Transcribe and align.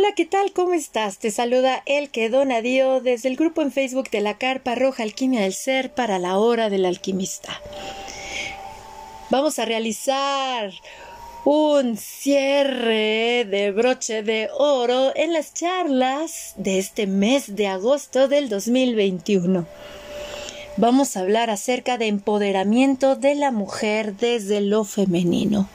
Hola, 0.00 0.12
¿qué 0.14 0.26
tal? 0.26 0.52
¿Cómo 0.52 0.74
estás? 0.74 1.18
Te 1.18 1.32
saluda 1.32 1.82
el 1.84 2.10
que 2.10 2.30
dona 2.30 2.62
Dio 2.62 3.00
desde 3.00 3.28
el 3.28 3.34
grupo 3.34 3.62
en 3.62 3.72
Facebook 3.72 4.10
de 4.10 4.20
la 4.20 4.38
Carpa 4.38 4.76
Roja 4.76 5.02
Alquimia 5.02 5.40
del 5.40 5.54
Ser 5.54 5.92
para 5.92 6.20
la 6.20 6.38
Hora 6.38 6.70
del 6.70 6.84
Alquimista. 6.84 7.60
Vamos 9.28 9.58
a 9.58 9.64
realizar 9.64 10.70
un 11.44 11.96
cierre 11.96 13.44
de 13.50 13.72
broche 13.72 14.22
de 14.22 14.48
oro 14.56 15.10
en 15.16 15.32
las 15.32 15.52
charlas 15.52 16.54
de 16.56 16.78
este 16.78 17.08
mes 17.08 17.56
de 17.56 17.66
agosto 17.66 18.28
del 18.28 18.48
2021. 18.48 19.66
Vamos 20.76 21.16
a 21.16 21.20
hablar 21.22 21.50
acerca 21.50 21.98
de 21.98 22.06
empoderamiento 22.06 23.16
de 23.16 23.34
la 23.34 23.50
mujer 23.50 24.14
desde 24.14 24.60
lo 24.60 24.84
femenino. 24.84 25.68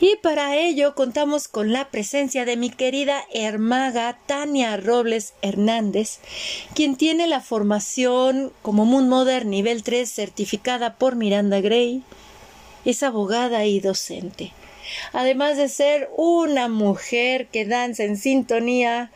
Y 0.00 0.16
para 0.16 0.56
ello 0.56 0.94
contamos 0.94 1.48
con 1.48 1.72
la 1.72 1.90
presencia 1.90 2.44
de 2.44 2.56
mi 2.56 2.70
querida 2.70 3.24
hermaga 3.32 4.18
Tania 4.26 4.76
Robles 4.76 5.34
Hernández, 5.42 6.18
quien 6.74 6.96
tiene 6.96 7.26
la 7.26 7.40
formación 7.40 8.52
como 8.62 8.84
Moon 8.84 9.08
Mother 9.08 9.46
nivel 9.46 9.82
3 9.82 10.10
certificada 10.10 10.96
por 10.96 11.16
Miranda 11.16 11.60
Gray. 11.60 12.02
Es 12.84 13.02
abogada 13.02 13.64
y 13.66 13.80
docente 13.80 14.52
además 15.12 15.56
de 15.56 15.68
ser 15.68 16.10
una 16.16 16.68
mujer 16.68 17.46
que 17.46 17.64
danza 17.64 18.04
en 18.04 18.16
sintonía 18.16 19.10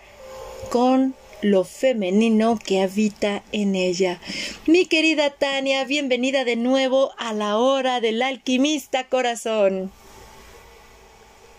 con 0.70 1.14
lo 1.42 1.64
femenino 1.64 2.58
que 2.58 2.83
habita 2.83 3.42
en 3.52 3.74
ella. 3.74 4.20
Mi 4.66 4.86
querida 4.86 5.30
Tania, 5.30 5.84
bienvenida 5.84 6.44
de 6.44 6.56
nuevo 6.56 7.12
a 7.19 7.33
la 7.33 7.58
hora 7.58 8.00
del 8.00 8.22
alquimista 8.22 9.05
corazón. 9.08 9.92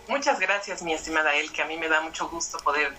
Muchas 0.08 0.40
gracias, 0.40 0.82
mi 0.82 0.94
estimada 0.94 1.34
El, 1.34 1.52
que 1.52 1.62
a 1.62 1.66
mí 1.66 1.76
me 1.76 1.88
da 1.88 2.00
mucho 2.00 2.28
gusto 2.28 2.58
poder 2.58 2.94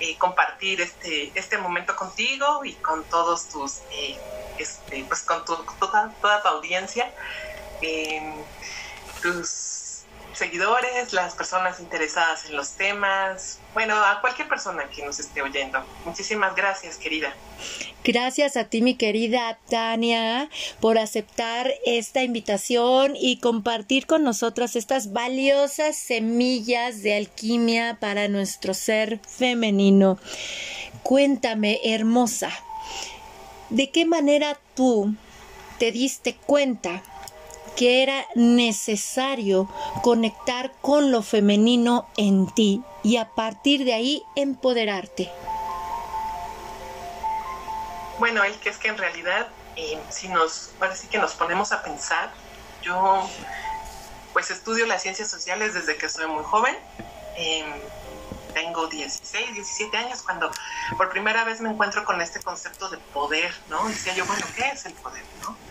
eh, 0.00 0.18
compartir 0.18 0.80
este, 0.80 1.30
este 1.34 1.58
momento 1.58 1.94
contigo 1.94 2.64
y 2.64 2.74
con 2.74 3.04
todos 3.04 3.48
tus, 3.48 3.78
eh, 3.92 4.18
este, 4.58 5.04
pues 5.04 5.20
con 5.22 5.44
toda, 5.44 6.12
toda 6.20 6.42
tu 6.42 6.48
audiencia. 6.48 7.12
Eh, 7.82 8.34
tus 9.22 9.79
seguidores, 10.40 11.12
las 11.12 11.34
personas 11.34 11.80
interesadas 11.80 12.46
en 12.46 12.56
los 12.56 12.70
temas, 12.70 13.58
bueno, 13.74 13.94
a 13.94 14.22
cualquier 14.22 14.48
persona 14.48 14.88
que 14.88 15.04
nos 15.04 15.20
esté 15.20 15.42
oyendo. 15.42 15.84
Muchísimas 16.06 16.56
gracias, 16.56 16.96
querida. 16.96 17.34
Gracias 18.02 18.56
a 18.56 18.64
ti, 18.64 18.80
mi 18.80 18.94
querida 18.94 19.58
Tania, 19.68 20.48
por 20.80 20.96
aceptar 20.96 21.70
esta 21.84 22.22
invitación 22.22 23.14
y 23.14 23.38
compartir 23.38 24.06
con 24.06 24.24
nosotras 24.24 24.76
estas 24.76 25.12
valiosas 25.12 25.98
semillas 25.98 27.02
de 27.02 27.16
alquimia 27.16 27.98
para 28.00 28.26
nuestro 28.28 28.72
ser 28.72 29.20
femenino. 29.28 30.18
Cuéntame, 31.02 31.80
hermosa, 31.84 32.50
¿de 33.68 33.90
qué 33.90 34.06
manera 34.06 34.58
tú 34.74 35.14
te 35.78 35.92
diste 35.92 36.34
cuenta 36.34 37.02
que 37.80 38.02
era 38.02 38.26
necesario 38.34 39.66
conectar 40.02 40.70
con 40.82 41.10
lo 41.10 41.22
femenino 41.22 42.06
en 42.18 42.46
ti 42.46 42.82
y 43.02 43.16
a 43.16 43.30
partir 43.30 43.86
de 43.86 43.94
ahí 43.94 44.22
empoderarte. 44.36 45.32
Bueno, 48.18 48.44
el 48.44 48.54
que 48.56 48.68
es 48.68 48.76
que 48.76 48.88
en 48.88 48.98
realidad, 48.98 49.48
eh, 49.76 49.98
si 50.10 50.28
nos, 50.28 50.72
parece 50.78 51.08
que 51.08 51.16
nos 51.16 51.32
ponemos 51.32 51.72
a 51.72 51.82
pensar, 51.82 52.30
yo 52.82 53.26
pues 54.34 54.50
estudio 54.50 54.84
las 54.84 55.00
ciencias 55.00 55.30
sociales 55.30 55.72
desde 55.72 55.96
que 55.96 56.10
soy 56.10 56.26
muy 56.26 56.44
joven. 56.44 56.76
Em, 57.38 57.64
tengo 58.52 58.88
16, 58.88 59.54
17 59.54 59.96
años 59.96 60.20
cuando 60.20 60.50
por 60.98 61.08
primera 61.08 61.44
vez 61.44 61.62
me 61.62 61.70
encuentro 61.70 62.04
con 62.04 62.20
este 62.20 62.42
concepto 62.42 62.90
de 62.90 62.98
poder, 62.98 63.54
¿no? 63.70 63.88
Decía 63.88 64.12
yo, 64.14 64.26
bueno, 64.26 64.44
¿qué 64.54 64.68
es 64.68 64.84
el 64.84 64.92
poder, 64.92 65.24
no? 65.40 65.69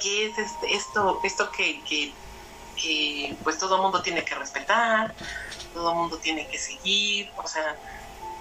Qué 0.00 0.26
es 0.26 0.38
este, 0.38 0.74
esto, 0.74 1.20
esto 1.22 1.50
que, 1.52 2.12
pues 3.44 3.58
todo 3.58 3.80
mundo 3.82 4.02
tiene 4.02 4.24
que 4.24 4.34
respetar, 4.34 5.14
todo 5.72 5.94
mundo 5.94 6.18
tiene 6.18 6.48
que 6.48 6.58
seguir, 6.58 7.30
o 7.36 7.46
sea, 7.46 7.76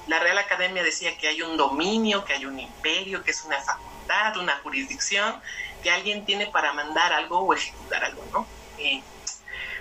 la 0.08 0.20
Real 0.20 0.38
Academia 0.40 0.82
decía 0.82 1.16
que 1.18 1.28
hay 1.28 1.42
un 1.42 1.58
dominio, 1.58 2.26
que 2.26 2.34
hay 2.34 2.46
un 2.46 2.60
imperio, 2.60 3.24
que 3.24 3.32
es 3.32 3.44
una 3.44 3.62
facultad, 3.62 4.38
una 4.38 4.58
jurisdicción, 4.64 5.40
que 5.84 5.92
alguien 5.92 6.26
tiene 6.26 6.48
para 6.48 6.74
mandar 6.74 7.14
algo 7.14 7.40
o 7.40 7.54
ejecutar 7.54 8.04
algo, 8.04 8.24
¿no? 8.34 8.48
Eh, 8.80 9.04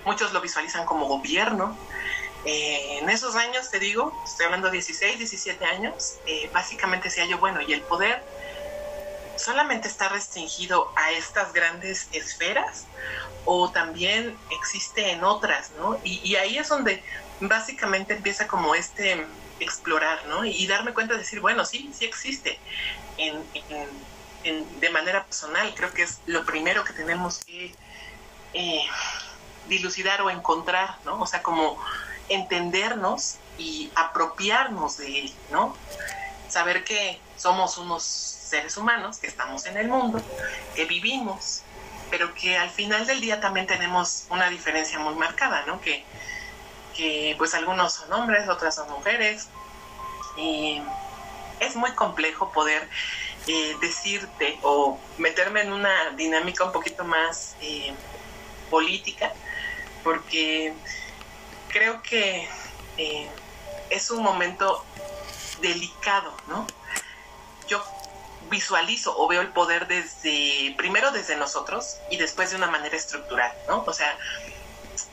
muchos 0.05 0.33
lo 0.33 0.41
visualizan 0.41 0.85
como 0.85 1.07
gobierno. 1.07 1.79
Eh, 2.45 2.99
en 2.99 3.09
esos 3.09 3.37
años, 3.37 3.71
te 3.71 3.79
digo, 3.79 4.13
estoy 4.25 4.47
hablando 4.47 4.69
de 4.69 4.75
16, 4.75 5.19
17 5.19 5.65
años, 5.65 6.17
eh, 6.27 6.51
básicamente 6.53 7.09
decía 7.09 7.25
yo, 7.25 7.39
bueno, 7.39 7.61
y 7.63 7.73
el 7.73 7.83
poder 7.83 8.23
solamente 9.39 9.89
está 9.89 10.09
restringido 10.09 10.93
a 10.97 11.13
estas 11.13 11.53
grandes 11.53 12.09
esferas 12.13 12.87
o 13.45 13.71
también 13.71 14.37
existe 14.51 15.13
en 15.13 15.25
otras, 15.25 15.71
¿no? 15.79 15.99
Y, 16.05 16.37
ahí 16.37 16.59
es 16.59 16.69
donde 16.69 17.03
básicamente 17.41 18.15
empieza 18.15 18.47
como 18.47 18.75
este 18.75 19.27
explorar, 19.61 20.25
¿no? 20.27 20.45
Y, 20.45 20.67
darme 20.67 20.93
cuenta 20.93 21.15
de 21.15 21.21
decir, 21.21 21.41
bueno, 21.41 21.65
sí, 21.65 21.91
sí 21.95 22.05
existe 22.05 22.59
de 24.45 24.91
manera 24.91 25.25
personal. 25.25 25.73
Creo 25.75 25.93
que 25.93 26.03
es 26.03 26.21
lo 26.27 26.45
primero 26.45 26.85
que 26.85 26.93
tenemos 26.93 27.45
que 27.45 27.75
eh, 28.55 28.83
dilucidar 29.69 30.23
o 30.23 30.31
encontrar, 30.31 30.99
¿no? 31.05 31.21
O 31.21 31.27
sea, 31.27 31.43
como 31.43 31.79
entendernos 32.29 33.37
y 33.57 33.91
apropiarnos 33.95 34.99
de 34.99 35.21
él, 35.21 35.35
¿no? 35.51 35.77
Saber 36.49 36.85
que 36.85 37.21
somos 37.39 37.79
unos 37.79 38.03
seres 38.03 38.77
humanos 38.77 39.19
que 39.19 39.27
estamos 39.27 39.65
en 39.67 39.77
el 39.77 39.89
mundo, 39.89 40.21
que 40.75 40.85
vivimos, 40.85 41.63
pero 42.11 42.35
que 42.35 42.57
al 42.57 42.71
final 42.71 43.07
del 43.07 43.21
día 43.21 43.41
también 43.41 43.67
tenemos 43.67 44.27
una 44.31 44.51
diferencia 44.51 44.99
muy 44.99 45.15
marcada, 45.15 45.65
¿no? 45.67 45.81
Que, 45.81 46.05
que 46.97 47.35
pues 47.39 47.55
algunos 47.55 47.95
son 47.95 48.13
hombres, 48.13 48.49
otras 48.49 48.75
son 48.75 48.91
mujeres, 48.91 49.49
y 50.37 50.83
es 51.61 51.77
muy 51.77 51.93
complejo 51.93 52.53
poder 52.53 52.89
eh, 53.47 53.77
decirte 53.81 54.59
o 54.63 54.99
meterme 55.19 55.63
en 55.63 55.73
una 55.73 56.11
dinámica 56.11 56.65
un 56.65 56.73
poquito 56.73 57.05
más 57.05 57.57
eh, 57.61 57.95
política, 58.71 59.33
porque 60.05 60.73
creo 61.69 62.03
que 62.03 62.49
eh, 62.97 63.29
es 63.91 64.11
un 64.11 64.23
momento 64.23 64.85
delicado, 65.61 66.33
¿no? 66.49 66.67
Yo 67.69 67.85
visualizo 68.51 69.17
o 69.17 69.29
veo 69.29 69.41
el 69.43 69.53
poder 69.53 69.87
desde, 69.87 70.75
primero 70.77 71.11
desde 71.11 71.37
nosotros 71.37 71.99
y 72.11 72.17
después 72.17 72.51
de 72.51 72.57
una 72.57 72.71
manera 72.71 72.97
estructural, 72.97 73.53
¿no? 73.69 73.85
O 73.87 73.93
sea, 73.93 74.19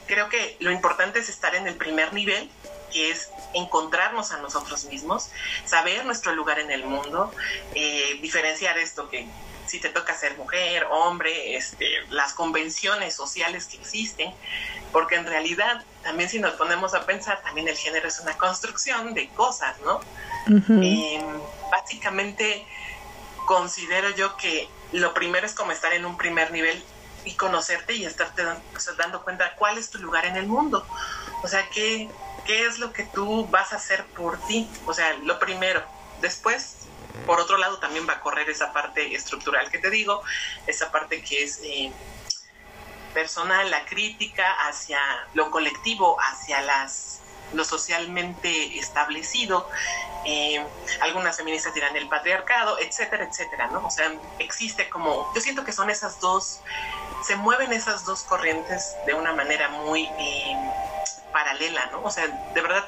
creo 0.05 0.29
que 0.29 0.57
lo 0.59 0.71
importante 0.71 1.19
es 1.19 1.29
estar 1.29 1.55
en 1.55 1.67
el 1.67 1.75
primer 1.75 2.13
nivel, 2.13 2.51
que 2.91 3.11
es 3.11 3.31
encontrarnos 3.53 4.31
a 4.31 4.37
nosotros 4.37 4.85
mismos, 4.85 5.29
saber 5.65 6.05
nuestro 6.05 6.33
lugar 6.33 6.59
en 6.59 6.71
el 6.71 6.85
mundo, 6.85 7.33
eh, 7.73 8.19
diferenciar 8.21 8.77
esto 8.77 9.09
que 9.09 9.29
si 9.75 9.81
te 9.81 9.89
toca 9.89 10.15
ser 10.15 10.37
mujer, 10.37 10.87
hombre, 10.89 11.57
este, 11.57 11.85
las 12.09 12.33
convenciones 12.33 13.13
sociales 13.13 13.65
que 13.65 13.77
existen, 13.77 14.33
porque 14.91 15.15
en 15.15 15.25
realidad 15.25 15.83
también 16.01 16.29
si 16.29 16.39
nos 16.39 16.53
ponemos 16.53 16.93
a 16.93 17.05
pensar, 17.05 17.41
también 17.41 17.67
el 17.67 17.75
género 17.75 18.07
es 18.07 18.19
una 18.19 18.37
construcción 18.37 19.13
de 19.13 19.27
cosas, 19.29 19.75
¿no? 19.81 19.99
Em, 20.47 21.25
básicamente 21.71 22.65
considero 23.45 24.09
yo 24.11 24.37
que 24.37 24.69
lo 24.91 25.13
primero 25.13 25.45
es 25.45 25.53
como 25.53 25.71
estar 25.71 25.93
en 25.93 26.05
un 26.05 26.17
primer 26.17 26.51
nivel 26.51 26.81
y 27.25 27.33
conocerte 27.33 27.93
y 27.95 28.05
estarte 28.05 28.43
dando 28.97 29.23
cuenta 29.23 29.55
cuál 29.55 29.77
es 29.77 29.89
tu 29.89 29.97
lugar 29.97 30.25
en 30.25 30.37
el 30.37 30.47
mundo. 30.47 30.87
O 31.43 31.47
sea, 31.47 31.67
¿qué, 31.69 32.07
qué 32.45 32.65
es 32.65 32.79
lo 32.79 32.93
que 32.93 33.03
tú 33.03 33.47
vas 33.47 33.73
a 33.73 33.77
hacer 33.77 34.05
por 34.05 34.37
ti. 34.47 34.69
O 34.85 34.93
sea, 34.93 35.13
lo 35.23 35.39
primero. 35.39 35.81
Después, 36.21 36.84
por 37.25 37.39
otro 37.39 37.57
lado, 37.57 37.77
también 37.79 38.07
va 38.07 38.13
a 38.13 38.19
correr 38.19 38.49
esa 38.49 38.71
parte 38.73 39.15
estructural 39.15 39.69
que 39.69 39.79
te 39.79 39.89
digo, 39.89 40.21
esa 40.67 40.91
parte 40.91 41.21
que 41.23 41.43
es 41.43 41.59
eh, 41.63 41.91
personal, 43.13 43.69
la 43.71 43.85
crítica 43.85 44.51
hacia 44.67 44.99
lo 45.33 45.51
colectivo, 45.51 46.17
hacia 46.19 46.61
las 46.61 47.21
lo 47.53 47.63
socialmente 47.63 48.77
establecido, 48.79 49.69
eh, 50.25 50.65
algunas 51.01 51.37
feministas 51.37 51.73
dirán 51.73 51.95
el 51.95 52.07
patriarcado, 52.09 52.79
etcétera, 52.79 53.25
etcétera, 53.25 53.67
¿no? 53.67 53.85
O 53.85 53.91
sea, 53.91 54.11
existe 54.39 54.89
como, 54.89 55.31
yo 55.33 55.41
siento 55.41 55.63
que 55.63 55.71
son 55.71 55.89
esas 55.89 56.19
dos, 56.19 56.61
se 57.23 57.35
mueven 57.35 57.71
esas 57.71 58.05
dos 58.05 58.23
corrientes 58.23 58.95
de 59.05 59.13
una 59.13 59.33
manera 59.33 59.69
muy 59.69 60.09
eh, 60.17 60.57
paralela, 61.35 61.89
¿no? 61.91 62.01
O 62.01 62.09
sea, 62.09 62.27
de 62.27 62.61
verdad, 62.61 62.85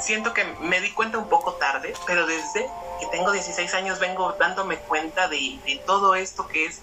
siento 0.00 0.32
que 0.32 0.44
me 0.44 0.80
di 0.80 0.92
cuenta 0.92 1.18
un 1.18 1.28
poco 1.28 1.52
tarde, 1.56 1.92
pero 2.06 2.26
desde 2.26 2.66
que 2.98 3.06
tengo 3.12 3.30
16 3.32 3.74
años 3.74 3.98
vengo 3.98 4.32
dándome 4.40 4.78
cuenta 4.78 5.28
de, 5.28 5.60
todo 5.84 6.14
esto 6.14 6.48
que 6.48 6.64
es, 6.64 6.80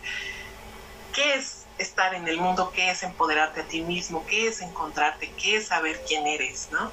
¿qué 1.16 1.34
es 1.34 1.66
estar 1.80 2.14
en 2.14 2.28
el 2.28 2.38
mundo, 2.38 2.72
qué 2.76 2.92
es 2.92 3.02
empoderarte 3.02 3.62
a 3.62 3.64
ti 3.64 3.82
mismo, 3.82 4.24
qué 4.28 4.48
es 4.48 4.62
encontrarte, 4.62 5.32
qué 5.32 5.58
es 5.58 5.70
saber 5.70 6.00
quién 6.08 6.28
eres, 6.28 6.70
¿no? 6.72 6.92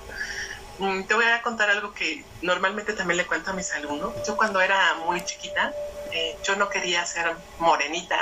mm, 0.79 1.03
te 1.03 1.13
voy 1.13 1.27
a 1.27 1.43
contar 1.43 1.69
algo 1.69 1.93
que 1.93 2.25
normalmente 2.41 2.95
también 2.95 3.19
le 3.19 3.27
cuento 3.27 3.51
a 3.51 3.53
mis 3.53 3.71
alumnos. 3.75 4.15
Yo 4.27 4.35
cuando 4.35 4.63
era 4.63 4.95
muy 5.05 5.23
chiquita, 5.27 5.75
eh, 6.11 6.39
yo 6.43 6.57
no 6.57 6.71
quería 6.71 7.05
ser 7.05 7.37
morenita, 7.59 8.17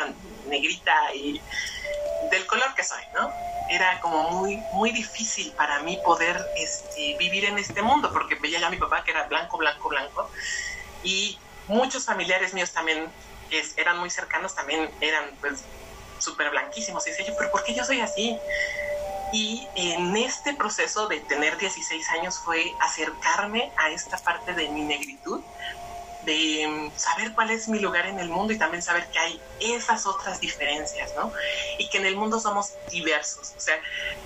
negrita 0.48 1.14
y 1.14 1.40
del 2.32 2.46
color 2.46 2.74
que 2.74 2.82
soy, 2.82 3.04
¿no? 3.14 3.32
Era 3.68 4.00
como 4.00 4.30
muy, 4.30 4.56
muy 4.72 4.92
difícil 4.92 5.52
para 5.52 5.82
mí 5.82 5.98
poder 6.04 6.44
este, 6.56 7.16
vivir 7.18 7.44
en 7.44 7.58
este 7.58 7.82
mundo, 7.82 8.10
porque 8.12 8.34
veía 8.36 8.60
ya 8.60 8.66
a 8.68 8.70
mi 8.70 8.78
papá 8.78 9.04
que 9.04 9.10
era 9.10 9.24
blanco, 9.24 9.58
blanco, 9.58 9.88
blanco, 9.88 10.30
y 11.02 11.38
muchos 11.66 12.04
familiares 12.04 12.54
míos 12.54 12.72
también 12.72 13.10
que 13.48 13.62
eran 13.76 13.98
muy 13.98 14.10
cercanos 14.10 14.54
también 14.54 14.90
eran 15.00 15.24
pues 15.40 15.64
súper 16.18 16.50
blanquísimos. 16.50 17.06
Y 17.06 17.10
decía 17.10 17.26
yo, 17.26 17.36
pero 17.36 17.50
¿por 17.50 17.64
qué 17.64 17.74
yo 17.74 17.84
soy 17.84 18.00
así? 18.00 18.38
Y 19.32 19.66
en 19.74 20.16
este 20.16 20.54
proceso 20.54 21.06
de 21.06 21.20
tener 21.20 21.58
16 21.58 22.10
años 22.10 22.38
fue 22.38 22.72
acercarme 22.80 23.72
a 23.76 23.90
esta 23.90 24.16
parte 24.18 24.54
de 24.54 24.68
mi 24.68 24.82
negritud, 24.82 25.40
de 26.22 26.66
mm, 26.68 26.96
saber 26.96 27.32
cuál 27.32 27.50
es 27.50 27.68
mi 27.68 27.78
lugar 27.78 28.06
en 28.06 28.18
el 28.18 28.28
mundo 28.28 28.52
y 28.52 28.58
también 28.58 28.82
saber 28.82 29.08
que 29.10 29.18
hay 29.18 29.40
esas 29.60 30.06
otras 30.06 30.40
diferencias, 30.40 31.14
¿no? 31.16 31.32
Y 31.78 31.88
que 31.88 31.98
en 31.98 32.06
el 32.06 32.16
mundo 32.16 32.40
somos 32.40 32.72
diversos, 32.90 33.54
o 33.56 33.60
sea, 33.60 33.80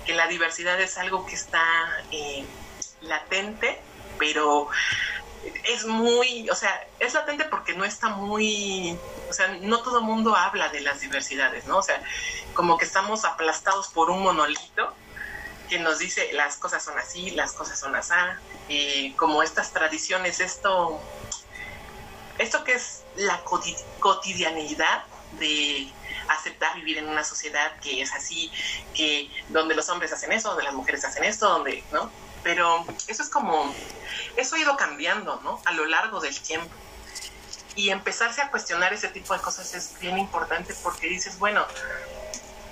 que 0.05 0.13
la 0.13 0.27
diversidad 0.27 0.79
es 0.81 0.97
algo 0.97 1.25
que 1.25 1.35
está 1.35 1.63
eh, 2.11 2.45
latente, 3.01 3.79
pero 4.17 4.69
es 5.65 5.85
muy, 5.85 6.49
o 6.49 6.55
sea, 6.55 6.87
es 6.99 7.13
latente 7.13 7.45
porque 7.45 7.73
no 7.73 7.83
está 7.83 8.09
muy, 8.09 8.97
o 9.29 9.33
sea, 9.33 9.47
no 9.61 9.81
todo 9.81 9.99
el 9.99 10.05
mundo 10.05 10.35
habla 10.35 10.69
de 10.69 10.81
las 10.81 11.01
diversidades, 11.01 11.65
¿no? 11.65 11.77
O 11.77 11.83
sea, 11.83 12.01
como 12.53 12.77
que 12.77 12.85
estamos 12.85 13.25
aplastados 13.25 13.87
por 13.89 14.09
un 14.09 14.23
monolito 14.23 14.95
que 15.69 15.79
nos 15.79 15.99
dice 15.99 16.31
las 16.33 16.57
cosas 16.57 16.83
son 16.83 16.97
así, 16.97 17.31
las 17.31 17.53
cosas 17.53 17.79
son 17.79 17.95
así, 17.95 18.13
y 18.67 19.13
como 19.13 19.43
estas 19.43 19.71
tradiciones, 19.73 20.39
esto, 20.39 21.01
esto 22.37 22.63
que 22.63 22.73
es 22.73 23.03
la 23.15 23.41
cotidianidad 23.99 25.03
de 25.39 25.91
aceptar 26.29 26.75
vivir 26.75 26.97
en 26.97 27.07
una 27.07 27.23
sociedad 27.23 27.79
que 27.81 28.01
es 28.01 28.13
así, 28.13 28.51
que 28.93 29.29
donde 29.49 29.75
los 29.75 29.89
hombres 29.89 30.13
hacen 30.13 30.31
eso, 30.31 30.49
donde 30.49 30.63
las 30.63 30.73
mujeres 30.73 31.03
hacen 31.05 31.23
esto, 31.23 31.49
donde, 31.49 31.83
¿no? 31.91 32.09
Pero 32.43 32.85
eso 33.07 33.23
es 33.23 33.29
como, 33.29 33.73
eso 34.35 34.55
ha 34.55 34.59
ido 34.59 34.75
cambiando, 34.77 35.39
¿no? 35.43 35.61
A 35.65 35.71
lo 35.71 35.85
largo 35.85 36.19
del 36.19 36.37
tiempo. 36.39 36.73
Y 37.75 37.89
empezarse 37.89 38.41
a 38.41 38.51
cuestionar 38.51 38.93
ese 38.93 39.07
tipo 39.07 39.33
de 39.33 39.39
cosas 39.39 39.73
es 39.73 39.97
bien 39.99 40.17
importante 40.17 40.75
porque 40.83 41.07
dices, 41.07 41.39
bueno, 41.39 41.65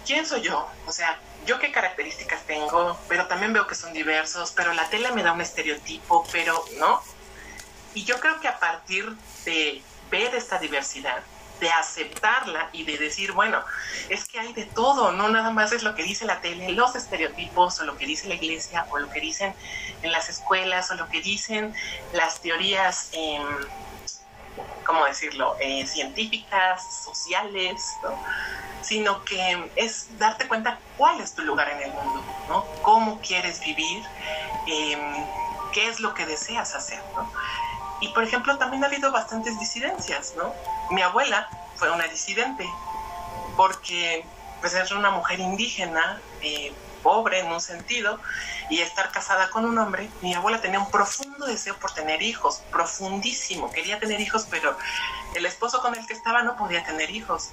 ¿quién 0.05 0.25
soy 0.25 0.41
yo? 0.41 0.67
O 0.85 0.91
sea, 0.91 1.19
yo 1.45 1.57
qué 1.57 1.71
características 1.71 2.45
tengo, 2.45 2.99
pero 3.07 3.27
también 3.27 3.53
veo 3.53 3.65
que 3.65 3.75
son 3.75 3.93
diversos, 3.93 4.51
pero 4.51 4.73
la 4.73 4.89
tela 4.89 5.11
me 5.11 5.23
da 5.23 5.31
un 5.33 5.41
estereotipo, 5.41 6.25
pero 6.31 6.63
no. 6.77 7.01
Y 7.93 8.03
yo 8.03 8.19
creo 8.19 8.39
que 8.39 8.47
a 8.47 8.59
partir 8.59 9.09
de 9.45 9.81
ver 10.09 10.33
esta 10.35 10.57
diversidad, 10.59 11.23
de 11.61 11.71
aceptarla 11.71 12.69
y 12.73 12.83
de 12.83 12.97
decir, 12.97 13.31
bueno, 13.33 13.63
es 14.09 14.25
que 14.27 14.39
hay 14.39 14.51
de 14.51 14.65
todo, 14.65 15.11
no 15.11 15.29
nada 15.29 15.51
más 15.51 15.71
es 15.71 15.83
lo 15.83 15.93
que 15.93 16.03
dice 16.03 16.25
la 16.25 16.41
tele, 16.41 16.71
los 16.71 16.95
estereotipos 16.95 17.79
o 17.79 17.85
lo 17.85 17.97
que 17.97 18.07
dice 18.07 18.27
la 18.27 18.33
iglesia 18.33 18.87
o 18.89 18.97
lo 18.97 19.09
que 19.11 19.21
dicen 19.21 19.53
en 20.01 20.11
las 20.11 20.27
escuelas 20.27 20.89
o 20.89 20.95
lo 20.95 21.07
que 21.07 21.21
dicen 21.21 21.73
las 22.13 22.41
teorías, 22.41 23.09
eh, 23.13 23.39
¿cómo 24.85 25.05
decirlo?, 25.05 25.55
eh, 25.59 25.85
científicas, 25.85 26.81
sociales, 27.05 27.79
sino 28.81 29.23
que 29.23 29.71
es 29.75 30.17
darte 30.17 30.47
cuenta 30.47 30.79
cuál 30.97 31.21
es 31.21 31.35
tu 31.35 31.43
lugar 31.43 31.69
en 31.69 31.81
el 31.83 31.93
mundo, 31.93 32.23
¿no? 32.49 32.65
Cómo 32.81 33.21
quieres 33.21 33.59
vivir, 33.59 34.03
em, 34.65 35.27
qué 35.73 35.87
es 35.87 35.99
lo 35.99 36.15
que 36.15 36.25
deseas 36.25 36.73
hacer, 36.73 37.03
¿no? 37.15 37.31
Y 38.01 38.09
por 38.09 38.23
ejemplo, 38.23 38.57
también 38.57 38.83
ha 38.83 38.87
habido 38.87 39.11
bastantes 39.11 39.59
disidencias, 39.59 40.33
¿no? 40.35 40.53
Mi 40.89 41.01
abuela 41.01 41.49
fue 41.75 41.89
una 41.91 42.05
disidente 42.07 42.67
porque 43.55 44.25
pues 44.59 44.73
era 44.73 44.95
una 44.95 45.11
mujer 45.11 45.39
indígena, 45.39 46.21
eh, 46.41 46.73
pobre 47.01 47.39
en 47.39 47.51
un 47.51 47.59
sentido, 47.61 48.19
y 48.69 48.79
estar 48.79 49.11
casada 49.11 49.49
con 49.49 49.65
un 49.65 49.77
hombre, 49.77 50.09
mi 50.21 50.33
abuela 50.33 50.61
tenía 50.61 50.79
un 50.79 50.89
profundo 50.91 51.45
deseo 51.47 51.75
por 51.77 51.91
tener 51.93 52.21
hijos, 52.21 52.61
profundísimo, 52.71 53.71
quería 53.71 53.99
tener 53.99 54.21
hijos, 54.21 54.47
pero 54.49 54.77
el 55.35 55.45
esposo 55.45 55.81
con 55.81 55.95
el 55.95 56.05
que 56.05 56.13
estaba 56.13 56.43
no 56.43 56.55
podía 56.57 56.83
tener 56.83 57.09
hijos. 57.09 57.49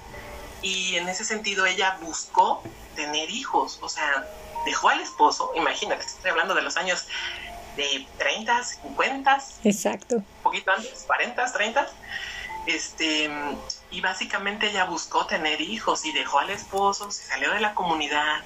Y 0.61 0.97
en 0.97 1.09
ese 1.09 1.25
sentido 1.25 1.65
ella 1.65 1.97
buscó 2.01 2.61
tener 2.95 3.29
hijos, 3.29 3.79
o 3.81 3.89
sea, 3.89 4.27
dejó 4.65 4.89
al 4.89 4.99
esposo, 4.99 5.51
imagínate, 5.55 6.05
estoy 6.05 6.31
hablando 6.31 6.53
de 6.53 6.61
los 6.61 6.77
años 6.77 7.07
de 7.75 8.07
30, 8.17 8.63
50. 8.63 9.43
Exacto. 9.63 10.15
Un 10.15 10.43
poquito 10.43 10.71
antes, 10.71 11.03
40, 11.07 11.51
30. 11.51 11.87
Este, 12.67 13.29
y 13.91 14.01
básicamente 14.01 14.69
ella 14.69 14.85
buscó 14.85 15.25
tener 15.25 15.59
hijos 15.61 16.05
y 16.05 16.11
dejó 16.11 16.39
al 16.39 16.49
esposo, 16.49 17.09
se 17.11 17.23
salió 17.23 17.51
de 17.51 17.59
la 17.59 17.73
comunidad. 17.73 18.41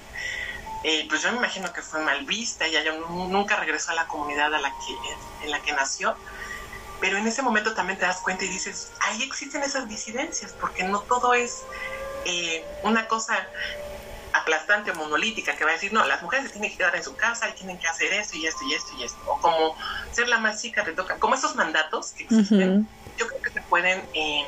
Eh, 0.82 1.06
pues 1.08 1.22
yo 1.22 1.30
me 1.32 1.38
imagino 1.38 1.72
que 1.72 1.82
fue 1.82 2.00
mal 2.00 2.24
vista, 2.24 2.66
ella 2.66 2.82
nunca 3.08 3.56
regresó 3.56 3.92
a 3.92 3.94
la 3.94 4.06
comunidad 4.06 4.54
a 4.54 4.58
la 4.58 4.70
que, 4.70 5.44
en 5.44 5.50
la 5.50 5.60
que 5.60 5.72
nació. 5.72 6.16
Pero 7.00 7.18
en 7.18 7.26
ese 7.26 7.42
momento 7.42 7.74
también 7.74 7.98
te 7.98 8.06
das 8.06 8.18
cuenta 8.18 8.44
y 8.44 8.48
dices, 8.48 8.92
ahí 9.00 9.22
existen 9.22 9.62
esas 9.62 9.88
disidencias, 9.88 10.52
porque 10.52 10.84
no 10.84 11.00
todo 11.00 11.34
es 11.34 11.62
eh, 12.24 12.64
una 12.82 13.08
cosa 13.08 13.46
aplastante 14.34 14.90
o 14.90 14.94
monolítica 14.94 15.56
que 15.56 15.64
va 15.64 15.70
a 15.70 15.74
decir, 15.74 15.92
no, 15.92 16.04
las 16.04 16.20
mujeres 16.20 16.46
se 16.46 16.52
tienen 16.52 16.70
que 16.70 16.78
quedar 16.78 16.96
en 16.96 17.04
su 17.04 17.14
casa 17.16 17.48
y 17.48 17.52
tienen 17.52 17.78
que 17.78 17.86
hacer 17.86 18.12
esto 18.12 18.36
y 18.36 18.46
esto 18.46 18.64
y 18.64 18.74
esto 18.74 18.92
y 18.98 19.04
esto. 19.04 19.18
O 19.26 19.40
como 19.40 19.76
ser 20.12 20.28
la 20.28 20.38
más 20.38 20.60
chica 20.60 20.84
te 20.84 20.92
toca, 20.92 21.18
como 21.18 21.36
esos 21.36 21.54
mandatos 21.54 22.10
que 22.10 22.24
existen, 22.24 22.88
yo 23.16 23.28
creo 23.28 23.40
que 23.40 23.50
se 23.50 23.60
pueden, 23.62 24.02
eh, 24.12 24.44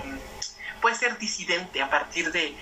puede 0.82 0.96
ser 0.96 1.16
disidente 1.18 1.80
a 1.80 1.88
partir 1.88 2.32
de, 2.32 2.56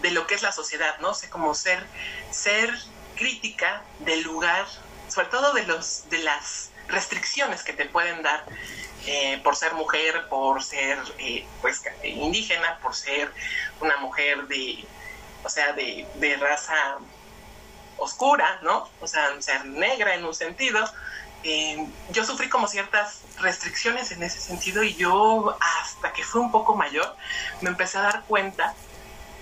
de, 0.00 0.10
lo 0.10 0.26
que 0.26 0.34
es 0.34 0.42
la 0.42 0.50
sociedad, 0.50 0.98
¿no? 0.98 1.10
O 1.10 1.14
sea, 1.14 1.30
como 1.30 1.54
ser, 1.54 1.86
ser 2.32 2.76
crítica 3.14 3.82
del 4.00 4.22
lugar, 4.22 4.66
sobre 5.08 5.28
todo 5.28 5.52
de, 5.52 5.64
los, 5.64 6.08
de 6.10 6.18
las 6.18 6.70
restricciones 6.88 7.62
que 7.62 7.72
te 7.72 7.84
pueden 7.84 8.22
dar 8.22 8.44
eh, 9.06 9.40
por 9.44 9.54
ser 9.54 9.74
mujer, 9.74 10.26
por 10.28 10.60
ser 10.62 10.98
eh, 11.18 11.46
pues 11.60 11.82
indígena, 12.02 12.78
por 12.82 12.96
ser 12.96 13.32
una 13.80 13.96
mujer 13.98 14.48
de 14.48 14.84
o 15.44 15.48
sea, 15.48 15.72
de, 15.72 16.06
de 16.16 16.36
raza 16.36 16.98
oscura, 17.96 18.58
¿no? 18.62 18.88
O 19.00 19.06
sea, 19.06 19.40
ser 19.40 19.64
negra 19.66 20.14
en 20.14 20.24
un 20.24 20.34
sentido. 20.34 20.82
Eh, 21.44 21.88
yo 22.10 22.24
sufrí 22.24 22.48
como 22.48 22.68
ciertas 22.68 23.22
restricciones 23.40 24.12
en 24.12 24.22
ese 24.22 24.40
sentido 24.40 24.82
y 24.84 24.94
yo 24.94 25.56
hasta 25.60 26.12
que 26.12 26.22
fue 26.22 26.40
un 26.40 26.52
poco 26.52 26.76
mayor 26.76 27.16
me 27.60 27.70
empecé 27.70 27.98
a 27.98 28.02
dar 28.02 28.22
cuenta, 28.24 28.74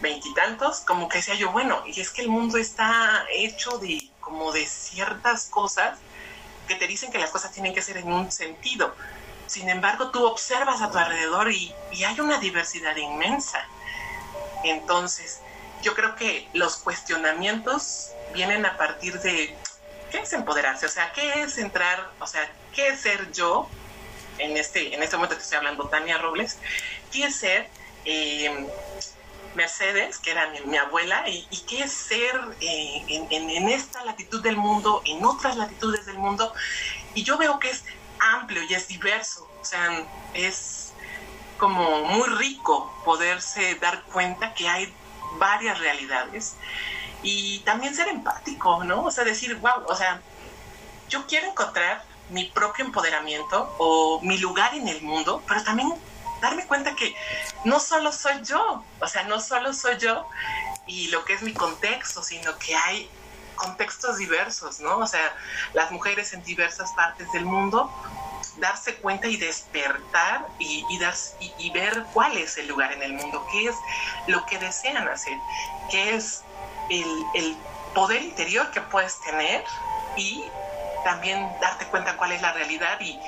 veintitantos, 0.01 0.81
como 0.81 1.11
que 1.11 1.19
decía 1.19 1.35
yo, 1.35 1.53
bueno, 1.53 1.83
y 1.87 2.01
es 2.01 2.11
que 2.11 2.23
el 2.23 2.29
mundo 2.29 2.57
está 2.57 3.27
hecho 3.31 3.77
de 3.79 4.11
como 4.21 4.51
de 4.51 4.65
ciertas 4.65 5.47
cosas 5.47 5.99
que 6.67 6.75
te 6.75 6.87
dicen 6.87 7.13
que 7.13 7.19
las 7.19 7.31
cosas 7.31 7.53
tienen 7.53 7.75
que 7.75 7.83
ser 7.83 7.99
en 7.99 8.11
un 8.11 8.33
sentido. 8.33 8.95
Sin 9.47 9.69
embargo, 9.69 10.11
tú 10.11 10.25
observas 10.25 10.81
a 10.81 10.91
tu 10.91 10.97
alrededor 10.97 11.51
y, 11.51 11.75
y 11.93 12.05
hay 12.05 12.19
una 12.21 12.39
diversidad 12.39 12.97
inmensa. 12.97 13.63
Entonces, 14.65 15.41
yo 15.83 15.95
creo 15.95 16.17
que 16.17 16.49
los 16.53 16.77
cuestionamientos 16.77 18.11
vienen 18.33 18.67
a 18.67 18.77
partir 18.77 19.21
de 19.21 19.57
qué 20.11 20.19
es 20.19 20.33
empoderarse, 20.33 20.87
o 20.87 20.89
sea, 20.89 21.13
qué 21.13 21.43
es 21.43 21.59
entrar, 21.59 22.11
o 22.21 22.27
sea, 22.27 22.51
qué 22.75 22.89
es 22.89 23.01
ser 23.01 23.33
yo, 23.33 23.69
en 24.39 24.57
este, 24.57 24.95
en 24.95 25.03
este 25.03 25.17
momento 25.17 25.37
que 25.37 25.43
estoy 25.43 25.59
hablando, 25.59 25.89
Tania 25.89 26.19
Robles, 26.19 26.59
qué 27.13 27.25
es 27.25 27.37
ser 27.37 27.69
em, 28.05 28.67
Mercedes, 29.55 30.19
que 30.19 30.31
era 30.31 30.53
mi, 30.65 30.77
abuela, 30.77 31.25
y, 31.29 31.45
qué 31.69 31.83
es 31.83 31.93
ser 31.93 32.41
eh, 32.61 33.05
en, 33.09 33.69
esta 33.69 34.05
latitud 34.05 34.43
del 34.43 34.57
mundo, 34.57 35.03
en 35.05 35.25
otras 35.25 35.57
latitudes 35.57 36.07
del 36.07 36.19
mundo, 36.19 36.53
y 37.15 37.23
yo 37.23 37.37
veo 37.37 37.59
que 37.59 37.71
es 37.71 37.85
amplio 38.21 38.63
y 38.63 38.75
es 38.75 38.89
diverso, 38.89 39.51
o 39.61 39.65
sea, 39.65 40.07
es 40.35 40.93
como 41.59 42.05
muy 42.05 42.29
rico 42.29 42.91
poderse 43.05 43.75
dar 43.75 44.03
cuenta 44.05 44.55
que 44.55 44.69
hay 44.69 44.95
varias 45.39 45.79
realidades 45.79 46.57
y 47.23 47.61
también 47.61 47.95
ser 47.95 48.09
empático, 48.09 48.85
¿no? 48.85 49.05
O 49.05 49.11
sea, 49.11 49.25
decir, 49.25 49.55
wow, 49.57 49.85
o 49.87 49.95
sea, 49.95 50.21
yo 51.09 51.27
quiero 51.27 51.49
encontrar 51.49 52.03
mi 52.31 52.45
propio 52.45 52.85
empoderamiento 52.85 53.75
o 53.79 54.21
mi 54.23 54.39
lugar 54.39 54.75
en 54.75 54.89
el 54.89 55.03
mundo, 55.03 55.43
pero 55.47 55.63
también 55.63 55.93
darme 56.41 56.67
cuenta 56.67 56.95
que 56.95 57.15
no 57.65 57.81
solo 57.81 58.13
soy 58.13 58.43
yo, 58.45 58.85
o 59.01 59.07
sea, 59.07 59.25
no 59.25 59.41
solo 59.41 59.73
soy 59.75 59.99
yo 59.99 60.27
y 60.87 61.09
lo 61.09 61.25
que 61.25 61.35
es 61.35 61.43
mi 61.43 61.53
contexto, 61.53 62.23
sino 62.23 62.57
que 62.59 62.75
hay 62.75 63.11
contextos 63.57 64.17
diversos, 64.17 64.81
¿no? 64.81 64.99
O 64.99 65.07
sea, 65.07 65.35
las 65.75 65.91
mujeres 65.91 66.33
en 66.33 66.43
diversas 66.43 66.93
partes 66.93 67.31
del 67.33 67.45
mundo 67.45 67.93
darse 68.59 68.97
cuenta 68.97 69.27
y 69.27 69.37
despertar 69.37 70.47
y, 70.59 70.85
y, 71.59 71.71
ver 71.71 72.05
cuál 72.13 72.37
es 72.37 72.57
el 72.59 72.69
lugar 72.69 72.93
en 72.93 73.03
el 73.03 73.13
mundo, 73.13 73.47
qué 73.51 73.69
es 73.69 73.77
lo 74.27 74.45
que 74.47 74.59
desean 74.59 75.09
hacer, 75.09 75.37
qué 75.91 76.15
es 76.15 76.43
el, 76.89 77.57
poder 77.95 78.23
interior 78.23 78.71
que 78.71 78.81
puedes 78.83 79.21
tener 79.23 79.65
y 80.17 80.45
también 81.03 81.51
darte 81.61 81.87
cuenta 81.87 82.17
cuál 82.17 82.31
es 82.31 82.41
la 82.41 82.53
realidad 82.53 83.01
y, 83.01 83.19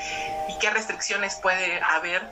y 0.48 0.58
qué 0.60 0.70
restricciones 0.70 1.34
puede 1.36 1.82
haber 1.82 2.30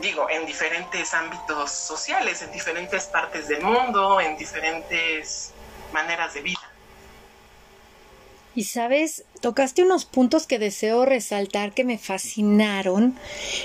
digo, 0.00 0.28
en 0.30 0.46
diferentes 0.46 1.14
ámbitos 1.14 1.70
sociales, 1.70 2.42
en 2.42 2.52
diferentes 2.52 3.04
partes 3.06 3.48
del 3.48 3.62
mundo, 3.62 4.20
en 4.20 4.36
diferentes 4.36 5.52
maneras 5.92 6.34
de 6.34 6.42
vida. 6.42 6.65
Y 8.56 8.64
sabes, 8.64 9.24
tocaste 9.42 9.82
unos 9.82 10.06
puntos 10.06 10.46
que 10.46 10.58
deseo 10.58 11.04
resaltar 11.04 11.74
que 11.74 11.84
me 11.84 11.98
fascinaron 11.98 13.14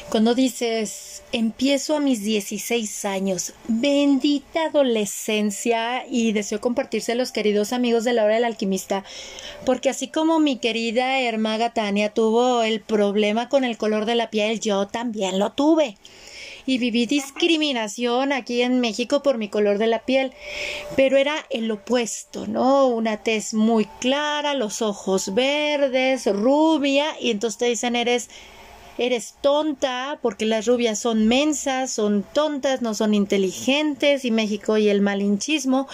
cuando 0.10 0.36
dices, 0.36 1.24
empiezo 1.32 1.96
a 1.96 2.02
mis 2.02 2.24
16 2.24 3.06
años, 3.06 3.54
bendita 3.70 4.66
adolescencia 4.66 6.06
y 6.06 6.34
deseo 6.34 6.60
compartirse 6.60 7.16
los 7.16 7.32
queridos 7.32 7.72
amigos 7.72 8.04
de 8.04 8.12
la 8.12 8.26
hora 8.26 8.36
del 8.36 8.44
alquimista, 8.44 9.06
porque 9.66 9.90
así 9.90 10.10
como 10.10 10.42
mi 10.42 10.58
querida 10.58 11.22
hermaga 11.22 11.74
Tania 11.74 12.14
tuvo 12.14 12.62
el 12.62 12.82
problema 12.82 13.48
con 13.48 13.64
el 13.64 13.78
color 13.78 14.06
de 14.06 14.16
la 14.16 14.30
piel, 14.30 14.60
yo 14.60 14.88
también 14.88 15.40
lo 15.40 15.54
tuve 15.54 15.96
y 16.66 16.78
viví 16.78 17.06
discriminación 17.06 18.32
aquí 18.32 18.62
en 18.62 18.80
México 18.80 19.22
por 19.24 19.38
mi 19.38 19.50
color 19.50 19.78
de 19.78 19.88
la 19.88 20.00
piel, 20.00 20.34
pero 20.96 21.18
era 21.18 21.36
el 21.50 21.70
opuesto, 21.72 22.48
¿no? 22.48 22.88
Una 22.88 23.18
tez 23.18 23.54
muy 23.54 23.86
clara, 24.00 24.54
los 24.54 24.82
ojos 24.82 25.34
verdes, 25.34 26.26
rubia, 26.28 27.08
y 27.20 27.32
entonces 27.32 27.58
te 27.58 27.66
dicen 27.66 27.96
eres 27.96 28.30
eres 29.02 29.34
tonta 29.42 30.20
porque 30.22 30.46
las 30.46 30.68
rubias 30.68 31.00
son 31.00 31.28
mensas, 31.28 31.90
son 31.90 32.24
tontas, 32.34 32.84
no 32.84 32.94
son 32.94 33.16
inteligentes 33.16 34.26
y 34.26 34.30
México 34.30 34.78
y 34.78 34.90
el 34.90 35.02
malinchismo, 35.02 35.88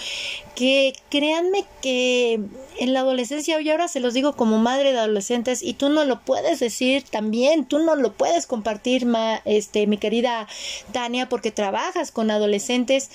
que 0.54 0.92
créanme 1.08 1.64
que 1.80 2.38
en 2.78 2.92
la 2.92 3.00
adolescencia, 3.00 3.58
y 3.60 3.70
ahora 3.70 3.88
se 3.88 4.00
los 4.00 4.12
digo 4.12 4.34
como 4.36 4.58
madre 4.58 4.92
de 4.92 4.98
adolescentes, 4.98 5.62
y 5.62 5.72
tú 5.72 5.88
no 5.88 6.04
lo 6.04 6.20
puedes 6.20 6.60
decir 6.60 7.02
también, 7.02 7.64
tú 7.64 7.78
no 7.78 7.96
lo 7.96 8.12
puedes 8.12 8.46
compartir, 8.46 9.06
este, 9.46 9.86
mi 9.86 9.96
querida 9.96 10.46
Tania, 10.92 11.30
porque 11.30 11.50
trabajas 11.50 12.12
con 12.12 12.30
adolescentes. 12.30 13.10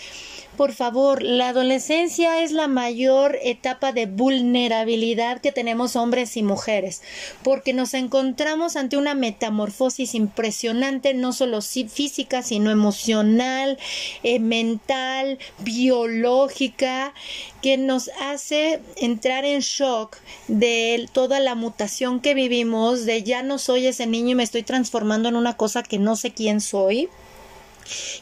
Por 0.58 0.74
favor, 0.74 1.24
la 1.24 1.50
adolescencia 1.50 2.44
es 2.44 2.52
la 2.52 2.68
mayor 2.68 3.40
etapa 3.42 3.92
de 3.92 4.06
vulnerabilidad 4.06 5.42
que 5.42 5.52
tenemos 5.52 5.96
hombres 5.96 6.38
y 6.38 6.44
mujeres, 6.44 7.02
porque 7.42 7.74
nos 7.74 7.96
encontramos 7.96 8.76
ante 8.76 8.98
una 8.98 9.16
metamorfosis 9.16 10.14
impresionante, 10.14 11.16
no 11.16 11.34
solo 11.34 11.60
física, 11.62 12.44
sino 12.44 12.70
emocional, 12.70 13.80
eh, 14.22 14.38
mental, 14.40 15.40
biológica, 15.60 17.16
que 17.64 17.78
nos 17.78 18.12
hace 18.22 18.80
entrar 18.98 19.46
en 19.46 19.62
shock 19.62 20.18
de 20.48 21.10
toda 21.14 21.40
la 21.40 21.56
mutación 21.56 22.20
que 22.20 22.36
vivimos, 22.36 23.06
de 23.06 23.24
ya 23.24 23.42
no 23.42 23.58
soy 23.58 23.88
ese 23.88 24.06
niño 24.06 24.32
y 24.32 24.36
me 24.36 24.44
estoy 24.44 24.62
transformando 24.62 25.30
en 25.30 25.36
una 25.36 25.58
cosa 25.58 25.82
que 25.82 25.98
no 25.98 26.16
sé 26.16 26.32
quién 26.32 26.62
soy. 26.62 27.10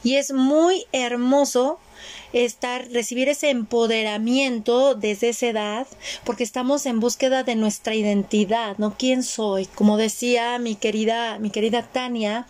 Y 0.02 0.16
es 0.16 0.32
muy 0.32 0.86
hermoso 0.92 1.80
estar, 2.34 2.88
recibir 2.90 3.30
ese 3.30 3.50
empoderamiento 3.50 4.96
desde 4.96 5.30
esa 5.30 5.48
edad, 5.48 5.88
porque 6.24 6.44
estamos 6.44 6.86
en 6.86 7.00
búsqueda 7.00 7.44
de 7.44 7.56
nuestra 7.56 7.96
identidad, 7.96 8.78
¿no? 8.78 8.96
¿Quién 8.98 9.24
soy? 9.24 9.66
Como 9.66 9.98
decía 9.98 10.58
mi 10.60 10.76
querida, 10.76 11.40
mi 11.40 11.50
querida 11.50 11.84
Tania, 11.84 12.48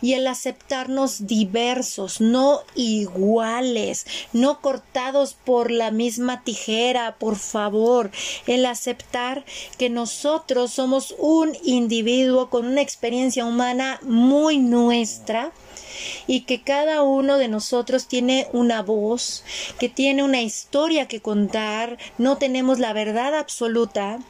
y 0.00 0.14
el 0.14 0.26
aceptarnos 0.26 1.26
diversos, 1.26 2.20
no 2.20 2.60
iguales, 2.74 4.06
no 4.32 4.60
cortados 4.60 5.34
por 5.34 5.70
la 5.70 5.90
misma 5.90 6.42
tijera, 6.44 7.16
por 7.18 7.36
favor, 7.36 8.10
el 8.46 8.66
aceptar 8.66 9.44
que 9.76 9.90
nosotros 9.90 10.72
somos 10.72 11.14
un 11.18 11.56
individuo 11.64 12.50
con 12.50 12.66
una 12.66 12.82
experiencia 12.82 13.44
humana 13.44 13.98
muy 14.02 14.58
nuestra, 14.58 15.52
y 16.26 16.42
que 16.42 16.62
cada 16.62 17.02
uno 17.02 17.38
de 17.38 17.48
nosotros 17.48 18.06
tiene 18.06 18.48
una 18.52 18.82
voz, 18.82 19.44
que 19.78 19.88
tiene 19.88 20.22
una 20.22 20.42
historia 20.42 21.08
que 21.08 21.20
contar, 21.20 21.98
no 22.18 22.38
tenemos 22.38 22.78
la 22.78 22.92
verdad 22.92 23.34
absoluta, 23.34 24.20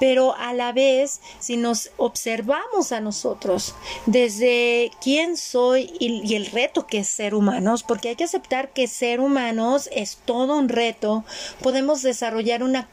pero 0.00 0.34
a 0.36 0.52
la 0.52 0.72
vez, 0.72 1.20
si 1.38 1.56
nos 1.56 1.90
observamos 1.96 2.92
a 2.92 3.00
nosotros 3.00 3.74
desde 4.06 4.90
quién 5.00 5.36
soy 5.36 5.92
y, 5.98 6.34
el 6.34 6.46
reto 6.46 6.86
que 6.86 6.98
es 6.98 7.08
ser 7.08 7.34
humanos, 7.34 7.82
porque 7.82 8.10
hay 8.10 8.16
que 8.16 8.24
aceptar 8.24 8.72
que 8.72 8.86
ser 8.88 9.20
humanos 9.20 9.88
es 9.92 10.18
todo 10.24 10.56
un 10.56 10.68
reto, 10.68 11.24
podemos 11.62 12.02
desarrollar 12.02 12.62
una, 12.62 12.88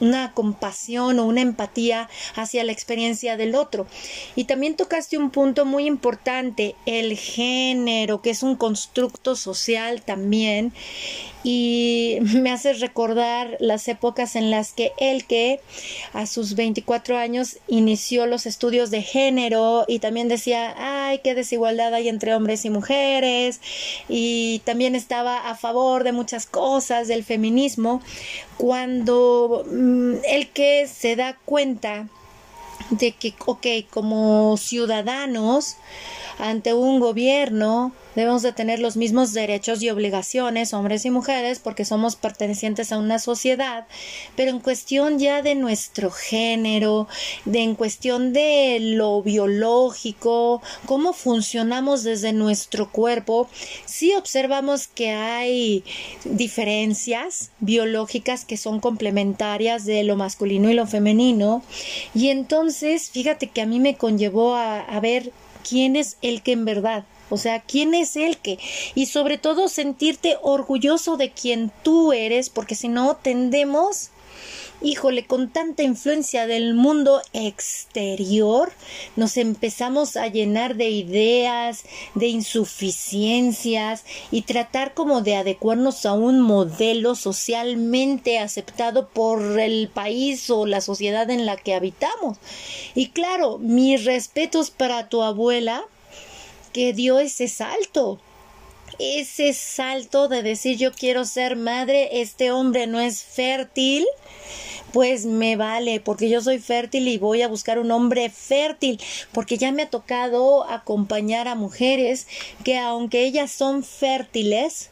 una 0.00 0.32
compasión 0.32 1.18
o 1.18 1.24
una 1.24 1.40
empatía 1.40 2.08
hacia 2.34 2.64
la 2.64 2.72
experiencia 2.72 3.36
del 3.36 3.54
otro. 3.54 3.86
Y 4.34 4.44
también 4.44 4.76
tocaste 4.76 5.18
un 5.18 5.30
punto 5.30 5.64
muy 5.64 5.86
importante, 5.86 6.76
el 6.86 7.16
género, 7.16 8.22
que 8.22 8.30
es 8.30 8.42
un 8.42 8.56
constructo 8.56 9.36
social 9.36 10.02
también 10.02 10.72
y 11.46 12.18
me 12.20 12.50
hace 12.50 12.72
recordar 12.72 13.56
las 13.60 13.86
épocas 13.86 14.34
en 14.34 14.50
las 14.50 14.72
que 14.72 14.92
él 14.98 15.24
que 15.26 15.60
a 16.12 16.26
sus 16.26 16.56
24 16.56 17.16
años 17.16 17.58
inició 17.68 18.26
los 18.26 18.46
estudios 18.46 18.90
de 18.90 19.02
género 19.02 19.84
y 19.86 20.00
también 20.00 20.26
decía, 20.26 20.74
ay, 20.76 21.20
qué 21.22 21.36
desigualdad 21.36 21.94
hay 21.94 22.08
entre 22.08 22.34
hombres 22.34 22.64
y 22.64 22.70
mujeres 22.70 23.60
y 24.08 24.60
también 24.64 24.96
estaba 24.96 25.48
a 25.48 25.54
favor 25.54 26.02
de 26.02 26.10
muchas 26.10 26.46
cosas 26.46 27.06
del 27.06 27.22
feminismo, 27.22 28.02
cuando 28.56 29.64
mm, 29.70 30.14
él 30.28 30.48
que 30.48 30.88
se 30.88 31.14
da 31.14 31.38
cuenta 31.44 32.08
de 32.90 33.12
que, 33.12 33.34
ok, 33.44 33.66
como 33.88 34.56
ciudadanos 34.56 35.76
ante 36.38 36.74
un 36.74 36.98
gobierno, 36.98 37.92
Debemos 38.16 38.40
de 38.40 38.52
tener 38.52 38.80
los 38.80 38.96
mismos 38.96 39.34
derechos 39.34 39.82
y 39.82 39.90
obligaciones, 39.90 40.72
hombres 40.72 41.04
y 41.04 41.10
mujeres, 41.10 41.58
porque 41.58 41.84
somos 41.84 42.16
pertenecientes 42.16 42.90
a 42.90 42.98
una 42.98 43.18
sociedad, 43.18 43.86
pero 44.36 44.50
en 44.50 44.58
cuestión 44.58 45.18
ya 45.18 45.42
de 45.42 45.54
nuestro 45.54 46.10
género, 46.10 47.08
de 47.44 47.62
en 47.62 47.74
cuestión 47.74 48.32
de 48.32 48.78
lo 48.80 49.22
biológico, 49.22 50.62
cómo 50.86 51.12
funcionamos 51.12 52.04
desde 52.04 52.32
nuestro 52.32 52.90
cuerpo, 52.90 53.50
sí 53.84 54.14
observamos 54.14 54.86
que 54.88 55.10
hay 55.10 55.84
diferencias 56.24 57.50
biológicas 57.60 58.46
que 58.46 58.56
son 58.56 58.80
complementarias 58.80 59.84
de 59.84 60.04
lo 60.04 60.16
masculino 60.16 60.70
y 60.70 60.74
lo 60.74 60.86
femenino, 60.86 61.62
y 62.14 62.30
entonces 62.30 63.10
fíjate 63.10 63.48
que 63.48 63.60
a 63.60 63.66
mí 63.66 63.78
me 63.78 63.96
conllevó 63.96 64.54
a, 64.54 64.80
a 64.80 65.00
ver 65.00 65.32
quién 65.68 65.96
es 65.96 66.16
el 66.22 66.40
que 66.40 66.52
en 66.52 66.64
verdad 66.64 67.04
o 67.28 67.36
sea, 67.36 67.60
¿quién 67.60 67.94
es 67.94 68.16
el 68.16 68.38
que? 68.38 68.58
Y 68.94 69.06
sobre 69.06 69.38
todo 69.38 69.68
sentirte 69.68 70.36
orgulloso 70.42 71.16
de 71.16 71.30
quien 71.30 71.72
tú 71.82 72.12
eres, 72.12 72.50
porque 72.50 72.74
si 72.74 72.88
no 72.88 73.16
tendemos, 73.16 74.10
híjole, 74.80 75.26
con 75.26 75.50
tanta 75.50 75.82
influencia 75.82 76.46
del 76.46 76.74
mundo 76.74 77.20
exterior, 77.32 78.72
nos 79.16 79.36
empezamos 79.38 80.16
a 80.16 80.28
llenar 80.28 80.76
de 80.76 80.90
ideas, 80.90 81.84
de 82.14 82.28
insuficiencias 82.28 84.04
y 84.30 84.42
tratar 84.42 84.94
como 84.94 85.20
de 85.20 85.36
adecuarnos 85.36 86.06
a 86.06 86.12
un 86.12 86.40
modelo 86.40 87.16
socialmente 87.16 88.38
aceptado 88.38 89.08
por 89.08 89.58
el 89.58 89.88
país 89.88 90.48
o 90.50 90.66
la 90.66 90.80
sociedad 90.80 91.28
en 91.30 91.46
la 91.46 91.56
que 91.56 91.74
habitamos. 91.74 92.38
Y 92.94 93.08
claro, 93.08 93.58
mis 93.58 94.04
respetos 94.04 94.70
para 94.70 95.08
tu 95.08 95.22
abuela, 95.22 95.84
que 96.76 96.92
dio 96.92 97.18
ese 97.18 97.48
salto. 97.48 98.20
Ese 98.98 99.54
salto 99.54 100.28
de 100.28 100.42
decir 100.42 100.76
yo 100.76 100.92
quiero 100.92 101.24
ser 101.24 101.56
madre, 101.56 102.20
este 102.20 102.52
hombre 102.52 102.86
no 102.86 103.00
es 103.00 103.22
fértil, 103.22 104.04
pues 104.92 105.24
me 105.24 105.56
vale, 105.56 106.00
porque 106.00 106.28
yo 106.28 106.42
soy 106.42 106.58
fértil 106.58 107.08
y 107.08 107.16
voy 107.16 107.40
a 107.40 107.48
buscar 107.48 107.78
un 107.78 107.90
hombre 107.92 108.28
fértil, 108.28 109.00
porque 109.32 109.56
ya 109.56 109.72
me 109.72 109.84
ha 109.84 109.88
tocado 109.88 110.68
acompañar 110.68 111.48
a 111.48 111.54
mujeres 111.54 112.26
que 112.62 112.76
aunque 112.76 113.24
ellas 113.24 113.50
son 113.50 113.82
fértiles, 113.82 114.90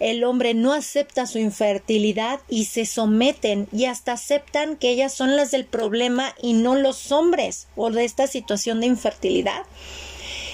el 0.00 0.24
hombre 0.24 0.54
no 0.54 0.72
acepta 0.72 1.26
su 1.26 1.38
infertilidad 1.38 2.40
y 2.48 2.64
se 2.64 2.84
someten 2.84 3.68
y 3.70 3.84
hasta 3.84 4.14
aceptan 4.14 4.76
que 4.76 4.90
ellas 4.90 5.14
son 5.14 5.36
las 5.36 5.52
del 5.52 5.66
problema 5.66 6.34
y 6.42 6.54
no 6.54 6.74
los 6.74 7.12
hombres 7.12 7.68
o 7.76 7.90
de 7.90 8.04
esta 8.04 8.26
situación 8.26 8.80
de 8.80 8.86
infertilidad 8.86 9.62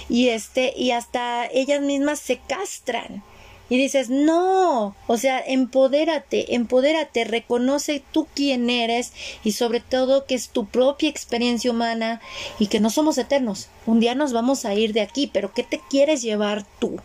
y 0.09 0.29
este 0.29 0.73
y 0.77 0.93
hasta 0.93 1.47
ellas 1.47 1.81
mismas 1.81 2.19
se 2.19 2.39
castran 2.39 3.23
y 3.69 3.79
dices, 3.79 4.11
no, 4.11 4.95
o 5.07 5.17
sea, 5.17 5.43
empodérate, 5.45 6.55
empodérate, 6.55 7.25
reconoce 7.25 8.03
tú 8.13 8.29
quién 8.33 8.71
eres 8.71 9.13
y 9.43 9.53
sobre 9.53 9.81
todo 9.81 10.25
que 10.25 10.37
es 10.37 10.51
tu 10.51 10.67
propia 10.67 11.09
experiencia 11.09 11.73
humana 11.73 12.21
y 12.61 12.69
que 12.69 12.79
no 12.79 12.91
somos 12.91 13.19
eternos. 13.19 13.69
Un 13.85 13.99
día 13.99 14.15
nos 14.15 14.33
vamos 14.33 14.65
a 14.65 14.75
ir 14.75 14.93
de 14.93 15.01
aquí, 15.01 15.29
pero 15.33 15.53
¿qué 15.53 15.65
te 15.65 15.81
quieres 15.91 16.23
llevar 16.23 16.65
tú? 16.79 17.01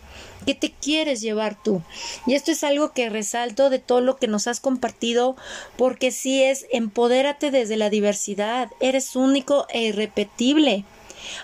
¿Qué 0.46 0.54
te 0.54 0.72
quieres 0.72 1.22
llevar 1.22 1.62
tú? 1.62 1.82
Y 2.28 2.34
esto 2.36 2.52
es 2.52 2.64
algo 2.64 2.94
que 2.94 3.10
resalto 3.10 3.70
de 3.70 3.80
todo 3.80 4.02
lo 4.02 4.18
que 4.18 4.28
nos 4.28 4.48
has 4.48 4.60
compartido, 4.60 5.36
porque 5.78 6.12
si 6.12 6.44
es 6.44 6.68
empodérate 6.72 7.50
desde 7.52 7.78
la 7.78 7.90
diversidad, 7.90 8.70
eres 8.80 9.16
único 9.16 9.66
e 9.70 9.84
irrepetible. 9.84 10.86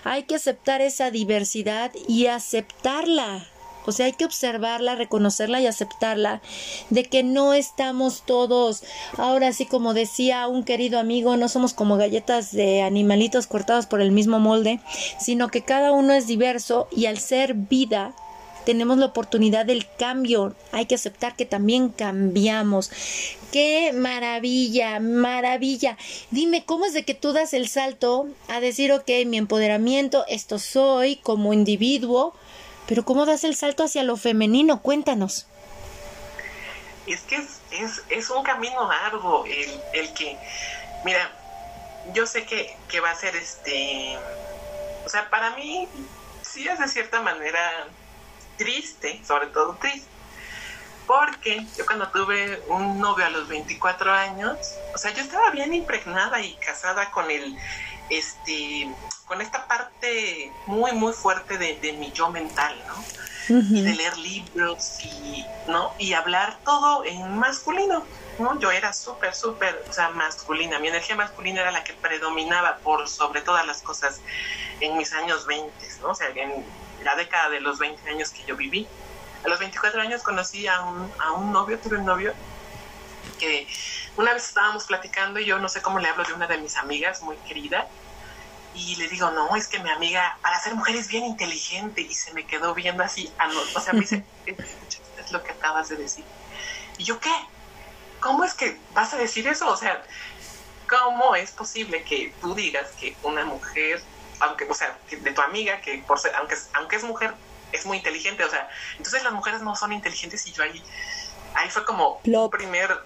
Hay 0.04 0.24
que 0.24 0.36
aceptar 0.36 0.80
esa 0.80 1.10
diversidad 1.10 1.92
y 2.06 2.26
aceptarla. 2.26 3.46
O 3.88 3.92
sea, 3.92 4.04
hay 4.04 4.12
que 4.12 4.26
observarla, 4.26 4.96
reconocerla 4.96 5.62
y 5.62 5.66
aceptarla, 5.66 6.42
de 6.90 7.04
que 7.04 7.22
no 7.22 7.54
estamos 7.54 8.22
todos, 8.26 8.84
ahora 9.16 9.50
sí 9.54 9.64
como 9.64 9.94
decía 9.94 10.46
un 10.46 10.62
querido 10.62 10.98
amigo, 10.98 11.38
no 11.38 11.48
somos 11.48 11.72
como 11.72 11.96
galletas 11.96 12.52
de 12.52 12.82
animalitos 12.82 13.46
cortados 13.46 13.86
por 13.86 14.02
el 14.02 14.12
mismo 14.12 14.40
molde, 14.40 14.80
sino 15.18 15.48
que 15.48 15.64
cada 15.64 15.92
uno 15.92 16.12
es 16.12 16.26
diverso 16.26 16.86
y 16.94 17.06
al 17.06 17.16
ser 17.16 17.54
vida, 17.54 18.14
tenemos 18.68 18.98
la 18.98 19.06
oportunidad 19.06 19.64
del 19.64 19.88
cambio. 19.98 20.54
Hay 20.72 20.84
que 20.84 20.96
aceptar 20.96 21.36
que 21.36 21.46
también 21.46 21.88
cambiamos. 21.88 22.90
¡Qué 23.50 23.94
maravilla! 23.94 25.00
¡Maravilla! 25.00 25.96
Dime, 26.30 26.66
¿cómo 26.66 26.84
es 26.84 26.92
de 26.92 27.02
que 27.02 27.14
tú 27.14 27.32
das 27.32 27.54
el 27.54 27.66
salto 27.70 28.28
a 28.46 28.60
decir, 28.60 28.92
ok, 28.92 29.08
mi 29.24 29.38
empoderamiento, 29.38 30.26
esto 30.28 30.58
soy 30.58 31.16
como 31.16 31.54
individuo, 31.54 32.34
pero 32.86 33.06
¿cómo 33.06 33.24
das 33.24 33.42
el 33.44 33.56
salto 33.56 33.84
hacia 33.84 34.02
lo 34.02 34.18
femenino? 34.18 34.82
Cuéntanos. 34.82 35.46
Es 37.06 37.22
que 37.22 37.36
es, 37.36 38.02
es, 38.10 38.28
un 38.28 38.42
camino 38.42 38.86
largo 38.86 39.46
el, 39.46 39.80
el, 39.94 40.12
que, 40.12 40.36
mira, 41.06 41.32
yo 42.12 42.26
sé 42.26 42.44
que, 42.44 42.76
que 42.90 43.00
va 43.00 43.12
a 43.12 43.14
ser 43.14 43.34
este, 43.34 44.14
o 45.06 45.08
sea, 45.08 45.30
para 45.30 45.56
mí 45.56 45.88
sí 46.42 46.68
es 46.68 46.78
de 46.78 46.86
cierta 46.86 47.22
manera 47.22 47.88
triste, 48.58 49.22
sobre 49.26 49.46
todo 49.46 49.76
triste, 49.80 50.08
porque 51.06 51.66
yo 51.76 51.86
cuando 51.86 52.08
tuve 52.08 52.62
un 52.68 53.00
novio 53.00 53.24
a 53.24 53.30
los 53.30 53.48
24 53.48 54.12
años, 54.12 54.58
o 54.94 54.98
sea, 54.98 55.10
yo 55.14 55.22
estaba 55.22 55.50
bien 55.50 55.72
impregnada 55.72 56.42
y 56.42 56.52
casada 56.56 57.10
con 57.10 57.30
el, 57.30 57.56
este, 58.10 58.94
con 59.24 59.40
esta 59.40 59.66
parte 59.66 60.52
muy, 60.66 60.92
muy 60.92 61.14
fuerte 61.14 61.56
de, 61.56 61.92
mi 61.94 62.12
yo 62.12 62.30
mental, 62.30 62.76
¿no? 62.86 63.04
Y 63.48 63.80
de 63.80 63.94
leer 63.94 64.18
libros 64.18 65.02
y, 65.02 65.46
¿no? 65.66 65.94
Y 65.98 66.12
hablar 66.12 66.58
todo 66.62 67.02
en 67.06 67.38
masculino, 67.38 68.04
¿no? 68.38 68.58
Yo 68.60 68.70
era 68.70 68.92
súper, 68.92 69.34
súper, 69.34 69.82
o 69.88 69.92
sea, 69.94 70.10
masculina. 70.10 70.78
Mi 70.78 70.88
energía 70.88 71.16
masculina 71.16 71.62
era 71.62 71.70
la 71.70 71.82
que 71.84 71.94
predominaba 71.94 72.76
por 72.84 73.08
sobre 73.08 73.40
todas 73.40 73.66
las 73.66 73.80
cosas 73.80 74.20
en 74.80 74.98
mis 74.98 75.14
años 75.14 75.46
20, 75.46 75.72
¿no? 76.02 76.10
O 76.10 76.14
sea, 76.14 76.28
en 76.28 76.62
la 77.02 77.16
década 77.16 77.50
de 77.50 77.60
los 77.60 77.78
20 77.78 78.08
años 78.10 78.30
que 78.30 78.44
yo 78.44 78.56
viví. 78.56 78.86
A 79.44 79.48
los 79.48 79.58
24 79.58 80.00
años 80.00 80.22
conocí 80.22 80.66
a 80.66 80.80
un, 80.82 81.12
a 81.18 81.32
un 81.32 81.52
novio, 81.52 81.78
tuve 81.78 81.98
un 81.98 82.04
novio 82.04 82.34
que 83.38 83.68
una 84.16 84.32
vez 84.32 84.48
estábamos 84.48 84.84
platicando 84.84 85.38
y 85.38 85.44
yo 85.44 85.58
no 85.58 85.68
sé 85.68 85.80
cómo 85.80 86.00
le 86.00 86.08
hablo 86.08 86.24
de 86.24 86.32
una 86.32 86.46
de 86.46 86.58
mis 86.58 86.76
amigas 86.76 87.22
muy 87.22 87.36
querida 87.36 87.86
y 88.74 88.96
le 88.96 89.08
digo, 89.08 89.30
no, 89.30 89.56
es 89.56 89.66
que 89.68 89.78
mi 89.78 89.90
amiga, 89.90 90.38
para 90.42 90.60
ser 90.60 90.74
mujer 90.74 90.96
es 90.96 91.08
bien 91.08 91.24
inteligente 91.24 92.00
y 92.00 92.14
se 92.14 92.32
me 92.32 92.46
quedó 92.46 92.74
viendo 92.74 93.02
así, 93.02 93.32
o 93.74 93.80
sea, 93.80 93.92
me 93.92 94.00
dice, 94.00 94.24
es 94.46 95.32
lo 95.32 95.42
que 95.42 95.52
acabas 95.52 95.88
de 95.88 95.96
decir. 95.96 96.24
¿Y 96.96 97.04
yo 97.04 97.18
qué? 97.18 97.32
¿Cómo 98.20 98.44
es 98.44 98.54
que 98.54 98.78
vas 98.94 99.12
a 99.14 99.16
decir 99.16 99.46
eso? 99.48 99.68
O 99.68 99.76
sea, 99.76 100.02
¿cómo 100.88 101.34
es 101.34 101.52
posible 101.52 102.02
que 102.02 102.32
tú 102.40 102.54
digas 102.54 102.90
que 103.00 103.16
una 103.22 103.44
mujer, 103.44 104.02
aunque, 104.40 104.64
o 104.64 104.74
sea, 104.74 104.98
de 105.10 105.32
tu 105.32 105.40
amiga, 105.40 105.80
que 105.80 105.98
por 106.06 106.18
ser, 106.18 106.34
aunque, 106.36 106.56
aunque 106.74 106.96
es 106.96 107.04
mujer, 107.04 107.34
es 107.72 107.84
muy 107.86 107.98
inteligente, 107.98 108.44
o 108.44 108.50
sea, 108.50 108.68
entonces 108.96 109.22
las 109.22 109.32
mujeres 109.32 109.62
no 109.62 109.76
son 109.76 109.92
inteligentes 109.92 110.46
y 110.46 110.52
yo 110.52 110.62
ahí, 110.62 110.82
ahí 111.54 111.70
fue 111.70 111.84
como 111.84 112.20
un 112.24 112.50
primer 112.50 112.98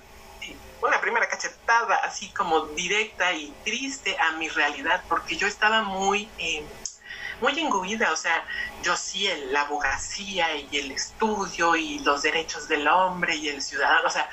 una 0.82 1.00
primera 1.00 1.28
cachetada 1.28 1.94
así 1.96 2.28
como 2.30 2.66
directa 2.66 3.32
y 3.32 3.54
triste 3.64 4.16
a 4.18 4.32
mi 4.32 4.48
realidad, 4.48 5.02
porque 5.08 5.36
yo 5.36 5.46
estaba 5.46 5.82
muy, 5.82 6.28
eh, 6.38 6.64
muy 7.40 7.58
enguida, 7.58 8.12
o 8.12 8.16
sea, 8.16 8.44
yo 8.82 8.96
sí, 8.96 9.28
la 9.50 9.62
abogacía 9.62 10.54
y 10.56 10.76
el 10.76 10.90
estudio 10.90 11.76
y 11.76 12.00
los 12.00 12.22
derechos 12.22 12.68
del 12.68 12.88
hombre 12.88 13.36
y 13.36 13.48
el 13.48 13.62
ciudadano, 13.62 14.08
o 14.08 14.10
sea, 14.10 14.28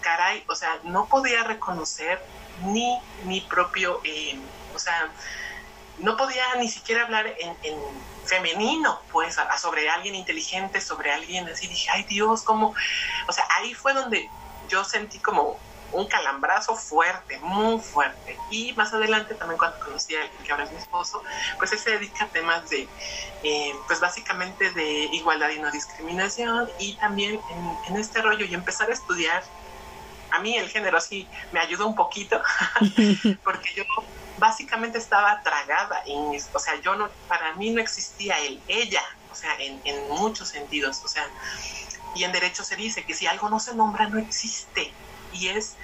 caray, 0.00 0.44
o 0.48 0.54
sea, 0.54 0.78
no 0.82 1.06
podía 1.06 1.44
reconocer 1.44 2.20
ni 2.62 3.00
mi 3.24 3.40
propio, 3.40 4.00
eh, 4.04 4.38
o 4.74 4.78
sea, 4.78 5.10
no 5.98 6.16
podía 6.16 6.54
ni 6.56 6.68
siquiera 6.68 7.04
hablar 7.04 7.34
en, 7.38 7.56
femenino, 8.24 9.00
pues, 9.12 9.36
sobre 9.60 9.88
alguien 9.88 10.16
inteligente, 10.16 10.80
sobre 10.80 11.12
alguien 11.12 11.48
así. 11.48 11.68
Dije, 11.68 11.88
ay 11.92 12.02
Dios, 12.04 12.42
¿cómo? 12.42 12.74
O 13.28 13.32
sea, 13.32 13.46
ahí 13.56 13.72
fue 13.72 13.92
donde 13.92 14.28
yo 14.68 14.82
sentí 14.84 15.20
como 15.20 15.60
un 15.92 16.06
calambrazo 16.06 16.76
fuerte, 16.76 17.38
muy 17.40 17.80
fuerte. 17.80 18.38
Y 18.50 18.72
más 18.74 18.92
adelante 18.92 19.34
también 19.34 19.58
cuando 19.58 19.78
conocí 19.80 20.14
a 20.14 20.24
él, 20.24 20.30
que 20.44 20.52
ahora 20.52 20.64
es 20.64 20.72
mi 20.72 20.78
esposo, 20.78 21.22
pues 21.58 21.72
él 21.72 21.78
se 21.78 21.90
dedica 21.90 22.24
a 22.24 22.28
temas 22.28 22.68
de, 22.68 22.88
eh, 23.42 23.74
pues 23.86 24.00
básicamente 24.00 24.70
de 24.72 25.04
igualdad 25.12 25.50
y 25.50 25.58
no 25.58 25.70
discriminación 25.70 26.68
y 26.78 26.94
también 26.96 27.40
en, 27.88 27.96
este 27.96 28.20
rollo 28.20 28.44
y 28.44 28.54
empezar 28.54 28.90
a 28.90 28.92
estudiar. 28.92 29.42
A 30.30 30.40
mí 30.40 30.56
el 30.56 30.68
género 30.68 31.00
sí 31.00 31.28
me 31.52 31.60
ayudó 31.60 31.86
un 31.86 31.94
poquito, 31.94 32.40
porque 33.44 33.70
yo 33.74 33.84
básicamente 34.38 34.98
estaba 34.98 35.42
tragada, 35.42 36.02
en 36.06 36.40
o 36.52 36.58
sea, 36.58 36.80
yo 36.80 36.94
no, 36.96 37.08
para 37.28 37.54
mí 37.54 37.70
no 37.70 37.80
existía 37.80 38.38
el 38.40 38.60
ella, 38.68 39.02
o 39.30 39.34
sea, 39.34 39.54
en, 39.58 39.80
en 39.84 40.08
muchos 40.08 40.48
sentidos, 40.48 41.00
o 41.04 41.08
sea, 41.08 41.26
y 42.14 42.24
en 42.24 42.32
derecho 42.32 42.64
se 42.64 42.76
dice 42.76 43.04
que 43.04 43.14
si 43.14 43.26
algo 43.26 43.48
no 43.48 43.60
se 43.60 43.74
nombra, 43.74 44.08
no 44.08 44.18
existe. 44.18 44.92
Y 45.32 45.48
es 45.48 45.76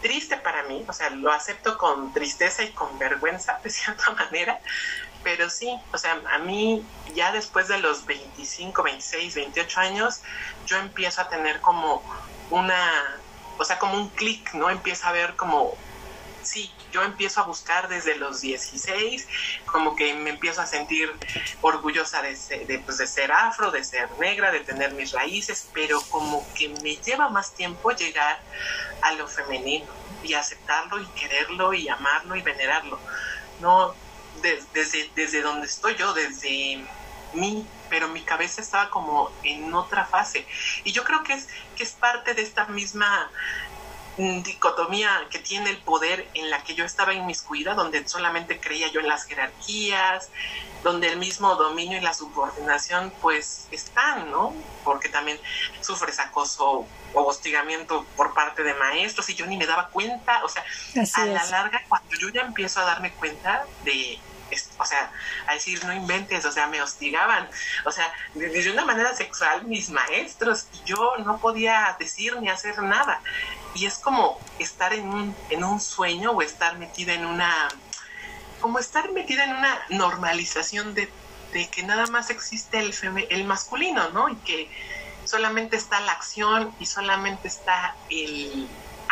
triste 0.00 0.36
para 0.36 0.62
mí, 0.64 0.84
o 0.86 0.92
sea, 0.92 1.10
lo 1.10 1.32
acepto 1.32 1.78
con 1.78 2.12
tristeza 2.12 2.62
y 2.62 2.72
con 2.72 2.98
vergüenza, 2.98 3.58
de 3.64 3.70
cierta 3.70 4.10
manera, 4.14 4.60
pero 5.22 5.48
sí, 5.48 5.74
o 5.92 5.98
sea, 5.98 6.20
a 6.30 6.38
mí 6.38 6.86
ya 7.14 7.32
después 7.32 7.68
de 7.68 7.78
los 7.78 8.04
25, 8.04 8.82
26, 8.82 9.34
28 9.34 9.80
años, 9.80 10.20
yo 10.66 10.76
empiezo 10.76 11.22
a 11.22 11.28
tener 11.28 11.60
como 11.62 12.02
una, 12.50 13.18
o 13.58 13.64
sea, 13.64 13.78
como 13.78 13.94
un 13.94 14.08
clic, 14.10 14.52
¿no? 14.54 14.70
Empiezo 14.70 15.06
a 15.06 15.12
ver 15.12 15.36
como 15.36 15.76
sí, 16.44 16.70
yo 16.92 17.02
empiezo 17.02 17.40
a 17.40 17.44
buscar 17.44 17.88
desde 17.88 18.16
los 18.16 18.40
16, 18.40 19.26
como 19.66 19.96
que 19.96 20.14
me 20.14 20.30
empiezo 20.30 20.60
a 20.60 20.66
sentir 20.66 21.10
orgullosa 21.60 22.22
de 22.22 22.36
ser, 22.36 22.66
de, 22.66 22.78
pues, 22.78 22.98
de 22.98 23.06
ser 23.06 23.32
afro, 23.32 23.70
de 23.70 23.82
ser 23.82 24.10
negra, 24.18 24.52
de 24.52 24.60
tener 24.60 24.92
mis 24.92 25.12
raíces, 25.12 25.68
pero 25.72 26.00
como 26.10 26.46
que 26.54 26.68
me 26.68 26.96
lleva 26.96 27.28
más 27.28 27.54
tiempo 27.54 27.90
llegar 27.90 28.40
a 29.02 29.12
lo 29.12 29.26
femenino 29.26 29.86
y 30.22 30.34
aceptarlo 30.34 31.00
y 31.00 31.06
quererlo 31.08 31.74
y 31.74 31.88
amarlo 31.88 32.36
y 32.36 32.42
venerarlo. 32.42 32.98
No, 33.60 33.94
desde, 34.42 35.10
desde 35.14 35.42
donde 35.42 35.66
estoy 35.66 35.96
yo, 35.96 36.12
desde 36.12 36.84
mí, 37.32 37.66
pero 37.94 38.08
mi 38.08 38.22
cabeza 38.22 38.60
estaba 38.60 38.90
como 38.90 39.30
en 39.44 39.72
otra 39.72 40.04
fase. 40.04 40.44
Y 40.82 40.90
yo 40.90 41.04
creo 41.04 41.22
que 41.22 41.34
es, 41.34 41.46
que 41.76 41.84
es 41.84 41.92
parte 41.92 42.34
de 42.34 42.42
esta 42.42 42.64
misma 42.64 43.30
dicotomía 44.16 45.28
que 45.30 45.38
tiene 45.38 45.70
el 45.70 45.76
poder 45.76 46.26
en 46.34 46.50
la 46.50 46.64
que 46.64 46.74
yo 46.74 46.84
estaba 46.84 47.14
inmiscuida, 47.14 47.74
donde 47.74 48.08
solamente 48.08 48.58
creía 48.58 48.88
yo 48.88 48.98
en 48.98 49.06
las 49.06 49.26
jerarquías, 49.26 50.28
donde 50.82 51.06
el 51.06 51.18
mismo 51.18 51.54
dominio 51.54 51.98
y 51.98 52.00
la 52.00 52.14
subordinación 52.14 53.12
pues 53.22 53.68
están, 53.70 54.28
¿no? 54.28 54.52
Porque 54.82 55.08
también 55.08 55.38
sufres 55.80 56.18
acoso 56.18 56.88
o 57.12 57.22
hostigamiento 57.22 58.04
por 58.16 58.34
parte 58.34 58.64
de 58.64 58.74
maestros 58.74 59.30
y 59.30 59.36
yo 59.36 59.46
ni 59.46 59.56
me 59.56 59.66
daba 59.66 59.86
cuenta, 59.90 60.42
o 60.42 60.48
sea, 60.48 60.64
a 61.14 61.26
la 61.26 61.44
larga 61.44 61.80
cuando 61.88 62.16
yo 62.18 62.28
ya 62.30 62.40
empiezo 62.40 62.80
a 62.80 62.86
darme 62.86 63.12
cuenta 63.12 63.64
de 63.84 64.18
o 64.78 64.84
sea, 64.84 65.10
a 65.46 65.54
decir, 65.54 65.84
no 65.84 65.92
inventes, 65.92 66.44
o 66.44 66.52
sea, 66.52 66.66
me 66.66 66.80
hostigaban, 66.82 67.48
o 67.84 67.90
sea, 67.90 68.12
de, 68.34 68.70
una 68.70 68.84
manera 68.84 69.14
sexual 69.14 69.64
mis 69.64 69.90
maestros, 69.90 70.66
y 70.72 70.88
yo 70.88 71.16
no 71.24 71.38
podía 71.38 71.96
decir 71.98 72.40
ni 72.40 72.48
hacer 72.48 72.82
nada. 72.82 73.20
Y 73.74 73.86
es 73.86 73.98
como 73.98 74.38
estar 74.58 74.92
en 74.92 75.08
un, 75.08 75.36
en 75.50 75.64
un 75.64 75.80
sueño 75.80 76.32
o 76.32 76.42
estar 76.42 76.78
metida 76.78 77.14
en 77.14 77.26
una, 77.26 77.68
como 78.60 78.78
estar 78.78 79.10
metida 79.12 79.44
en 79.44 79.50
una 79.50 79.82
normalización 79.90 80.94
de, 80.94 81.10
de 81.52 81.68
que 81.68 81.82
nada 81.82 82.06
más 82.06 82.30
existe 82.30 82.78
el, 82.78 82.94
el 83.30 83.44
masculino, 83.44 84.10
¿no? 84.10 84.28
Y 84.28 84.36
que 84.36 84.70
solamente 85.24 85.76
está 85.76 86.00
la 86.00 86.12
acción 86.12 86.74
y 86.78 86.86
solamente 86.86 87.48
está 87.48 87.96
el 88.10 88.68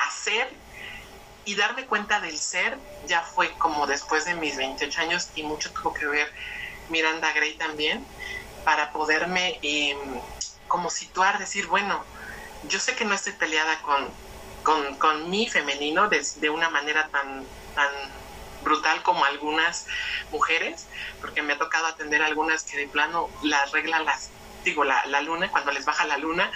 hacer 0.08 0.61
y 1.44 1.54
darme 1.54 1.86
cuenta 1.86 2.20
del 2.20 2.38
ser 2.38 2.78
ya 3.06 3.22
fue 3.22 3.52
como 3.58 3.86
después 3.86 4.24
de 4.24 4.34
mis 4.34 4.56
28 4.56 5.00
años 5.00 5.28
y 5.34 5.42
mucho 5.42 5.72
tuvo 5.72 5.92
que 5.92 6.06
ver 6.06 6.32
Miranda 6.88 7.32
Gray 7.32 7.54
también 7.54 8.04
para 8.64 8.92
poderme 8.92 9.58
em, 9.62 9.98
como 10.68 10.88
situar, 10.88 11.38
decir, 11.38 11.66
bueno, 11.66 12.04
yo 12.68 12.78
sé 12.78 12.94
que 12.94 13.04
no 13.04 13.14
estoy 13.14 13.32
peleada 13.32 13.80
con, 13.82 14.08
con, 14.62 14.96
con 14.96 15.30
mi 15.30 15.48
femenino 15.48 16.08
de, 16.08 16.24
de, 16.36 16.50
una 16.50 16.70
manera 16.70 17.08
tan, 17.08 17.44
tan 17.74 17.90
brutal 18.62 19.02
como 19.02 19.24
algunas 19.24 19.86
mujeres, 20.30 20.86
porque 21.20 21.42
me 21.42 21.54
ha 21.54 21.58
tocado 21.58 21.86
atender 21.86 22.22
a 22.22 22.26
algunas 22.26 22.62
que 22.62 22.76
de 22.76 22.86
plano 22.86 23.28
las 23.42 23.72
reglas 23.72 24.04
las 24.04 24.30
digo, 24.64 24.84
la, 24.84 25.04
la 25.06 25.20
luna, 25.20 25.50
cuando 25.50 25.72
les 25.72 25.84
baja 25.84 26.06
la 26.06 26.18
luna, 26.18 26.50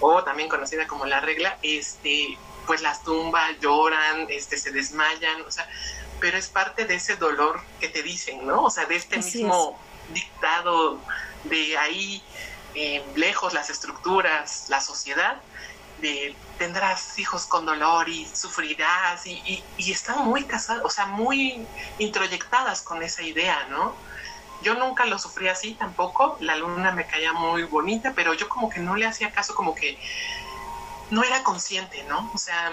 o 0.00 0.24
también 0.24 0.48
conocida 0.48 0.86
como 0.86 1.04
la 1.06 1.20
regla, 1.20 1.58
este, 1.62 2.38
pues 2.66 2.82
las 2.82 3.02
tumbas, 3.02 3.58
lloran, 3.60 4.26
este, 4.28 4.56
se 4.56 4.70
desmayan, 4.70 5.42
o 5.42 5.50
sea, 5.50 5.68
pero 6.20 6.38
es 6.38 6.48
parte 6.48 6.84
de 6.84 6.94
ese 6.94 7.16
dolor 7.16 7.60
que 7.80 7.88
te 7.88 8.02
dicen, 8.02 8.46
¿no? 8.46 8.64
O 8.64 8.70
sea, 8.70 8.86
de 8.86 8.96
este 8.96 9.18
mismo 9.18 9.78
dictado 10.12 11.00
de 11.44 11.76
ahí 11.76 12.22
eh, 12.74 13.04
lejos 13.16 13.52
las 13.52 13.70
estructuras, 13.70 14.66
la 14.68 14.80
sociedad, 14.80 15.40
de 16.00 16.34
tendrás 16.58 17.18
hijos 17.18 17.46
con 17.46 17.64
dolor 17.64 18.08
y 18.08 18.26
sufrirás 18.26 19.26
y, 19.26 19.62
y, 19.76 19.92
están 19.92 20.24
muy 20.24 20.44
casadas, 20.44 20.84
o 20.84 20.90
sea, 20.90 21.06
muy 21.06 21.66
introyectadas 21.98 22.82
con 22.82 23.02
esa 23.02 23.22
idea, 23.22 23.66
¿no? 23.70 23.94
Yo 24.62 24.74
nunca 24.74 25.06
lo 25.06 25.18
sufrí 25.18 25.48
así 25.48 25.74
tampoco, 25.74 26.36
la 26.40 26.56
luna 26.56 26.92
me 26.92 27.06
caía 27.06 27.32
muy 27.32 27.64
bonita, 27.64 28.12
pero 28.14 28.34
yo 28.34 28.48
como 28.48 28.68
que 28.68 28.80
no 28.80 28.96
le 28.96 29.06
hacía 29.06 29.32
caso, 29.32 29.54
como 29.54 29.74
que 29.74 29.98
no 31.12 31.22
era 31.22 31.42
consciente, 31.42 32.02
¿no? 32.04 32.30
O 32.34 32.38
sea, 32.38 32.72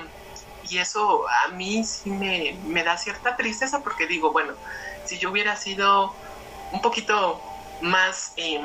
y 0.69 0.78
eso 0.78 1.25
a 1.28 1.49
mí 1.49 1.84
sí 1.84 2.10
me, 2.10 2.58
me 2.65 2.84
da 2.86 2.97
cierta 2.97 3.36
tristeza 3.36 3.82
porque 3.84 4.08
digo, 4.08 4.32
bueno, 4.32 4.54
si 5.04 5.19
yo 5.19 5.30
hubiera 5.30 5.58
sido 5.58 6.15
un 6.71 6.82
poquito 6.82 7.41
más 7.82 8.32
eh, 8.38 8.62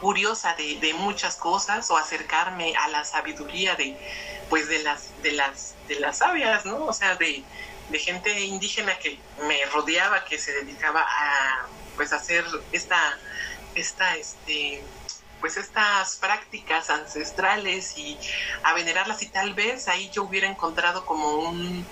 curiosa 0.00 0.54
de, 0.54 0.78
de, 0.80 0.94
muchas 0.94 1.36
cosas 1.36 1.90
o 1.90 1.98
acercarme 1.98 2.74
a 2.74 2.88
la 2.88 3.04
sabiduría 3.04 3.74
de 3.76 3.98
pues 4.48 4.66
de 4.66 4.82
las 4.82 5.10
de 5.22 5.32
las 5.32 5.74
de 5.88 6.00
las 6.00 6.18
sabias 6.18 6.64
no 6.64 6.84
o 6.84 6.92
sea 6.92 7.16
de, 7.16 7.42
de 7.90 7.98
gente 7.98 8.40
indígena 8.40 8.98
que 8.98 9.18
me 9.46 9.64
rodeaba 9.66 10.24
que 10.24 10.38
se 10.38 10.52
dedicaba 10.52 11.02
a 11.02 11.66
pues 11.96 12.12
hacer 12.12 12.44
esta 12.72 13.18
esta 13.74 14.16
este 14.16 14.84
pues 15.42 15.58
estas 15.58 16.16
prácticas 16.16 16.88
ancestrales 16.88 17.98
y 17.98 18.18
a 18.62 18.72
venerarlas 18.72 19.22
y 19.22 19.26
tal 19.26 19.52
vez 19.52 19.88
ahí 19.88 20.08
yo 20.10 20.22
hubiera 20.22 20.48
encontrado 20.48 21.04
como 21.04 21.34
un 21.34 21.84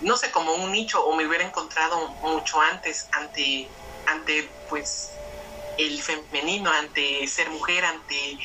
no 0.00 0.16
sé 0.16 0.30
como 0.32 0.54
un 0.54 0.72
nicho 0.72 1.04
o 1.04 1.14
me 1.14 1.26
hubiera 1.26 1.44
encontrado 1.44 2.08
mucho 2.22 2.60
antes 2.60 3.06
ante 3.12 3.68
ante 4.06 4.48
pues 4.68 5.10
el 5.78 6.02
femenino, 6.02 6.70
ante 6.70 7.26
ser 7.28 7.50
mujer, 7.50 7.84
ante 7.84 8.38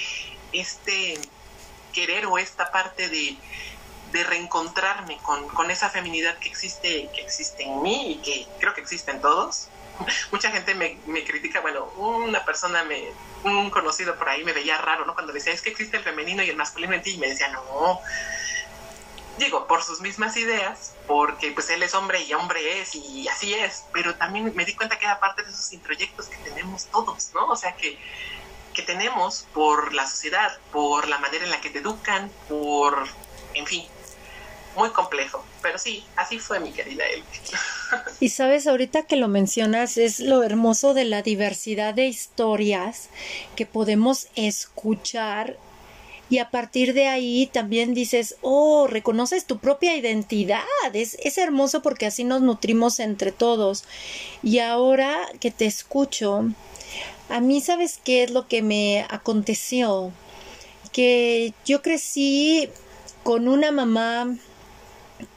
este 0.51 1.17
querer 1.91 2.25
o 2.27 2.37
esta 2.37 2.71
parte 2.71 3.09
de, 3.09 3.37
de 4.11 4.23
reencontrarme 4.23 5.17
con, 5.23 5.47
con, 5.49 5.71
esa 5.71 5.89
feminidad 5.89 6.37
que 6.39 6.49
existe, 6.49 7.09
que 7.13 7.21
existe 7.21 7.63
en 7.63 7.81
mí 7.81 8.11
y 8.13 8.15
que 8.17 8.47
creo 8.59 8.73
que 8.73 8.81
existe 8.81 9.11
en 9.11 9.21
todos. 9.21 9.67
Mucha 10.31 10.51
gente 10.51 10.75
me, 10.75 10.97
critica, 11.23 11.61
bueno, 11.61 11.85
una 11.97 12.43
persona, 12.45 12.83
me, 12.83 13.11
un 13.43 13.69
conocido 13.69 14.15
por 14.15 14.29
ahí 14.29 14.43
me 14.43 14.53
veía 14.53 14.77
raro, 14.77 15.05
¿no? 15.05 15.13
Cuando 15.13 15.33
decía, 15.33 15.53
es 15.53 15.61
que 15.61 15.69
existe 15.69 15.97
el 15.97 16.03
femenino 16.03 16.43
y 16.43 16.49
el 16.49 16.55
masculino 16.55 16.93
en 16.93 17.01
ti, 17.01 17.11
y 17.11 17.17
me 17.17 17.27
decía, 17.27 17.49
no, 17.49 17.99
digo, 19.37 19.67
por 19.67 19.83
sus 19.83 20.01
mismas 20.01 20.37
ideas, 20.37 20.93
porque 21.07 21.51
pues 21.51 21.69
él 21.69 21.83
es 21.83 21.93
hombre 21.95 22.21
y 22.21 22.33
hombre 22.33 22.81
es 22.81 22.95
y 22.95 23.27
así 23.27 23.53
es, 23.53 23.85
pero 23.91 24.15
también 24.15 24.53
me 24.55 24.65
di 24.65 24.75
cuenta 24.75 24.97
que 24.97 25.05
era 25.05 25.19
parte 25.19 25.43
de 25.43 25.49
esos 25.49 25.73
introyectos 25.73 26.27
que 26.27 26.37
tenemos 26.37 26.85
todos, 26.85 27.31
¿no? 27.33 27.47
O 27.47 27.55
sea, 27.55 27.75
que, 27.75 27.97
que 28.73 28.83
tenemos 28.83 29.47
por 29.53 29.93
la 29.93 30.07
sociedad, 30.07 30.57
por 30.71 31.07
la 31.07 31.17
manera 31.17 31.45
en 31.45 31.51
la 31.51 31.61
que 31.61 31.69
te 31.69 31.79
educan, 31.79 32.31
por, 32.47 33.07
en 33.53 33.65
fin, 33.65 33.87
muy 34.75 34.89
complejo. 34.89 35.43
Pero 35.61 35.77
sí, 35.77 36.03
así 36.15 36.39
fue 36.39 36.59
mi 36.59 36.71
querida 36.71 37.03
él. 37.13 37.23
Y 38.19 38.29
sabes, 38.29 38.65
ahorita 38.65 39.03
que 39.03 39.15
lo 39.15 39.27
mencionas, 39.27 39.97
es 39.97 40.19
lo 40.19 40.41
hermoso 40.41 40.95
de 40.95 41.05
la 41.05 41.21
diversidad 41.21 41.93
de 41.93 42.07
historias 42.07 43.09
que 43.55 43.67
podemos 43.67 44.29
escuchar 44.35 45.57
y 46.33 46.39
a 46.39 46.49
partir 46.49 46.95
de 46.95 47.07
ahí 47.07 47.47
también 47.53 47.93
dices, 47.93 48.37
oh, 48.41 48.87
reconoces 48.87 49.45
tu 49.45 49.59
propia 49.59 49.95
identidad. 49.95 50.63
Es, 50.93 51.15
es 51.23 51.37
hermoso 51.37 51.83
porque 51.83 52.07
así 52.07 52.23
nos 52.23 52.41
nutrimos 52.41 52.99
entre 52.99 53.31
todos. 53.31 53.83
Y 54.41 54.57
ahora 54.57 55.27
que 55.39 55.51
te 55.51 55.65
escucho, 55.65 56.49
a 57.29 57.39
mí 57.39 57.61
sabes 57.61 57.99
qué 58.03 58.23
es 58.23 58.31
lo 58.31 58.47
que 58.47 58.63
me 58.63 59.05
aconteció. 59.09 60.11
Que 60.91 61.53
yo 61.65 61.83
crecí 61.83 62.67
con 63.23 63.47
una 63.47 63.71
mamá 63.71 64.35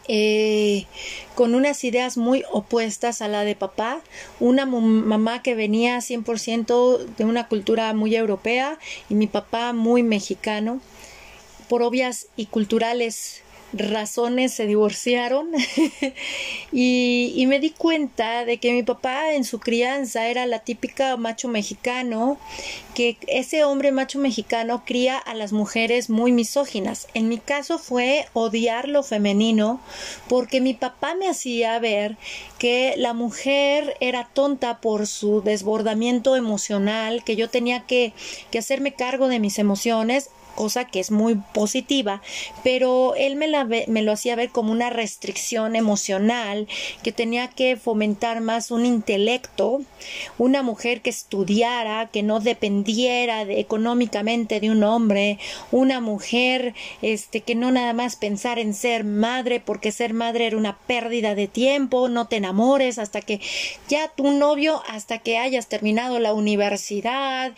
eh, 0.09 0.87
con 1.35 1.55
unas 1.55 1.83
ideas 1.85 2.17
muy 2.17 2.45
opuestas 2.53 3.23
a 3.23 3.29
la 3.29 3.45
de 3.45 3.57
papá, 3.57 4.01
una 4.41 4.67
mamá 4.67 5.43
que 5.43 5.55
venía 5.55 5.99
100% 5.99 6.99
de 7.17 7.25
una 7.25 7.49
cultura 7.49 7.93
muy 7.95 8.15
europea 8.15 8.79
y 9.09 9.15
mi 9.15 9.27
papá 9.27 9.73
muy 9.73 10.03
mexicano. 10.03 10.81
Por 11.69 11.83
obvias 11.83 12.29
y 12.37 12.47
culturales 12.47 13.43
razones 13.73 14.53
se 14.53 14.67
divorciaron 14.67 15.51
y, 16.73 17.45
me 17.47 17.61
di 17.61 17.71
cuenta 17.71 18.45
de 18.45 18.59
que 18.59 18.73
mi 18.73 18.83
papá 18.83 19.35
en 19.35 19.45
su 19.45 19.61
crianza 19.61 20.29
era 20.29 20.47
la 20.47 20.61
típica 20.61 21.17
macho 21.17 21.49
mexicano, 21.49 22.39
que 22.95 23.19
ese 23.29 23.65
hombre 23.65 23.93
macho 23.93 24.19
mexicano 24.19 24.83
cría 24.85 25.19
a 25.19 25.35
las 25.35 25.53
mujeres 25.53 26.11
muy 26.11 26.33
misóginas. 26.33 27.09
En 27.15 27.29
mi 27.29 27.39
caso 27.39 27.79
fue 27.79 28.27
odiar 28.33 28.89
lo 28.89 29.03
femenino 29.03 29.81
porque 30.29 30.61
mi 30.61 30.75
papá 30.75 31.15
me 31.15 31.29
hacía 31.29 31.79
ver 31.79 32.17
que 32.59 32.95
la 32.97 33.13
mujer 33.13 33.97
era 34.01 34.29
tonta 34.33 34.81
por 34.81 35.07
su 35.07 35.43
desbordamiento 35.43 36.37
emocional, 36.37 37.23
que 37.25 37.37
yo 37.37 37.51
tenía 37.51 37.85
que, 37.87 38.13
hacerme 38.57 38.95
cargo 38.95 39.29
de 39.29 39.39
mis 39.39 39.59
emociones 39.59 40.31
cosa 40.57 40.87
que 40.87 40.99
es 40.99 41.13
muy 41.13 41.37
positiva, 41.55 42.21
pero 42.65 43.15
él 43.15 43.37
me, 43.37 43.47
la 43.47 43.65
me 43.65 44.03
lo 44.03 44.11
hacía 44.11 44.35
ver 44.35 44.51
como 44.51 44.73
una 44.73 44.91
restricción 44.91 45.77
emocional, 45.77 46.67
que 47.05 47.13
tenía 47.13 47.49
que 47.49 47.77
fomentar 47.77 48.41
más 48.41 48.73
un 48.73 48.85
intelecto, 48.85 49.83
una 50.39 50.65
mujer 50.65 51.03
que 51.03 51.11
estudiara, 51.11 52.09
que 52.13 52.25
no 52.25 52.41
dependiera 52.41 53.45
de, 53.45 53.61
económicamente 53.61 54.59
de 54.59 54.71
un 54.71 54.83
hombre, 54.83 55.39
una 55.71 56.01
mujer 56.01 56.75
este, 57.03 57.43
que 57.43 57.55
no 57.55 57.71
nada 57.71 57.93
más 57.93 58.17
pensar 58.17 58.59
en 58.59 58.75
ser 58.75 59.05
madre, 59.05 59.61
porque 59.61 59.93
ser 59.93 60.15
madre 60.15 60.47
era 60.47 60.57
una 60.57 60.79
pérdida 60.79 61.35
de 61.35 61.47
tiempo, 61.47 62.09
no 62.09 62.27
te 62.27 62.37
enamores 62.37 62.99
hasta 62.99 63.21
que 63.21 63.41
ya 63.89 64.09
tu 64.09 64.31
novio, 64.31 64.83
hasta 64.89 65.19
que 65.19 65.39
hayas 65.39 65.69
terminado 65.69 66.19
la 66.19 66.33
universidad 66.33 67.53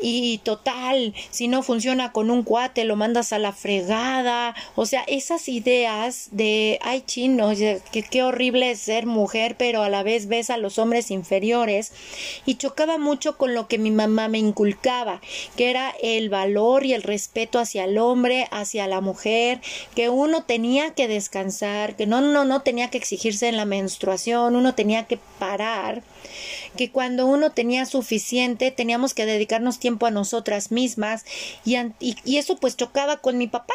y 0.00 0.38
total, 0.38 1.14
si 1.30 1.48
no 1.48 1.62
funciona 1.62 2.12
con 2.12 2.30
un 2.30 2.41
cuate, 2.44 2.84
lo 2.84 2.96
mandas 2.96 3.32
a 3.32 3.38
la 3.38 3.52
fregada, 3.52 4.54
o 4.74 4.86
sea, 4.86 5.04
esas 5.06 5.48
ideas 5.48 6.28
de, 6.32 6.78
ay 6.82 7.02
chino, 7.06 7.50
que 7.92 8.02
qué 8.02 8.22
horrible 8.22 8.70
es 8.70 8.80
ser 8.80 9.06
mujer, 9.06 9.56
pero 9.58 9.82
a 9.82 9.88
la 9.88 10.02
vez 10.02 10.26
ves 10.26 10.50
a 10.50 10.56
los 10.56 10.78
hombres 10.78 11.10
inferiores, 11.10 11.92
y 12.46 12.56
chocaba 12.56 12.98
mucho 12.98 13.36
con 13.36 13.54
lo 13.54 13.68
que 13.68 13.78
mi 13.78 13.90
mamá 13.90 14.28
me 14.28 14.38
inculcaba, 14.38 15.20
que 15.56 15.70
era 15.70 15.94
el 16.02 16.28
valor 16.28 16.84
y 16.84 16.92
el 16.92 17.02
respeto 17.02 17.58
hacia 17.58 17.84
el 17.84 17.98
hombre, 17.98 18.48
hacia 18.50 18.86
la 18.86 19.00
mujer, 19.00 19.60
que 19.94 20.08
uno 20.08 20.44
tenía 20.44 20.94
que 20.94 21.08
descansar, 21.08 21.96
que 21.96 22.06
no, 22.06 22.20
no, 22.20 22.44
no 22.44 22.62
tenía 22.62 22.90
que 22.90 22.98
exigirse 22.98 23.48
en 23.48 23.56
la 23.56 23.64
menstruación, 23.64 24.56
uno 24.56 24.74
tenía 24.74 25.06
que 25.06 25.18
parar, 25.38 26.02
que 26.76 26.90
cuando 26.90 27.26
uno 27.26 27.50
tenía 27.50 27.86
suficiente 27.86 28.70
teníamos 28.70 29.14
que 29.14 29.26
dedicarnos 29.26 29.78
tiempo 29.78 30.06
a 30.06 30.10
nosotras 30.10 30.70
mismas 30.70 31.24
y, 31.64 31.76
y, 32.00 32.36
eso 32.36 32.56
pues 32.56 32.76
chocaba 32.76 33.18
con 33.18 33.38
mi 33.38 33.46
papá 33.46 33.74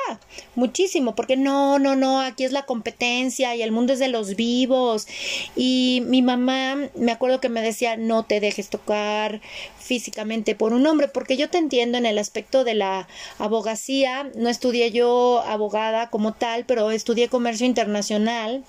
muchísimo 0.55 1.15
porque 1.15 1.37
no, 1.37 1.79
no, 1.79 1.95
no, 1.95 2.21
aquí 2.21 2.43
es 2.43 2.51
la 2.51 2.65
competencia 2.65 3.55
y 3.55 3.61
el 3.61 3.71
mundo 3.71 3.93
es 3.93 3.99
de 3.99 4.07
los 4.07 4.35
vivos. 4.35 5.07
Y 5.55 6.03
mi 6.05 6.21
mamá 6.21 6.77
me 6.95 7.11
acuerdo 7.11 7.39
que 7.39 7.49
me 7.49 7.61
decía 7.61 7.97
no 7.97 8.23
te 8.23 8.39
dejes 8.39 8.69
tocar 8.69 9.41
físicamente 9.79 10.55
por 10.55 10.73
un 10.73 10.85
hombre 10.85 11.07
porque 11.07 11.37
yo 11.37 11.49
te 11.49 11.57
entiendo 11.57 11.97
en 11.97 12.05
el 12.05 12.17
aspecto 12.17 12.63
de 12.63 12.75
la 12.75 13.07
abogacía. 13.37 14.29
No 14.35 14.49
estudié 14.49 14.91
yo 14.91 15.41
abogada 15.45 16.09
como 16.09 16.33
tal 16.33 16.65
pero 16.65 16.91
estudié 16.91 17.29
comercio 17.29 17.65
internacional 17.65 18.63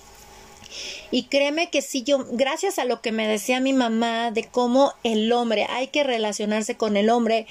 y 1.10 1.24
créeme 1.24 1.70
que 1.70 1.82
si 1.82 2.02
yo, 2.02 2.24
gracias 2.30 2.78
a 2.78 2.84
lo 2.84 3.00
que 3.00 3.12
me 3.12 3.26
decía 3.26 3.60
mi 3.60 3.72
mamá 3.72 4.30
de 4.30 4.44
cómo 4.44 4.94
el 5.04 5.32
hombre, 5.32 5.66
hay 5.68 5.88
que 5.88 6.04
relacionarse 6.04 6.76
con 6.76 6.96
el 6.96 7.10
hombre 7.10 7.46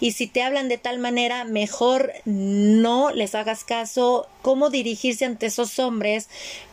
y 0.00 0.12
si 0.12 0.26
te 0.26 0.42
hablan 0.42 0.68
de 0.68 0.78
tal 0.78 0.98
manera, 0.98 1.44
mejor 1.44 2.12
no 2.24 3.10
les 3.10 3.34
hagas 3.34 3.64
caso, 3.64 4.26
cómo 4.42 4.70
dirigirse 4.70 5.24
ante 5.24 5.46
esos 5.46 5.78
hombres, 5.78 6.28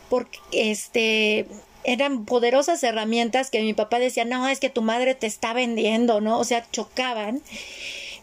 porque 0.09 0.39
este 0.51 1.47
eran 1.83 2.25
poderosas 2.25 2.83
herramientas 2.83 3.49
que 3.49 3.61
mi 3.61 3.73
papá 3.73 3.97
decía, 3.97 4.25
no, 4.25 4.47
es 4.49 4.59
que 4.59 4.69
tu 4.69 4.81
madre 4.81 5.15
te 5.15 5.25
está 5.25 5.53
vendiendo, 5.53 6.19
¿no? 6.19 6.37
O 6.37 6.43
sea, 6.43 6.65
chocaban 6.69 7.41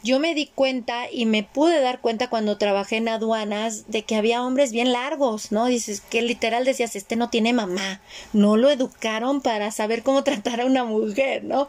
yo 0.05 0.21
me 0.21 0.35
di 0.35 0.47
cuenta 0.55 1.11
y 1.11 1.25
me 1.25 1.43
pude 1.43 1.81
dar 1.81 2.01
cuenta 2.03 2.29
cuando 2.29 2.59
trabajé 2.59 2.97
en 2.97 3.09
aduanas 3.09 3.91
de 3.91 4.03
que 4.03 4.17
había 4.17 4.43
hombres 4.43 4.71
bien 4.71 4.93
largos, 4.93 5.51
¿no? 5.51 5.65
Dices 5.65 6.03
que 6.03 6.21
literal 6.21 6.67
decías, 6.67 6.95
este 6.95 7.17
no 7.17 7.31
tiene 7.31 7.55
mamá, 7.55 8.03
no 8.35 8.59
lo 8.59 8.69
educaron 8.69 9.41
para 9.41 9.71
saber 9.71 10.03
cómo 10.03 10.23
tratar 10.25 10.61
a 10.61 10.67
una 10.67 10.85
mujer, 10.85 11.45
¿no? 11.45 11.69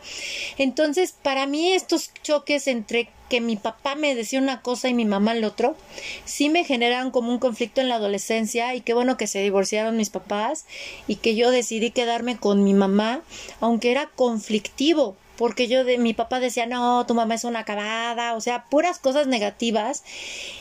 Entonces, 0.58 1.16
para 1.24 1.48
mí 1.48 1.72
estos 1.72 2.12
choques 2.24 2.68
entre 2.68 3.10
que 3.30 3.40
mi 3.40 3.56
papá 3.56 3.96
me 3.96 4.14
decía 4.14 4.40
una 4.40 4.62
cosa 4.62 4.90
y 4.90 4.94
mi 4.94 5.06
mamá 5.06 5.32
el 5.32 5.46
otro, 5.46 5.78
sí 6.26 6.50
me 6.50 6.66
generaron 6.66 7.12
como 7.12 7.32
un 7.32 7.40
conflicto 7.40 7.80
en 7.80 7.88
la 7.88 7.96
adolescencia 7.96 8.76
y 8.76 8.82
qué 8.82 8.94
bueno 8.94 9.16
que 9.16 9.28
se 9.28 9.42
divorciaron 9.42 9.96
mis 9.96 10.10
papás 10.10 10.66
y 11.08 11.16
que 11.16 11.36
yo 11.36 11.52
decidí 11.52 11.92
quedarme 11.92 12.38
con 12.38 12.66
mi 12.66 12.74
mamá, 12.74 13.22
aunque 13.62 13.92
era 13.92 14.08
conflictivo, 14.08 15.16
porque 15.38 15.68
yo 15.68 15.84
de 15.84 15.98
mi 15.98 16.14
papá 16.14 16.40
decía, 16.40 16.66
no, 16.66 17.06
tu 17.06 17.14
mamá 17.14 17.36
es 17.36 17.44
una 17.44 17.60
acabada, 17.60 18.34
o 18.34 18.42
sea, 18.42 18.66
puras 18.66 19.00
cosas 19.00 19.28
negativas, 19.28 20.04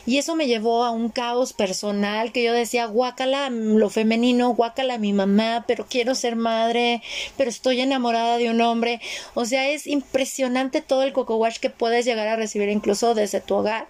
y 0.05 0.17
eso 0.17 0.35
me 0.35 0.47
llevó 0.47 0.83
a 0.83 0.91
un 0.91 1.09
caos 1.09 1.53
personal 1.53 2.31
que 2.31 2.43
yo 2.43 2.53
decía, 2.53 2.85
guácala 2.85 3.49
lo 3.49 3.89
femenino, 3.89 4.49
guácala 4.49 4.97
mi 4.97 5.13
mamá, 5.13 5.65
pero 5.67 5.85
quiero 5.89 6.15
ser 6.15 6.35
madre, 6.35 7.01
pero 7.37 7.49
estoy 7.49 7.81
enamorada 7.81 8.37
de 8.37 8.49
un 8.49 8.61
hombre, 8.61 9.01
o 9.33 9.45
sea, 9.45 9.69
es 9.69 9.87
impresionante 9.87 10.81
todo 10.81 11.03
el 11.03 11.13
coco 11.13 11.37
wash 11.37 11.57
que 11.57 11.69
puedes 11.69 12.05
llegar 12.05 12.27
a 12.27 12.35
recibir 12.35 12.69
incluso 12.69 13.15
desde 13.15 13.41
tu 13.41 13.55
hogar, 13.55 13.87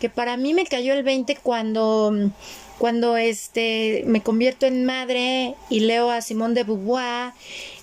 que 0.00 0.08
para 0.10 0.36
mí 0.36 0.54
me 0.54 0.66
cayó 0.66 0.94
el 0.94 1.02
20 1.02 1.36
cuando 1.42 2.30
cuando 2.80 3.18
este 3.18 4.04
me 4.06 4.22
convierto 4.22 4.64
en 4.64 4.86
madre 4.86 5.54
y 5.68 5.80
leo 5.80 6.10
a 6.10 6.22
Simón 6.22 6.54
de 6.54 6.64
Beauvoir 6.64 7.34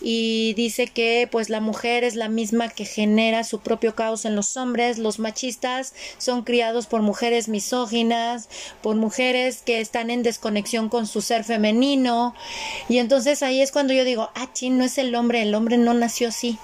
y 0.01 0.55
dice 0.55 0.87
que 0.87 1.29
pues 1.31 1.51
la 1.51 1.61
mujer 1.61 2.03
es 2.03 2.15
la 2.15 2.29
misma 2.29 2.67
que 2.69 2.83
genera 2.83 3.43
su 3.43 3.59
propio 3.59 3.93
caos 3.93 4.25
en 4.25 4.35
los 4.35 4.57
hombres, 4.57 4.97
los 4.97 5.19
machistas 5.19 5.93
son 6.17 6.43
criados 6.43 6.87
por 6.87 7.03
mujeres 7.03 7.47
misóginas, 7.47 8.49
por 8.81 8.95
mujeres 8.95 9.61
que 9.61 9.81
están 9.81 10.09
en 10.09 10.23
desconexión 10.23 10.89
con 10.89 11.05
su 11.05 11.21
ser 11.21 11.43
femenino. 11.43 12.33
Y 12.89 12.97
entonces 12.97 13.43
ahí 13.43 13.61
es 13.61 13.71
cuando 13.71 13.93
yo 13.93 14.03
digo, 14.03 14.31
ah, 14.33 14.49
chin, 14.51 14.79
no 14.79 14.83
es 14.83 14.97
el 14.97 15.13
hombre, 15.13 15.43
el 15.43 15.53
hombre 15.53 15.77
no 15.77 15.93
nació 15.93 16.29
así 16.29 16.57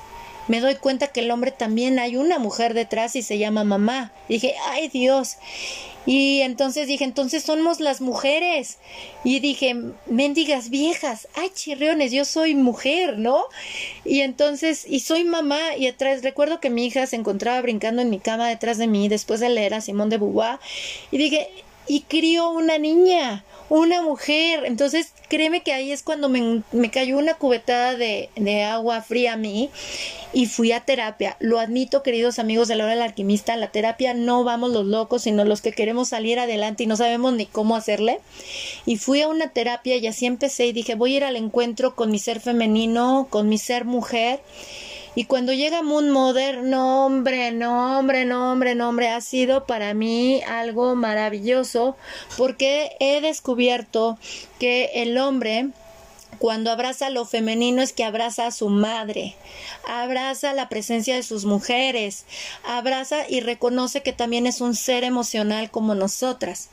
me 0.47 0.59
doy 0.59 0.75
cuenta 0.75 1.07
que 1.07 1.21
el 1.21 1.31
hombre 1.31 1.51
también 1.51 1.99
hay 1.99 2.17
una 2.17 2.39
mujer 2.39 2.73
detrás 2.73 3.15
y 3.15 3.21
se 3.21 3.37
llama 3.37 3.63
mamá. 3.63 4.11
dije, 4.27 4.55
ay 4.69 4.89
Dios. 4.89 5.37
Y 6.05 6.41
entonces 6.41 6.87
dije, 6.87 7.05
entonces 7.05 7.43
somos 7.43 7.79
las 7.79 8.01
mujeres. 8.01 8.77
Y 9.23 9.39
dije, 9.39 9.75
mendigas 10.05 10.69
viejas, 10.69 11.29
ay 11.35 11.49
chirriones, 11.53 12.11
yo 12.11 12.25
soy 12.25 12.55
mujer, 12.55 13.17
¿no? 13.17 13.45
Y 14.03 14.21
entonces, 14.21 14.85
y 14.87 14.99
soy 14.99 15.23
mamá, 15.23 15.77
y 15.77 15.87
atrás, 15.87 16.21
recuerdo 16.23 16.59
que 16.59 16.69
mi 16.69 16.85
hija 16.85 17.07
se 17.07 17.15
encontraba 17.15 17.61
brincando 17.61 18.01
en 18.01 18.09
mi 18.09 18.19
cama 18.19 18.49
detrás 18.49 18.77
de 18.77 18.87
mí 18.87 19.07
después 19.07 19.39
de 19.39 19.49
leer 19.49 19.73
a 19.73 19.81
Simón 19.81 20.09
de 20.09 20.17
Beauvoir, 20.17 20.59
y 21.09 21.17
dije, 21.17 21.49
y 21.87 22.01
crió 22.01 22.49
una 22.49 22.77
niña 22.77 23.45
una 23.69 24.01
mujer. 24.01 24.63
Entonces, 24.65 25.13
créeme 25.29 25.61
que 25.61 25.73
ahí 25.73 25.91
es 25.91 26.03
cuando 26.03 26.29
me, 26.29 26.63
cayó 26.91 27.17
una 27.17 27.33
cubetada 27.35 27.95
de, 27.95 28.29
de, 28.35 28.63
agua 28.63 29.01
fría 29.01 29.33
a 29.33 29.37
mí 29.37 29.69
y 30.31 30.47
fui 30.47 30.71
a 30.71 30.81
terapia. 30.81 31.37
Lo 31.39 31.59
admito, 31.59 32.03
queridos 32.03 32.39
amigos 32.39 32.67
de 32.67 32.75
la 32.75 32.85
hora 32.85 32.93
del 32.93 33.03
alquimista, 33.03 33.55
la 33.55 33.71
terapia 33.71 34.13
no 34.13 34.43
vamos 34.43 34.71
los 34.71 34.85
locos, 34.85 35.23
sino 35.23 35.45
los 35.45 35.61
que 35.61 35.71
queremos 35.71 36.09
salir 36.09 36.39
adelante 36.39 36.83
y 36.83 36.87
no 36.87 36.97
sabemos 36.97 37.33
ni 37.33 37.45
cómo 37.45 37.75
hacerle. 37.75 38.19
Y 38.85 38.97
fui 38.97 39.21
a 39.21 39.27
una 39.27 39.49
terapia 39.49 39.97
y 39.97 40.07
así 40.07 40.25
empecé 40.25 40.67
y 40.67 40.73
dije, 40.73 40.95
voy 40.95 41.13
a 41.13 41.17
ir 41.17 41.23
al 41.23 41.35
encuentro 41.35 41.95
con 41.95 42.11
mi 42.11 42.19
ser 42.19 42.39
femenino, 42.39 43.27
con 43.29 43.49
mi 43.49 43.57
ser 43.57 43.85
mujer. 43.85 44.39
Y 45.15 45.25
cuando 45.25 45.53
llega 45.53 45.83
Moon 45.83 46.09
Mother, 46.09 46.63
no 46.63 47.05
hombre, 47.05 47.51
no 47.51 47.99
hombre, 47.99 48.25
no 48.25 48.51
hombre, 48.51 48.73
no 48.73 48.89
hombre, 48.89 49.09
ha 49.09 49.21
sido 49.21 49.65
para 49.65 49.93
mí 49.93 50.41
algo 50.43 50.95
maravilloso 50.95 51.95
porque 52.35 52.95
he 52.99 53.21
descubierto 53.21 54.17
que 54.59 54.89
el 54.95 55.17
hombre 55.19 55.69
cuando 56.39 56.71
abraza 56.71 57.11
lo 57.11 57.25
femenino 57.25 57.81
es 57.81 57.93
que 57.93 58.03
abraza 58.03 58.47
a 58.47 58.51
su 58.51 58.69
madre, 58.69 59.35
abraza 59.87 60.53
la 60.53 60.67
presencia 60.67 61.15
de 61.15 61.23
sus 61.23 61.45
mujeres, 61.45 62.25
abraza 62.65 63.29
y 63.29 63.39
reconoce 63.39 64.01
que 64.01 64.13
también 64.13 64.47
es 64.47 64.61
un 64.61 64.75
ser 64.75 65.03
emocional 65.03 65.69
como 65.69 65.95
nosotras. 65.95 66.69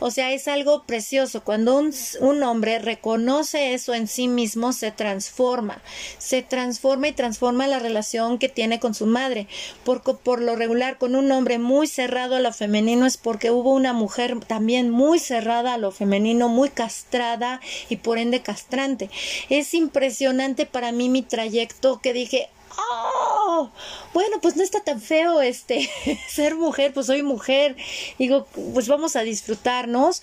O 0.00 0.10
sea, 0.10 0.32
es 0.32 0.48
algo 0.48 0.84
precioso. 0.84 1.44
Cuando 1.44 1.78
un, 1.78 2.42
hombre 2.42 2.78
reconoce 2.78 3.74
eso 3.74 3.94
en 3.94 4.08
sí 4.08 4.28
mismo, 4.28 4.72
se 4.72 4.90
transforma. 4.90 5.82
Se 6.18 6.42
transforma 6.42 7.08
y 7.08 7.12
transforma 7.12 7.66
la 7.66 7.78
relación 7.78 8.38
que 8.38 8.48
tiene 8.48 8.80
con 8.80 8.94
su 8.94 9.06
madre. 9.06 9.46
Porque 9.84 10.14
por 10.14 10.40
lo 10.40 10.56
regular, 10.56 10.98
con 10.98 11.14
un 11.14 11.30
hombre 11.30 11.58
muy 11.58 11.86
cerrado 11.86 12.36
a 12.36 12.40
lo 12.40 12.52
femenino 12.52 13.06
es 13.06 13.18
porque 13.18 13.50
hubo 13.50 13.74
una 13.74 13.92
mujer 13.92 14.40
también 14.46 14.90
muy 14.90 15.18
cerrada 15.18 15.74
a 15.74 15.78
lo 15.78 15.90
femenino, 15.90 16.48
muy 16.48 16.70
castrada 16.70 17.60
y 17.88 17.96
por 17.96 18.18
ende 18.18 18.40
castrante. 18.40 19.10
Es 19.50 19.74
impresionante 19.74 20.64
para 20.64 20.92
mí 20.92 21.08
mi 21.10 21.22
trayecto 21.22 22.00
que 22.00 22.14
dije, 22.14 22.48
oh, 22.78 23.70
bueno, 24.12 24.40
pues 24.40 24.56
no 24.56 24.62
está 24.62 24.80
tan 24.80 25.00
feo 25.00 25.40
este 25.40 25.90
ser 26.28 26.54
mujer, 26.54 26.92
pues 26.92 27.06
soy 27.06 27.22
mujer. 27.22 27.76
Digo, 28.18 28.46
pues 28.74 28.88
vamos 28.88 29.16
a 29.16 29.22
disfrutarnos. 29.22 30.22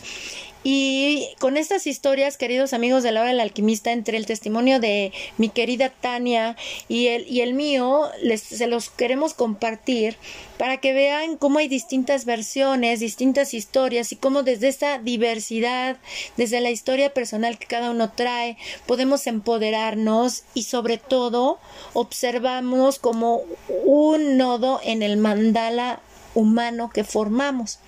Y 0.64 1.30
con 1.40 1.56
estas 1.56 1.88
historias, 1.88 2.38
queridos 2.38 2.74
amigos 2.74 3.04
de 3.04 3.12
la 3.12 3.22
hora 3.22 3.30
del 3.30 3.40
alquimista, 3.40 3.92
entre 3.92 4.18
el 4.18 4.26
testimonio 4.26 4.80
de 4.80 5.14
mi 5.38 5.50
querida 5.50 5.90
Tania 5.90 6.56
y 6.88 7.08
el, 7.08 7.28
y 7.28 7.42
el 7.42 7.54
mío, 7.54 8.10
les, 8.22 8.42
se 8.42 8.68
los 8.68 8.90
queremos 8.90 9.34
compartir 9.34 10.18
para 10.58 10.78
que 10.78 10.94
vean 10.94 11.38
cómo 11.38 11.60
hay 11.60 11.68
distintas 11.68 12.26
versiones, 12.26 13.00
distintas 13.00 13.54
historias 13.54 14.12
y 14.12 14.16
cómo 14.16 14.44
desde 14.44 14.68
esta 14.68 15.00
diversidad, 15.00 15.98
desde 16.36 16.62
la 16.62 16.72
historia 16.72 17.14
personal 17.14 17.58
que 17.58 17.68
cada 17.68 17.92
uno 17.92 18.12
trae, 18.12 18.58
podemos 18.86 19.28
empoderarnos 19.28 20.44
y 20.54 20.64
sobre 20.64 20.98
todo 20.98 21.60
observamos 21.94 23.00
como 23.00 23.44
un 23.86 24.38
nodo 24.38 24.82
en 24.84 25.04
el 25.04 25.18
mandala 25.18 26.02
humano 26.38 26.90
que 26.94 27.04
formamos. 27.04 27.80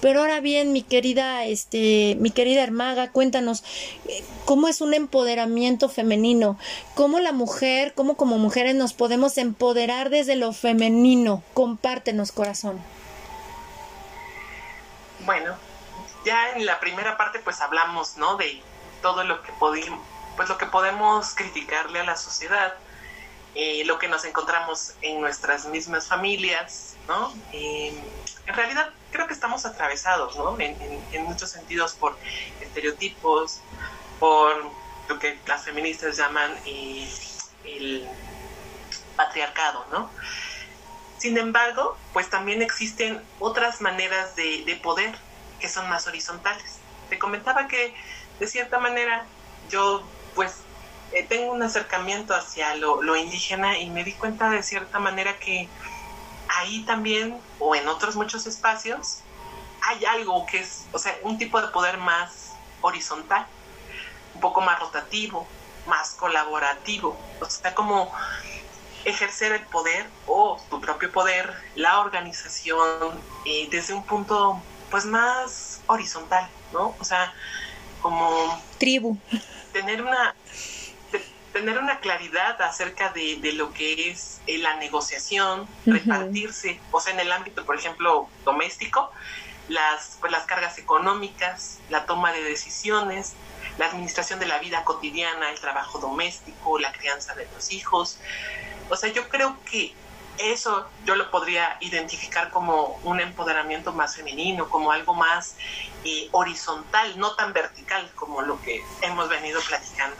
Pero 0.00 0.20
ahora 0.20 0.40
bien, 0.40 0.72
mi 0.72 0.82
querida, 0.82 1.44
este, 1.44 2.16
mi 2.18 2.30
querida 2.30 2.62
Hermaga, 2.62 3.10
cuéntanos 3.10 3.64
cómo 4.44 4.68
es 4.68 4.80
un 4.80 4.92
empoderamiento 4.92 5.88
femenino, 5.88 6.58
cómo 6.94 7.20
la 7.20 7.32
mujer, 7.32 7.94
cómo 7.94 8.16
como 8.16 8.38
mujeres 8.38 8.74
nos 8.74 8.92
podemos 8.92 9.38
empoderar 9.38 10.10
desde 10.10 10.36
lo 10.36 10.52
femenino. 10.52 11.42
Compártenos, 11.54 12.32
corazón. 12.32 12.80
Bueno, 15.20 15.54
ya 16.24 16.52
en 16.52 16.66
la 16.66 16.80
primera 16.80 17.16
parte 17.16 17.38
pues 17.38 17.60
hablamos, 17.60 18.16
¿no? 18.16 18.36
De 18.36 18.60
todo 19.00 19.24
lo 19.24 19.42
que 19.42 19.52
podemos, 19.52 20.00
pues 20.36 20.48
lo 20.48 20.58
que 20.58 20.66
podemos 20.66 21.34
criticarle 21.34 22.00
a 22.00 22.04
la 22.04 22.16
sociedad, 22.16 22.74
eh, 23.58 23.84
lo 23.86 23.98
que 23.98 24.06
nos 24.06 24.26
encontramos 24.26 24.92
en 25.00 25.18
nuestras 25.18 25.64
mismas 25.64 26.06
familias, 26.06 26.94
¿no? 27.08 27.32
Eh, 27.54 27.98
en 28.46 28.54
realidad 28.54 28.90
creo 29.10 29.26
que 29.26 29.32
estamos 29.32 29.64
atravesados, 29.64 30.36
¿no? 30.36 30.60
En, 30.60 31.24
muchos 31.24 31.52
sentidos 31.52 31.94
por 31.94 32.18
estereotipos, 32.60 33.60
por 34.20 34.70
lo 35.08 35.18
que 35.18 35.38
las 35.46 35.64
feministas 35.64 36.18
llaman 36.18 36.54
eh, 36.66 37.08
el 37.64 38.06
patriarcado, 39.16 39.86
¿no? 39.90 40.10
Sin 41.16 41.38
embargo, 41.38 41.96
pues 42.12 42.28
también 42.28 42.60
existen 42.60 43.22
otras 43.40 43.80
maneras 43.80 44.36
de, 44.36 44.78
poder 44.82 45.14
que 45.60 45.70
son 45.70 45.88
más 45.88 46.06
horizontales. 46.06 46.76
Te 47.08 47.18
comentaba 47.18 47.68
que 47.68 47.94
de 48.38 48.46
cierta 48.46 48.78
manera 48.78 49.24
yo 49.70 50.02
pues 50.34 50.56
eh, 51.12 51.24
tengo 51.28 51.52
un 51.52 51.62
acercamiento 51.62 52.34
hacia 52.34 52.74
lo, 52.76 53.16
indígena 53.16 53.78
y 53.78 53.90
me 53.90 54.04
di 54.04 54.12
cuenta 54.12 54.50
de 54.50 54.62
cierta 54.62 54.98
manera 54.98 55.38
que 55.38 55.68
ahí 56.48 56.84
también, 56.84 57.38
o 57.58 57.74
en 57.74 57.88
otros 57.88 58.16
muchos 58.16 58.46
espacios, 58.46 59.20
hay 59.82 60.04
algo 60.04 60.46
que 60.46 60.60
es, 60.60 60.86
o 60.92 60.98
sea, 60.98 61.16
un 61.22 61.38
tipo 61.38 61.60
de 61.60 61.68
poder 61.68 61.98
más 61.98 62.52
horizontal, 62.80 63.46
un 64.34 64.40
poco 64.40 64.60
más 64.60 64.78
rotativo, 64.80 65.46
más 65.86 66.10
colaborativo, 66.10 67.16
o 67.40 67.48
sea, 67.48 67.74
como 67.74 68.12
ejercer 69.04 69.52
el 69.52 69.62
poder 69.66 70.06
o 70.26 70.60
tu 70.68 70.80
propio 70.80 71.10
poder, 71.12 71.54
la 71.76 72.00
organización, 72.00 73.20
eh, 73.44 73.68
desde 73.70 73.94
un 73.94 74.04
punto 74.04 74.60
pues 74.90 75.04
más 75.04 75.80
horizontal, 75.86 76.48
¿no? 76.72 76.94
O 76.98 77.04
sea, 77.04 77.32
como... 78.02 78.60
Tribu. 78.78 79.16
Tener 79.72 80.02
una, 80.02 80.34
tener 81.56 81.78
una 81.78 82.00
claridad 82.00 82.60
acerca 82.60 83.08
de, 83.12 83.40
lo 83.54 83.72
que 83.72 84.10
es 84.10 84.42
eh, 84.46 84.58
la 84.58 84.76
negociación, 84.76 85.66
repartirse, 85.86 86.78
o 86.90 87.00
sea, 87.00 87.14
en 87.14 87.20
el 87.20 87.32
ámbito, 87.32 87.64
por 87.64 87.76
ejemplo, 87.76 88.28
doméstico, 88.44 89.10
las, 89.68 90.18
pues, 90.20 90.30
las 90.30 90.44
cargas 90.44 90.76
económicas, 90.76 91.78
la 91.88 92.04
toma 92.04 92.30
de 92.32 92.42
decisiones, 92.42 93.32
la 93.78 93.86
administración 93.86 94.38
de 94.38 94.44
la 94.44 94.58
vida 94.58 94.84
cotidiana, 94.84 95.50
el 95.50 95.58
trabajo 95.58 95.98
doméstico, 95.98 96.78
la 96.78 96.92
crianza 96.92 97.34
de 97.34 97.48
los 97.54 97.72
hijos. 97.72 98.18
O 98.90 98.96
sea, 98.96 99.10
yo 99.10 99.26
creo 99.30 99.56
que 99.64 99.94
eso 100.36 100.86
yo 101.06 101.16
lo 101.16 101.30
podría 101.30 101.78
identificar 101.80 102.50
como 102.50 103.00
un 103.02 103.18
empoderamiento 103.18 103.94
más 103.94 104.14
femenino, 104.14 104.68
como 104.68 104.92
algo 104.92 105.14
más 105.14 105.56
eh, 106.04 106.28
horizontal, 106.32 107.18
no 107.18 107.34
tan 107.34 107.54
vertical 107.54 108.10
como 108.14 108.42
lo 108.42 108.60
que 108.60 108.84
hemos 109.00 109.30
venido 109.30 109.58
platicando. 109.66 110.16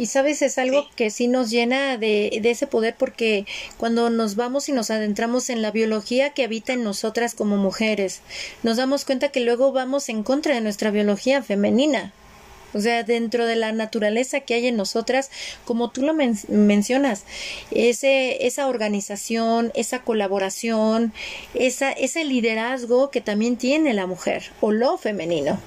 Y 0.00 0.06
sabes, 0.06 0.40
es 0.40 0.56
algo 0.56 0.88
que 0.96 1.10
sí 1.10 1.28
nos 1.28 1.50
llena 1.50 1.98
de, 1.98 2.38
de, 2.40 2.50
ese 2.50 2.66
poder 2.66 2.94
porque 2.96 3.44
cuando 3.76 4.08
nos 4.08 4.34
vamos 4.34 4.70
y 4.70 4.72
nos 4.72 4.90
adentramos 4.90 5.50
en 5.50 5.60
la 5.60 5.72
biología 5.72 6.30
que 6.30 6.42
habita 6.42 6.72
en 6.72 6.82
nosotras 6.82 7.34
como 7.34 7.58
mujeres, 7.58 8.22
nos 8.62 8.78
damos 8.78 9.04
cuenta 9.04 9.28
que 9.28 9.40
luego 9.40 9.72
vamos 9.72 10.08
en 10.08 10.22
contra 10.22 10.54
de 10.54 10.62
nuestra 10.62 10.90
biología 10.90 11.42
femenina. 11.42 12.14
O 12.72 12.80
sea, 12.80 13.02
dentro 13.02 13.44
de 13.44 13.56
la 13.56 13.72
naturaleza 13.72 14.40
que 14.40 14.54
hay 14.54 14.68
en 14.68 14.78
nosotras, 14.78 15.30
como 15.66 15.90
tú 15.90 16.00
lo 16.00 16.14
mencionas, 16.14 17.26
ese, 17.70 18.46
esa 18.46 18.68
organización, 18.68 19.70
esa 19.74 20.00
colaboración, 20.02 21.12
esa, 21.52 21.92
ese 21.92 22.24
liderazgo 22.24 23.10
que 23.10 23.20
también 23.20 23.58
tiene 23.58 23.92
la 23.92 24.06
mujer 24.06 24.50
o 24.62 24.72
lo 24.72 24.96
femenino. 24.96 25.60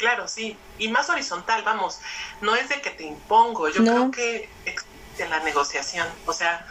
Claro, 0.00 0.26
sí. 0.26 0.56
Y 0.78 0.88
más 0.88 1.10
horizontal, 1.10 1.62
vamos, 1.62 2.00
no 2.40 2.56
es 2.56 2.70
de 2.70 2.80
que 2.80 2.88
te 2.88 3.04
impongo, 3.04 3.68
yo 3.68 3.82
creo 3.82 4.10
que 4.10 4.48
existe 4.64 5.28
la 5.28 5.40
negociación. 5.40 6.08
O 6.24 6.32
sea, 6.32 6.66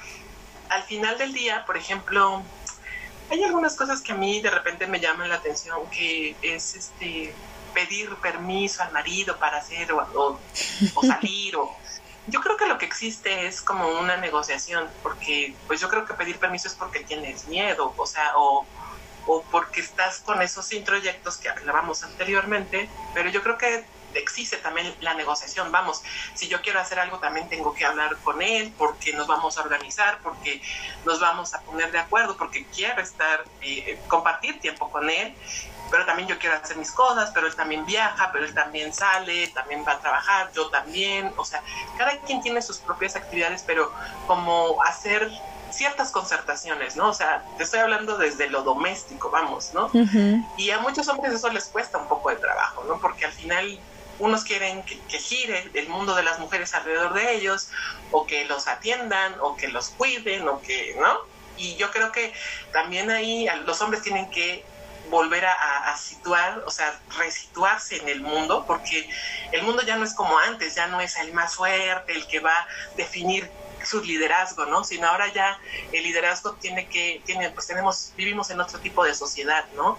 al 0.69 0.81
final 0.81 1.15
del 1.19 1.31
día, 1.31 1.63
por 1.67 1.77
ejemplo, 1.77 2.41
hay 3.29 3.43
algunas 3.43 3.75
cosas 3.75 4.01
que 4.01 4.13
a 4.13 4.15
mí 4.15 4.41
de 4.41 4.49
repente 4.49 4.87
me 4.87 4.99
llaman 4.99 5.29
la 5.29 5.35
atención, 5.35 5.79
que 5.91 6.35
es 6.41 6.73
este 6.73 7.35
pedir 7.75 8.15
permiso 8.15 8.81
al 8.81 8.91
marido 8.91 9.37
para 9.37 9.57
hacer 9.57 9.91
o, 9.93 10.39
salir 11.03 11.55
o 11.55 11.77
yo 12.27 12.41
creo 12.41 12.57
que 12.57 12.65
lo 12.65 12.79
que 12.79 12.87
existe 12.87 13.45
es 13.45 13.61
como 13.61 13.87
una 13.99 14.17
negociación, 14.17 14.89
porque 15.03 15.53
pues 15.67 15.79
yo 15.79 15.87
creo 15.87 16.03
que 16.05 16.15
pedir 16.15 16.39
permiso 16.39 16.67
es 16.67 16.73
porque 16.73 17.01
tienes 17.01 17.47
miedo, 17.47 17.93
o 17.95 18.07
sea, 18.07 18.33
o, 18.37 18.65
o 19.25 19.43
porque 19.43 19.81
estás 19.81 20.19
con 20.19 20.41
esos 20.41 20.71
introyectos 20.73 21.37
que 21.37 21.49
hablábamos 21.49 22.03
anteriormente, 22.03 22.89
pero 23.13 23.29
yo 23.29 23.41
creo 23.43 23.57
que 23.57 23.85
existe 24.13 24.57
también 24.57 24.93
la 25.01 25.13
negociación. 25.13 25.71
Vamos, 25.71 26.01
si 26.33 26.47
yo 26.47 26.61
quiero 26.61 26.79
hacer 26.79 26.99
algo, 26.99 27.19
también 27.19 27.47
tengo 27.49 27.73
que 27.73 27.85
hablar 27.85 28.17
con 28.17 28.41
él 28.41 28.73
porque 28.77 29.13
nos 29.13 29.27
vamos 29.27 29.57
a 29.57 29.61
organizar, 29.61 30.19
porque 30.23 30.61
nos 31.05 31.19
vamos 31.19 31.53
a 31.53 31.61
poner 31.61 31.91
de 31.91 31.99
acuerdo, 31.99 32.37
porque 32.37 32.65
quiero 32.65 33.01
estar, 33.01 33.43
eh, 33.61 33.99
compartir 34.07 34.59
tiempo 34.59 34.89
con 34.89 35.09
él, 35.09 35.35
pero 35.91 36.05
también 36.05 36.27
yo 36.27 36.37
quiero 36.37 36.55
hacer 36.55 36.77
mis 36.77 36.91
cosas, 36.91 37.31
pero 37.33 37.47
él 37.47 37.55
también 37.55 37.85
viaja, 37.85 38.31
pero 38.31 38.45
él 38.45 38.53
también 38.53 38.93
sale, 38.93 39.47
también 39.49 39.83
va 39.87 39.93
a 39.93 39.99
trabajar, 39.99 40.51
yo 40.53 40.69
también. 40.69 41.33
O 41.35 41.45
sea, 41.45 41.63
cada 41.97 42.17
quien 42.21 42.41
tiene 42.41 42.61
sus 42.61 42.77
propias 42.77 43.15
actividades, 43.15 43.63
pero 43.65 43.91
como 44.27 44.81
hacer 44.83 45.31
ciertas 45.71 46.11
concertaciones, 46.11 46.95
¿no? 46.95 47.09
O 47.09 47.13
sea, 47.13 47.43
te 47.57 47.63
estoy 47.63 47.79
hablando 47.79 48.17
desde 48.17 48.49
lo 48.49 48.63
doméstico, 48.63 49.29
vamos, 49.29 49.71
¿no? 49.73 49.89
Y 50.57 50.71
a 50.71 50.79
muchos 50.79 51.07
hombres 51.07 51.33
eso 51.33 51.49
les 51.49 51.65
cuesta 51.65 51.97
un 51.97 52.07
poco 52.07 52.29
de 52.29 52.37
trabajo, 52.37 52.83
¿no? 52.85 52.99
Porque 52.99 53.25
al 53.25 53.31
final 53.31 53.79
unos 54.19 54.43
quieren 54.43 54.83
que, 54.83 54.97
gire 55.17 55.69
el 55.73 55.87
mundo 55.87 56.15
de 56.15 56.23
las 56.23 56.39
mujeres 56.39 56.73
alrededor 56.73 57.13
de 57.13 57.35
ellos, 57.35 57.69
o 58.11 58.25
que 58.25 58.45
los 58.45 58.67
atiendan, 58.67 59.35
o 59.41 59.55
que 59.55 59.69
los 59.69 59.89
cuiden, 59.89 60.47
o 60.47 60.61
que, 60.61 60.95
¿no? 60.99 61.19
Y 61.57 61.75
yo 61.75 61.91
creo 61.91 62.11
que 62.11 62.33
también 62.71 63.09
ahí 63.09 63.47
los 63.65 63.81
hombres 63.81 64.01
tienen 64.01 64.29
que 64.29 64.63
volver 65.09 65.45
a, 65.45 65.95
situar, 65.97 66.63
o 66.65 66.71
sea, 66.71 66.99
resituarse 67.17 67.97
en 67.97 68.09
el 68.09 68.21
mundo, 68.21 68.65
porque 68.67 69.09
el 69.51 69.63
mundo 69.63 69.81
ya 69.81 69.97
no 69.97 70.05
es 70.05 70.13
como 70.13 70.37
antes, 70.37 70.75
ya 70.75 70.87
no 70.87 71.01
es 71.01 71.17
el 71.17 71.33
más 71.33 71.55
fuerte, 71.55 72.13
el 72.13 72.27
que 72.27 72.39
va 72.39 72.53
a 72.53 72.67
definir 72.95 73.49
su 73.85 74.01
liderazgo, 74.01 74.65
¿no? 74.65 74.83
Sino 74.83 75.07
ahora 75.07 75.31
ya 75.33 75.59
el 75.91 76.03
liderazgo 76.03 76.53
tiene 76.53 76.87
que, 76.87 77.21
tiene, 77.25 77.49
pues 77.51 77.67
tenemos, 77.67 78.13
vivimos 78.15 78.49
en 78.49 78.59
otro 78.59 78.79
tipo 78.79 79.03
de 79.03 79.13
sociedad, 79.13 79.65
¿no? 79.75 79.97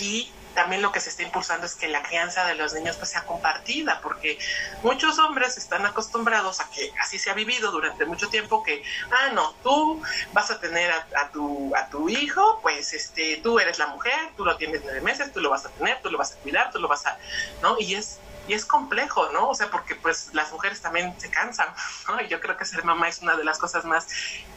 Y 0.00 0.30
también 0.58 0.82
lo 0.82 0.90
que 0.90 0.98
se 0.98 1.10
está 1.10 1.22
impulsando 1.22 1.66
es 1.66 1.76
que 1.76 1.86
la 1.86 2.02
crianza 2.02 2.44
de 2.44 2.56
los 2.56 2.72
niños 2.72 2.96
pues 2.96 3.10
sea 3.10 3.24
compartida, 3.24 4.00
porque 4.02 4.38
muchos 4.82 5.18
hombres 5.20 5.56
están 5.56 5.86
acostumbrados 5.86 6.58
a 6.58 6.68
que 6.70 6.92
así 7.00 7.16
se 7.16 7.30
ha 7.30 7.34
vivido 7.34 7.70
durante 7.70 8.04
mucho 8.04 8.28
tiempo 8.28 8.64
que, 8.64 8.82
ah, 9.10 9.30
no, 9.32 9.54
tú 9.62 10.02
vas 10.32 10.50
a 10.50 10.58
tener 10.58 10.90
a, 10.90 11.30
tu, 11.30 11.72
a 11.76 11.88
tu 11.88 12.08
hijo, 12.08 12.58
pues 12.60 12.92
este, 12.92 13.36
tú 13.36 13.60
eres 13.60 13.78
la 13.78 13.86
mujer, 13.86 14.32
tú 14.36 14.44
lo 14.44 14.56
tienes 14.56 14.80
nueve 14.82 15.00
meses, 15.00 15.32
tú 15.32 15.38
lo 15.38 15.48
vas 15.48 15.64
a 15.64 15.68
tener, 15.68 16.02
tú 16.02 16.10
lo 16.10 16.18
vas 16.18 16.32
a 16.32 16.36
cuidar, 16.38 16.72
tú 16.72 16.80
lo 16.80 16.88
vas 16.88 17.06
a, 17.06 17.16
¿no? 17.62 17.76
Y 17.78 17.94
es 17.94 18.18
y 18.48 18.54
es 18.54 18.64
complejo, 18.64 19.30
¿no? 19.32 19.48
O 19.50 19.54
sea, 19.54 19.70
porque 19.70 19.94
pues 19.94 20.30
las 20.32 20.50
mujeres 20.52 20.80
también 20.80 21.14
se 21.20 21.30
cansan, 21.30 21.68
¿no? 22.08 22.20
Y 22.20 22.28
yo 22.28 22.40
creo 22.40 22.56
que 22.56 22.64
ser 22.64 22.84
mamá 22.84 23.08
es 23.08 23.20
una 23.20 23.36
de 23.36 23.44
las 23.44 23.58
cosas 23.58 23.84
más 23.84 24.08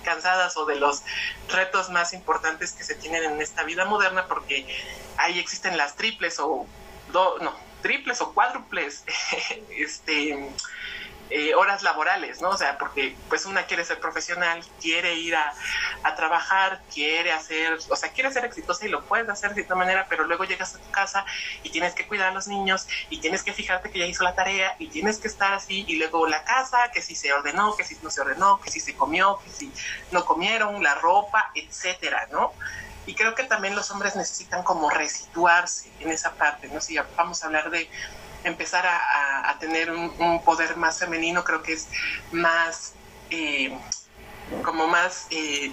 cansadas 0.04 0.58
o 0.58 0.66
de 0.66 0.78
los 0.78 1.04
retos 1.50 1.90
más 1.90 2.14
importantes 2.14 2.72
que 2.72 2.84
se 2.84 2.96
tienen 2.96 3.24
en 3.24 3.42
esta 3.42 3.64
vida 3.64 3.86
moderna 3.86 4.28
porque 4.28 4.66
ahí 5.18 5.40
existen 5.40 5.78
las 5.78 5.96
triples 5.96 6.40
o 6.40 6.66
dos, 7.12 7.42
no, 7.42 7.54
triples 7.82 8.22
o 8.22 8.34
cuádruples 8.34 9.04
este 9.70 10.50
eh, 11.34 11.56
horas 11.56 11.82
laborales, 11.82 12.42
¿no? 12.42 12.50
O 12.50 12.58
sea, 12.58 12.78
porque 12.78 13.16
pues 13.30 13.46
una 13.46 13.64
quiere 13.64 13.86
ser 13.86 14.02
profesional, 14.02 14.62
quiere 14.82 15.16
ir 15.16 15.34
a, 15.36 15.54
trabajar, 16.18 16.82
quiere 16.94 17.32
hacer, 17.32 17.80
o 17.90 17.96
sea, 17.96 18.12
quiere 18.12 18.32
ser 18.32 18.44
exitosa 18.44 18.86
y 18.86 18.90
lo 18.90 19.06
puedes 19.06 19.30
hacer 19.30 19.50
de 19.52 19.56
cierta 19.56 19.76
manera, 19.76 20.08
pero 20.10 20.26
luego 20.26 20.44
llegas 20.44 20.76
a 20.76 20.78
tu 20.78 20.92
casa 20.92 21.26
y 21.64 21.70
tienes 21.70 21.96
que 21.96 22.06
cuidar 22.06 22.32
a 22.32 22.34
los 22.34 22.48
niños 22.48 22.86
y 23.10 23.22
tienes 23.22 23.44
que 23.44 23.54
fijarte 23.54 23.90
que 23.90 24.00
ya 24.00 24.06
hizo 24.06 24.26
la 24.26 24.36
tarea 24.36 24.76
y 24.78 24.88
tienes 24.88 25.20
que 25.20 25.30
estar 25.30 25.54
así 25.54 25.86
y 25.88 25.96
luego 25.96 26.28
la 26.28 26.44
casa, 26.44 26.92
que 26.94 27.02
si 27.02 27.16
se 27.16 27.32
ordenó, 27.32 27.78
que 27.78 27.86
si 27.86 27.98
no 28.04 28.10
se 28.12 28.20
ordenó, 28.20 28.60
que 28.60 28.70
si 28.70 28.82
se 28.82 28.94
comió, 28.94 29.40
que 29.44 29.52
si 29.52 29.72
no 30.12 30.26
comieron, 30.26 30.84
la 30.84 30.96
ropa, 30.96 31.50
etcétera, 31.56 32.28
¿no? 32.30 32.54
Y 33.06 33.16
creo 33.16 33.34
que 33.34 33.44
también 33.46 33.76
los 33.76 33.90
hombres 33.90 34.16
necesitan 34.16 34.64
como 34.64 34.90
resituarse 34.90 35.90
en 36.00 36.12
esa 36.12 36.34
parte, 36.34 36.68
¿no? 36.68 36.82
Si 36.82 36.98
vamos 37.16 37.42
a 37.42 37.48
hablar 37.48 37.72
de 37.72 37.90
empezar 38.44 38.86
a, 38.88 39.58
tener 39.60 39.92
un, 39.92 40.44
poder 40.44 40.76
más 40.76 40.98
femenino, 40.98 41.44
creo 41.44 41.62
que 41.62 41.74
es 41.74 41.88
más, 42.32 42.94
eh, 43.30 43.78
como 44.64 44.88
más 44.88 45.28
eh, 45.30 45.72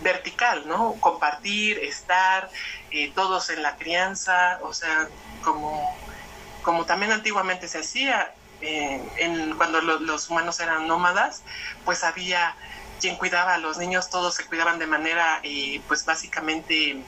vertical, 0.00 0.66
¿no? 0.66 0.94
Compartir, 0.98 1.78
estar, 1.78 2.50
eh, 2.90 3.12
todos 3.14 3.50
en 3.50 3.62
la 3.62 3.76
crianza, 3.76 4.58
o 4.62 4.74
sea, 4.74 5.08
como, 5.44 5.96
como 6.62 6.84
también 6.84 7.12
antiguamente 7.12 7.68
se 7.68 7.78
hacía, 7.78 8.34
en, 8.60 9.56
cuando 9.56 9.80
los 9.80 10.28
humanos 10.28 10.58
eran 10.58 10.88
nómadas, 10.88 11.42
pues 11.84 12.02
había 12.02 12.56
quien 13.00 13.14
cuidaba 13.14 13.54
a 13.54 13.58
los 13.58 13.78
niños, 13.78 14.10
todos 14.10 14.34
se 14.34 14.44
cuidaban 14.46 14.80
de 14.80 14.88
manera, 14.88 15.40
pues 15.86 16.04
básicamente 16.04 17.04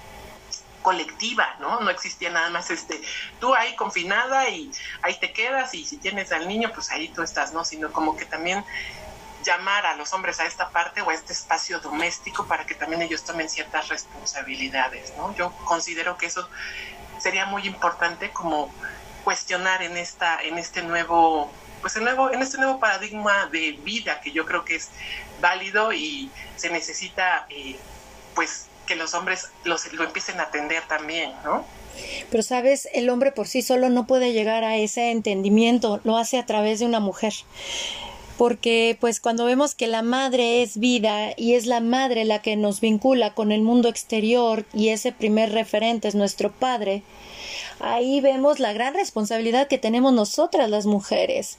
colectiva, 0.82 1.56
¿no? 1.60 1.80
No 1.80 1.90
existía 1.90 2.30
nada 2.30 2.50
más 2.50 2.70
este, 2.70 3.00
tú 3.38 3.54
ahí 3.54 3.76
confinada 3.76 4.48
y 4.48 4.70
ahí 5.02 5.18
te 5.18 5.32
quedas 5.32 5.74
y 5.74 5.84
si 5.84 5.98
tienes 5.98 6.32
al 6.32 6.48
niño, 6.48 6.70
pues 6.74 6.90
ahí 6.90 7.08
tú 7.08 7.22
estás, 7.22 7.52
¿no? 7.52 7.64
Sino 7.64 7.92
como 7.92 8.16
que 8.16 8.24
también 8.24 8.64
llamar 9.44 9.86
a 9.86 9.96
los 9.96 10.12
hombres 10.12 10.40
a 10.40 10.46
esta 10.46 10.70
parte 10.70 11.00
o 11.02 11.10
a 11.10 11.14
este 11.14 11.32
espacio 11.32 11.80
doméstico 11.80 12.46
para 12.46 12.66
que 12.66 12.74
también 12.74 13.02
ellos 13.02 13.24
tomen 13.24 13.48
ciertas 13.48 13.88
responsabilidades, 13.88 15.14
¿no? 15.16 15.34
Yo 15.34 15.52
considero 15.64 16.16
que 16.16 16.26
eso 16.26 16.48
sería 17.18 17.46
muy 17.46 17.66
importante 17.66 18.30
como 18.30 18.72
cuestionar 19.24 19.82
en 19.82 19.96
esta 19.96 20.42
en 20.42 20.56
este 20.56 20.82
nuevo 20.82 21.52
pues 21.82 21.96
en 21.96 22.04
nuevo 22.04 22.30
en 22.30 22.40
este 22.40 22.56
nuevo 22.56 22.80
paradigma 22.80 23.46
de 23.46 23.72
vida 23.72 24.20
que 24.22 24.32
yo 24.32 24.46
creo 24.46 24.64
que 24.64 24.76
es 24.76 24.88
válido 25.40 25.92
y 25.92 26.30
se 26.56 26.70
necesita 26.70 27.46
eh, 27.50 27.78
pues 28.34 28.69
que 28.90 28.96
los 28.96 29.14
hombres 29.14 29.46
los, 29.62 29.92
lo 29.92 30.02
empiecen 30.02 30.40
a 30.40 30.44
atender 30.44 30.82
también, 30.88 31.30
¿no? 31.44 31.64
Pero 32.28 32.42
sabes, 32.42 32.88
el 32.92 33.08
hombre 33.08 33.30
por 33.30 33.46
sí 33.46 33.62
solo 33.62 33.88
no 33.88 34.04
puede 34.04 34.32
llegar 34.32 34.64
a 34.64 34.78
ese 34.78 35.12
entendimiento, 35.12 36.00
lo 36.02 36.16
hace 36.16 36.38
a 36.38 36.44
través 36.44 36.80
de 36.80 36.86
una 36.86 36.98
mujer. 36.98 37.32
Porque 38.36 38.98
pues 39.00 39.20
cuando 39.20 39.44
vemos 39.44 39.76
que 39.76 39.86
la 39.86 40.02
madre 40.02 40.62
es 40.62 40.78
vida 40.78 41.34
y 41.36 41.54
es 41.54 41.66
la 41.66 41.78
madre 41.78 42.24
la 42.24 42.42
que 42.42 42.56
nos 42.56 42.80
vincula 42.80 43.32
con 43.32 43.52
el 43.52 43.62
mundo 43.62 43.88
exterior 43.88 44.64
y 44.74 44.88
ese 44.88 45.12
primer 45.12 45.52
referente 45.52 46.08
es 46.08 46.16
nuestro 46.16 46.50
padre, 46.50 47.04
ahí 47.80 48.20
vemos 48.20 48.58
la 48.58 48.72
gran 48.72 48.94
responsabilidad 48.94 49.68
que 49.68 49.78
tenemos 49.78 50.12
nosotras 50.12 50.70
las 50.70 50.86
mujeres, 50.86 51.58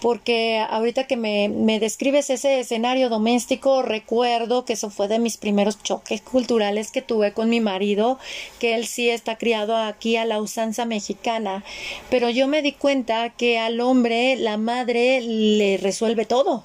porque 0.00 0.58
ahorita 0.58 1.04
que 1.04 1.16
me, 1.16 1.48
me 1.48 1.80
describes 1.80 2.30
ese 2.30 2.60
escenario 2.60 3.08
doméstico, 3.08 3.82
recuerdo 3.82 4.64
que 4.64 4.74
eso 4.74 4.90
fue 4.90 5.08
de 5.08 5.18
mis 5.18 5.36
primeros 5.36 5.82
choques 5.82 6.20
culturales 6.20 6.90
que 6.90 7.02
tuve 7.02 7.32
con 7.32 7.50
mi 7.50 7.60
marido, 7.60 8.18
que 8.58 8.74
él 8.74 8.86
sí 8.86 9.10
está 9.10 9.36
criado 9.36 9.76
aquí 9.76 10.16
a 10.16 10.24
la 10.24 10.40
usanza 10.40 10.84
mexicana, 10.84 11.64
pero 12.10 12.30
yo 12.30 12.48
me 12.48 12.62
di 12.62 12.72
cuenta 12.72 13.30
que 13.30 13.58
al 13.58 13.80
hombre 13.80 14.36
la 14.36 14.56
madre 14.56 15.20
le 15.20 15.76
resuelve 15.76 16.24
todo 16.24 16.64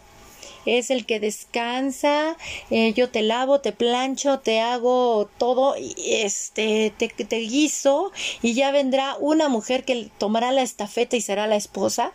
es 0.66 0.89
el 0.89 1.05
que 1.05 1.20
descansa, 1.20 2.38
eh, 2.70 2.93
yo 2.93 3.09
te 3.09 3.22
lavo, 3.22 3.59
te 3.59 3.72
plancho, 3.72 4.39
te 4.39 4.59
hago 4.59 5.30
todo, 5.38 5.76
este, 6.05 6.93
te, 6.97 7.07
te 7.07 7.38
guiso 7.39 8.11
y 8.41 8.53
ya 8.53 8.72
vendrá 8.72 9.16
una 9.20 9.49
mujer 9.49 9.84
que 9.84 10.09
tomará 10.18 10.51
la 10.51 10.61
estafeta 10.61 11.16
y 11.16 11.22
será 11.22 11.47
la 11.47 11.55
esposa. 11.55 12.11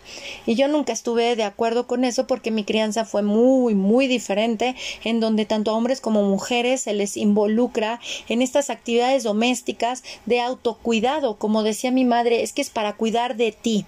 Y 0.47 0.55
yo 0.55 0.69
nunca 0.69 0.93
estuve 0.93 1.37
de 1.37 1.45
acuerdo 1.45 1.87
con 1.87 2.05
eso 2.05 2.27
porque 2.27 2.51
mi 2.51 2.65
crianza 2.65 3.05
fue 3.05 3.23
muy, 3.23 3.75
muy 3.75 4.07
diferente, 4.07 4.75
en 5.05 5.21
donde 5.21 5.45
tanto 5.45 5.75
hombres 5.75 6.01
como 6.01 6.23
mujeres 6.23 6.83
se 6.83 6.95
les 6.95 7.17
involucra 7.17 8.01
en 8.29 8.43
estas 8.43 8.71
actividades 8.71 9.23
domésticas 9.23 10.03
de 10.27 10.41
autocuidado. 10.41 11.37
Como 11.37 11.63
decía 11.63 11.91
mi 11.91 12.05
madre, 12.05 12.43
es 12.43 12.53
que 12.53 12.63
es 12.63 12.71
para 12.71 12.95
cuidar 12.95 13.37
de 13.37 13.53
ti 13.53 13.87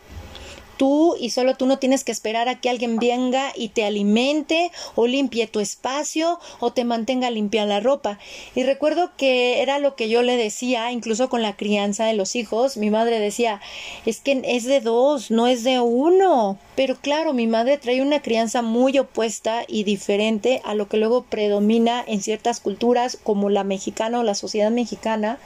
tú 0.80 1.14
y 1.20 1.28
solo 1.28 1.56
tú 1.56 1.66
no 1.66 1.78
tienes 1.78 2.04
que 2.04 2.12
esperar 2.12 2.48
a 2.48 2.58
que 2.58 2.70
alguien 2.70 2.96
venga 2.96 3.52
y 3.54 3.68
te 3.68 3.84
alimente 3.84 4.72
o 4.94 5.06
limpie 5.06 5.46
tu 5.46 5.60
espacio 5.60 6.40
o 6.58 6.72
te 6.72 6.84
mantenga 6.84 7.28
limpia 7.28 7.66
la 7.66 7.80
ropa. 7.80 8.18
Y 8.54 8.62
recuerdo 8.62 9.10
que 9.18 9.60
era 9.60 9.78
lo 9.78 9.94
que 9.94 10.08
yo 10.08 10.22
le 10.22 10.38
decía, 10.38 10.90
incluso 10.90 11.28
con 11.28 11.42
la 11.42 11.54
crianza 11.54 12.06
de 12.06 12.14
los 12.14 12.34
hijos, 12.34 12.78
mi 12.78 12.88
madre 12.88 13.20
decía, 13.20 13.60
es 14.06 14.20
que 14.20 14.40
es 14.42 14.64
de 14.64 14.80
dos, 14.80 15.30
no 15.30 15.48
es 15.48 15.64
de 15.64 15.80
uno. 15.80 16.56
Pero 16.76 16.96
claro, 16.96 17.34
mi 17.34 17.46
madre 17.46 17.76
trae 17.76 18.00
una 18.00 18.22
crianza 18.22 18.62
muy 18.62 18.98
opuesta 18.98 19.64
y 19.68 19.84
diferente 19.84 20.62
a 20.64 20.72
lo 20.72 20.88
que 20.88 20.96
luego 20.96 21.24
predomina 21.24 22.02
en 22.06 22.22
ciertas 22.22 22.58
culturas 22.58 23.18
como 23.22 23.50
la 23.50 23.64
mexicana 23.64 24.20
o 24.20 24.22
la 24.22 24.34
sociedad 24.34 24.70
mexicana, 24.70 25.38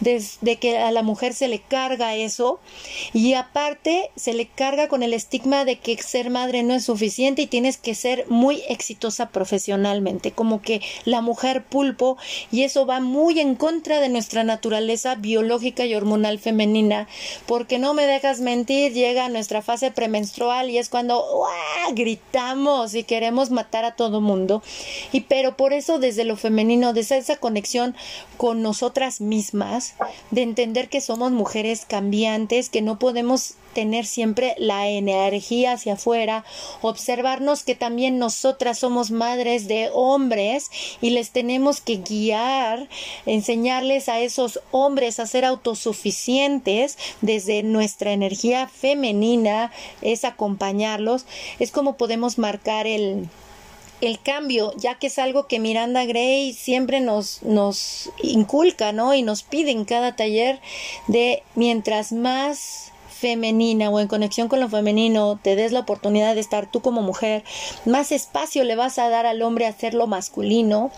desde 0.00 0.56
que 0.56 0.78
a 0.78 0.90
la 0.90 1.02
mujer 1.02 1.34
se 1.34 1.48
le 1.48 1.60
carga 1.60 2.14
eso 2.14 2.60
y 3.12 3.34
aparte 3.34 4.10
se 4.16 4.32
le 4.32 4.46
carga 4.46 4.69
con 4.88 5.02
el 5.02 5.14
estigma 5.14 5.64
de 5.64 5.78
que 5.78 6.00
ser 6.00 6.30
madre 6.30 6.62
no 6.62 6.74
es 6.74 6.84
suficiente 6.84 7.42
y 7.42 7.46
tienes 7.46 7.76
que 7.76 7.94
ser 7.94 8.24
muy 8.28 8.62
exitosa 8.68 9.30
profesionalmente, 9.30 10.30
como 10.30 10.62
que 10.62 10.80
la 11.04 11.20
mujer 11.20 11.64
pulpo, 11.64 12.16
y 12.52 12.62
eso 12.62 12.86
va 12.86 13.00
muy 13.00 13.40
en 13.40 13.56
contra 13.56 14.00
de 14.00 14.08
nuestra 14.08 14.44
naturaleza 14.44 15.16
biológica 15.16 15.86
y 15.86 15.94
hormonal 15.94 16.38
femenina, 16.38 17.08
porque 17.46 17.78
no 17.78 17.94
me 17.94 18.06
dejas 18.06 18.40
mentir, 18.40 18.92
llega 18.92 19.28
nuestra 19.28 19.60
fase 19.60 19.90
premenstrual 19.90 20.70
y 20.70 20.78
es 20.78 20.88
cuando 20.88 21.24
gritamos 21.94 22.94
y 22.94 23.02
queremos 23.02 23.50
matar 23.50 23.84
a 23.84 23.96
todo 23.96 24.20
mundo. 24.20 24.62
Y 25.10 25.22
pero 25.22 25.56
por 25.56 25.72
eso 25.72 25.98
desde 25.98 26.24
lo 26.24 26.36
femenino, 26.36 26.92
desde 26.92 27.18
esa 27.18 27.36
conexión 27.36 27.96
con 28.36 28.62
nosotras 28.62 29.20
mismas, 29.20 29.94
de 30.30 30.42
entender 30.42 30.88
que 30.88 31.00
somos 31.00 31.32
mujeres 31.32 31.84
cambiantes, 31.86 32.70
que 32.70 32.82
no 32.82 32.98
podemos 32.98 33.54
tener 33.72 34.06
siempre 34.06 34.54
la 34.58 34.88
energía 34.88 35.72
hacia 35.72 35.94
afuera, 35.94 36.44
observarnos 36.82 37.62
que 37.62 37.74
también 37.74 38.18
nosotras 38.18 38.78
somos 38.78 39.10
madres 39.10 39.68
de 39.68 39.90
hombres 39.92 40.70
y 41.00 41.10
les 41.10 41.30
tenemos 41.30 41.80
que 41.80 41.96
guiar, 41.96 42.88
enseñarles 43.26 44.08
a 44.08 44.20
esos 44.20 44.60
hombres 44.70 45.20
a 45.20 45.26
ser 45.26 45.44
autosuficientes 45.44 46.98
desde 47.20 47.62
nuestra 47.62 48.12
energía 48.12 48.68
femenina, 48.68 49.70
es 50.02 50.24
acompañarlos, 50.24 51.26
es 51.58 51.70
como 51.70 51.96
podemos 51.96 52.38
marcar 52.38 52.86
el 52.86 53.28
el 54.00 54.18
cambio, 54.20 54.72
ya 54.76 54.94
que 54.94 55.08
es 55.08 55.18
algo 55.18 55.46
que 55.46 55.58
Miranda 55.58 56.04
Gray 56.04 56.52
siempre 56.54 57.00
nos, 57.00 57.42
nos 57.42 58.10
inculca, 58.22 58.92
¿no? 58.92 59.14
Y 59.14 59.22
nos 59.22 59.42
pide 59.42 59.70
en 59.70 59.84
cada 59.84 60.16
taller 60.16 60.60
de 61.06 61.42
mientras 61.54 62.12
más 62.12 62.92
femenina 63.20 63.90
o 63.90 64.00
en 64.00 64.08
conexión 64.08 64.48
con 64.48 64.60
lo 64.60 64.68
femenino, 64.68 65.38
te 65.42 65.54
des 65.56 65.72
la 65.72 65.80
oportunidad 65.80 66.34
de 66.34 66.40
estar 66.40 66.70
tú 66.70 66.80
como 66.80 67.02
mujer, 67.02 67.44
más 67.84 68.12
espacio 68.12 68.64
le 68.64 68.76
vas 68.76 68.98
a 68.98 69.10
dar 69.10 69.26
al 69.26 69.42
hombre 69.42 69.66
a 69.66 69.70
hacer 69.70 69.94
lo 69.94 70.06
masculino. 70.06 70.90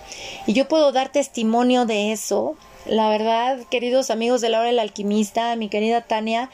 Y 0.47 0.53
yo 0.53 0.69
puedo 0.69 0.93
dar 0.93 1.11
testimonio 1.11 1.85
de 1.85 2.13
eso. 2.13 2.57
La 2.85 3.09
verdad, 3.09 3.61
queridos 3.71 4.11
amigos 4.11 4.41
de 4.41 4.49
la 4.49 4.59
hora 4.59 4.67
del 4.67 4.81
alquimista, 4.81 5.55
mi 5.55 5.69
querida 5.69 6.01
Tania, 6.01 6.51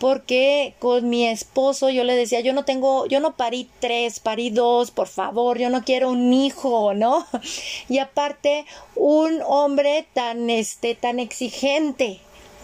porque 0.00 0.74
con 0.80 1.08
mi 1.08 1.24
esposo 1.24 1.88
yo 1.88 2.02
le 2.02 2.16
decía, 2.16 2.40
yo 2.40 2.52
no 2.52 2.64
tengo, 2.64 3.06
yo 3.06 3.20
no 3.20 3.36
parí 3.36 3.70
tres, 3.78 4.18
parí 4.18 4.50
dos, 4.50 4.90
por 4.90 5.06
favor, 5.06 5.56
yo 5.56 5.70
no 5.70 5.84
quiero 5.84 6.10
un 6.10 6.32
hijo, 6.32 6.94
¿no? 6.94 7.26
Y 7.88 7.98
aparte, 7.98 8.66
un 8.96 9.40
hombre 9.46 10.06
tan, 10.14 10.50
este, 10.50 10.96
tan 10.96 11.20
exigente, 11.20 12.20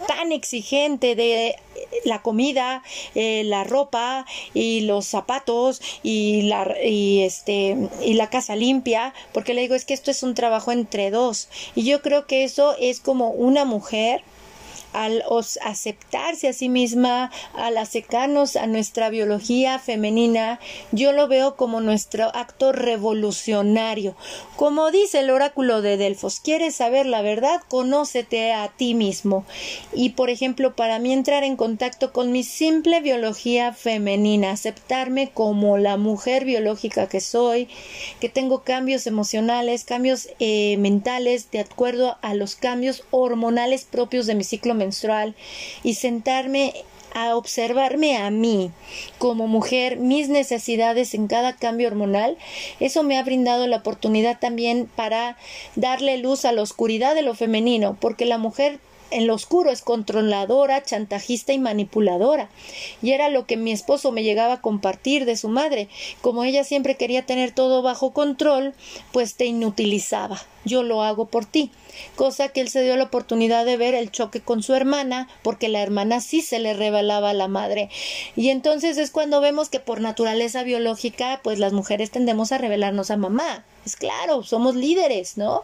tan 0.06 0.32
exigente 0.32 1.14
de 1.14 1.56
la 2.04 2.22
comida, 2.22 2.82
eh, 3.14 3.42
la 3.44 3.64
ropa 3.64 4.26
y 4.52 4.82
los 4.82 5.06
zapatos 5.06 5.80
y 6.02 6.42
la 6.42 6.74
y 6.82 7.22
este 7.22 7.76
y 8.02 8.14
la 8.14 8.30
casa 8.30 8.56
limpia, 8.56 9.14
porque 9.32 9.54
le 9.54 9.62
digo 9.62 9.74
es 9.74 9.84
que 9.84 9.94
esto 9.94 10.10
es 10.10 10.22
un 10.22 10.34
trabajo 10.34 10.72
entre 10.72 11.10
dos. 11.10 11.48
Y 11.74 11.84
yo 11.84 12.02
creo 12.02 12.26
que 12.26 12.44
eso 12.44 12.76
es 12.78 13.00
como 13.00 13.30
una 13.30 13.64
mujer 13.64 14.22
al 14.94 15.24
aceptarse 15.62 16.48
a 16.48 16.52
sí 16.52 16.68
misma, 16.68 17.30
al 17.54 17.76
acercarnos 17.76 18.56
a 18.56 18.66
nuestra 18.66 19.10
biología 19.10 19.78
femenina, 19.78 20.60
yo 20.92 21.12
lo 21.12 21.28
veo 21.28 21.56
como 21.56 21.80
nuestro 21.80 22.34
acto 22.34 22.72
revolucionario. 22.72 24.16
Como 24.56 24.90
dice 24.90 25.20
el 25.20 25.30
oráculo 25.30 25.82
de 25.82 25.96
Delfos, 25.96 26.40
¿quieres 26.40 26.76
saber 26.76 27.06
la 27.06 27.22
verdad? 27.22 27.60
Conócete 27.68 28.52
a 28.52 28.68
ti 28.68 28.94
mismo. 28.94 29.44
Y 29.92 30.10
por 30.10 30.30
ejemplo, 30.30 30.76
para 30.76 30.98
mí 31.00 31.12
entrar 31.12 31.42
en 31.42 31.56
contacto 31.56 32.12
con 32.12 32.30
mi 32.30 32.44
simple 32.44 33.00
biología 33.00 33.72
femenina, 33.72 34.52
aceptarme 34.52 35.30
como 35.30 35.76
la 35.76 35.96
mujer 35.96 36.44
biológica 36.44 37.08
que 37.08 37.20
soy, 37.20 37.68
que 38.20 38.28
tengo 38.28 38.62
cambios 38.62 39.08
emocionales, 39.08 39.84
cambios 39.84 40.28
eh, 40.38 40.76
mentales 40.78 41.50
de 41.50 41.60
acuerdo 41.60 42.16
a 42.22 42.34
los 42.34 42.54
cambios 42.54 43.02
hormonales 43.10 43.84
propios 43.84 44.26
de 44.26 44.36
mi 44.36 44.44
ciclo 44.44 44.74
menstrual 44.84 45.34
y 45.82 45.94
sentarme 45.94 46.74
a 47.14 47.36
observarme 47.36 48.16
a 48.16 48.30
mí 48.30 48.72
como 49.18 49.46
mujer, 49.46 49.96
mis 49.96 50.28
necesidades 50.28 51.14
en 51.14 51.28
cada 51.28 51.54
cambio 51.54 51.88
hormonal, 51.88 52.36
eso 52.80 53.02
me 53.02 53.16
ha 53.16 53.22
brindado 53.22 53.66
la 53.66 53.78
oportunidad 53.78 54.38
también 54.38 54.90
para 54.94 55.38
darle 55.76 56.18
luz 56.18 56.44
a 56.44 56.52
la 56.52 56.62
oscuridad 56.62 57.14
de 57.14 57.22
lo 57.22 57.34
femenino, 57.34 57.96
porque 58.00 58.26
la 58.26 58.38
mujer 58.38 58.80
en 59.10 59.26
lo 59.26 59.34
oscuro 59.34 59.70
es 59.70 59.82
controladora, 59.82 60.82
chantajista 60.82 61.52
y 61.52 61.58
manipuladora. 61.58 62.48
Y 63.02 63.12
era 63.12 63.28
lo 63.28 63.46
que 63.46 63.56
mi 63.56 63.72
esposo 63.72 64.12
me 64.12 64.22
llegaba 64.22 64.54
a 64.54 64.60
compartir 64.60 65.24
de 65.24 65.36
su 65.36 65.48
madre. 65.48 65.88
Como 66.20 66.44
ella 66.44 66.64
siempre 66.64 66.96
quería 66.96 67.26
tener 67.26 67.52
todo 67.52 67.82
bajo 67.82 68.12
control, 68.12 68.74
pues 69.12 69.34
te 69.34 69.46
inutilizaba. 69.46 70.40
Yo 70.64 70.82
lo 70.82 71.02
hago 71.02 71.26
por 71.26 71.44
ti. 71.44 71.70
Cosa 72.16 72.48
que 72.48 72.60
él 72.60 72.68
se 72.68 72.82
dio 72.82 72.96
la 72.96 73.04
oportunidad 73.04 73.64
de 73.64 73.76
ver 73.76 73.94
el 73.94 74.10
choque 74.10 74.40
con 74.40 74.62
su 74.62 74.74
hermana, 74.74 75.28
porque 75.42 75.68
la 75.68 75.82
hermana 75.82 76.20
sí 76.20 76.40
se 76.40 76.58
le 76.58 76.74
revelaba 76.74 77.30
a 77.30 77.34
la 77.34 77.48
madre. 77.48 77.90
Y 78.34 78.48
entonces 78.48 78.96
es 78.96 79.10
cuando 79.10 79.40
vemos 79.40 79.68
que 79.68 79.80
por 79.80 80.00
naturaleza 80.00 80.62
biológica, 80.62 81.40
pues 81.42 81.58
las 81.58 81.72
mujeres 81.72 82.10
tendemos 82.10 82.50
a 82.52 82.58
revelarnos 82.58 83.10
a 83.10 83.16
mamá. 83.16 83.64
Es 83.84 83.96
claro, 83.96 84.42
somos 84.42 84.74
líderes, 84.74 85.36
¿no? 85.36 85.62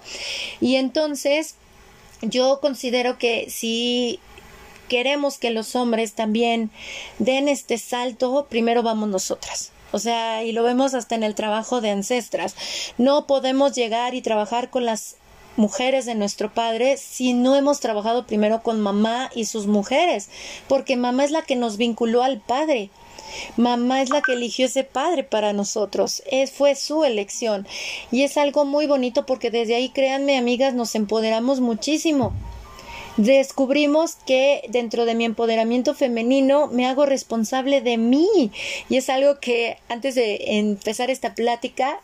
Y 0.61 0.77
entonces 0.77 1.55
yo 2.23 2.61
considero 2.61 3.19
que 3.19 3.49
si 3.51 4.21
queremos 4.89 5.39
que 5.39 5.51
los 5.51 5.77
hombres 5.77 6.15
también 6.15 6.71
den 7.19 7.49
este 7.49 7.79
salto, 7.79 8.47
primero 8.51 8.83
vamos 8.83 9.09
nosotras. 9.09 9.73
O 9.93 9.99
sea, 9.99 10.45
y 10.45 10.53
lo 10.53 10.63
vemos 10.63 10.95
hasta 10.95 11.15
en 11.15 11.23
el 11.23 11.35
trabajo 11.35 11.81
de 11.81 11.91
ancestras. 11.91 12.55
No 12.99 13.27
podemos 13.27 13.75
llegar 13.75 14.15
y 14.15 14.23
trabajar 14.23 14.71
con 14.71 14.85
las 14.85 15.17
mujeres 15.57 16.07
de 16.07 16.15
nuestro 16.15 16.53
padre 16.53 16.97
si 16.97 17.33
no 17.35 17.57
hemos 17.57 17.81
trabajado 17.81 18.27
primero 18.27 18.63
con 18.63 18.81
mamá 18.81 19.31
y 19.35 19.45
sus 19.47 19.67
mujeres, 19.67 20.29
porque 20.69 20.97
mamá 20.97 21.25
es 21.25 21.31
la 21.31 21.43
que 21.43 21.57
nos 21.57 21.77
vinculó 21.77 22.23
al 22.23 22.41
padre. 22.41 22.91
Mamá 23.57 24.03
es 24.03 24.11
la 24.11 24.23
que 24.23 24.33
eligió 24.33 24.67
ese 24.67 24.85
padre 24.85 25.25
para 25.25 25.53
nosotros. 25.53 26.23
Es, 26.31 26.53
fue 26.53 26.75
su 26.75 27.05
elección. 27.05 27.67
Y 28.11 28.23
es 28.23 28.37
algo 28.37 28.65
muy 28.65 28.87
bonito 28.87 29.27
porque 29.27 29.51
desde 29.51 29.75
ahí, 29.75 29.91
créanme, 29.91 30.39
amigas, 30.39 30.75
nos 30.75 30.95
empoderamos 30.95 31.61
muchísimo. 31.61 32.33
Descubrimos 33.17 34.17
que 34.27 34.63
dentro 34.69 35.05
de 35.05 35.15
mi 35.15 35.25
empoderamiento 35.25 35.95
femenino 35.95 36.69
me 36.69 36.87
hago 36.87 37.07
responsable 37.07 37.81
de 37.81 37.99
mí. 37.99 38.51
Y 38.89 38.97
es 38.97 39.11
algo 39.11 39.41
que 39.41 39.79
antes 39.89 40.15
de 40.15 40.59
empezar 40.59 41.11
esta 41.11 41.35
plática 41.35 42.01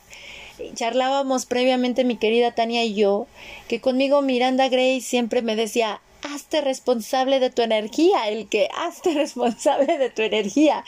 charlábamos 0.74 1.46
previamente 1.46 2.04
mi 2.04 2.16
querida 2.16 2.54
Tania 2.54 2.84
y 2.84 2.94
yo, 2.94 3.26
que 3.68 3.80
conmigo 3.80 4.22
Miranda 4.22 4.68
Gray 4.68 5.00
siempre 5.00 5.42
me 5.42 5.56
decía, 5.56 6.00
hazte 6.26 6.60
responsable 6.60 7.40
de 7.40 7.50
tu 7.50 7.62
energía, 7.62 8.28
el 8.28 8.48
que 8.48 8.68
hazte 8.76 9.14
responsable 9.14 9.98
de 9.98 10.10
tu 10.10 10.22
energía. 10.22 10.84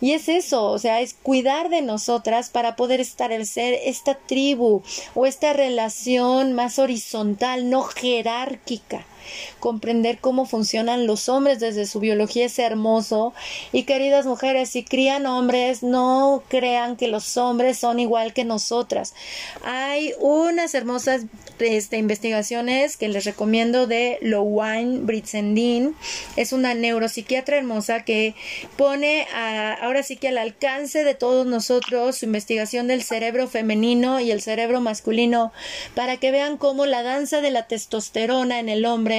Y 0.00 0.12
es 0.12 0.28
eso, 0.28 0.66
o 0.70 0.78
sea, 0.78 1.00
es 1.00 1.14
cuidar 1.14 1.68
de 1.68 1.82
nosotras 1.82 2.50
para 2.50 2.76
poder 2.76 3.00
establecer 3.00 3.78
esta 3.84 4.14
tribu 4.14 4.82
o 5.14 5.26
esta 5.26 5.52
relación 5.52 6.52
más 6.52 6.78
horizontal, 6.78 7.70
no 7.70 7.82
jerárquica 7.82 9.06
comprender 9.60 10.18
cómo 10.18 10.46
funcionan 10.46 11.06
los 11.06 11.28
hombres 11.28 11.60
desde 11.60 11.86
su 11.86 12.00
biología 12.00 12.46
es 12.46 12.58
hermoso. 12.58 13.34
Y 13.72 13.84
queridas 13.84 14.26
mujeres, 14.26 14.70
si 14.70 14.84
crían 14.84 15.26
hombres, 15.26 15.82
no 15.82 16.42
crean 16.48 16.96
que 16.96 17.08
los 17.08 17.36
hombres 17.36 17.78
son 17.78 18.00
igual 18.00 18.32
que 18.32 18.44
nosotras. 18.44 19.14
Hay 19.64 20.12
unas 20.18 20.74
hermosas 20.74 21.22
este, 21.58 21.98
investigaciones 21.98 22.96
que 22.96 23.08
les 23.08 23.24
recomiendo 23.24 23.86
de 23.86 24.18
Lowane 24.20 25.00
Britzendin. 25.00 25.94
Es 26.36 26.52
una 26.52 26.74
neuropsiquiatra 26.74 27.56
hermosa 27.56 28.04
que 28.04 28.34
pone 28.76 29.26
ahora 29.80 30.02
sí 30.02 30.16
que 30.16 30.28
al 30.28 30.38
alcance 30.38 31.04
de 31.04 31.14
todos 31.14 31.46
nosotros 31.46 32.18
su 32.18 32.26
investigación 32.26 32.86
del 32.86 33.02
cerebro 33.02 33.48
femenino 33.48 34.20
y 34.20 34.30
el 34.30 34.40
cerebro 34.40 34.80
masculino 34.80 35.52
para 35.94 36.16
que 36.16 36.30
vean 36.30 36.56
cómo 36.56 36.86
la 36.86 37.02
danza 37.02 37.40
de 37.40 37.50
la 37.50 37.66
testosterona 37.66 38.58
en 38.58 38.68
el 38.68 38.84
hombre 38.84 39.17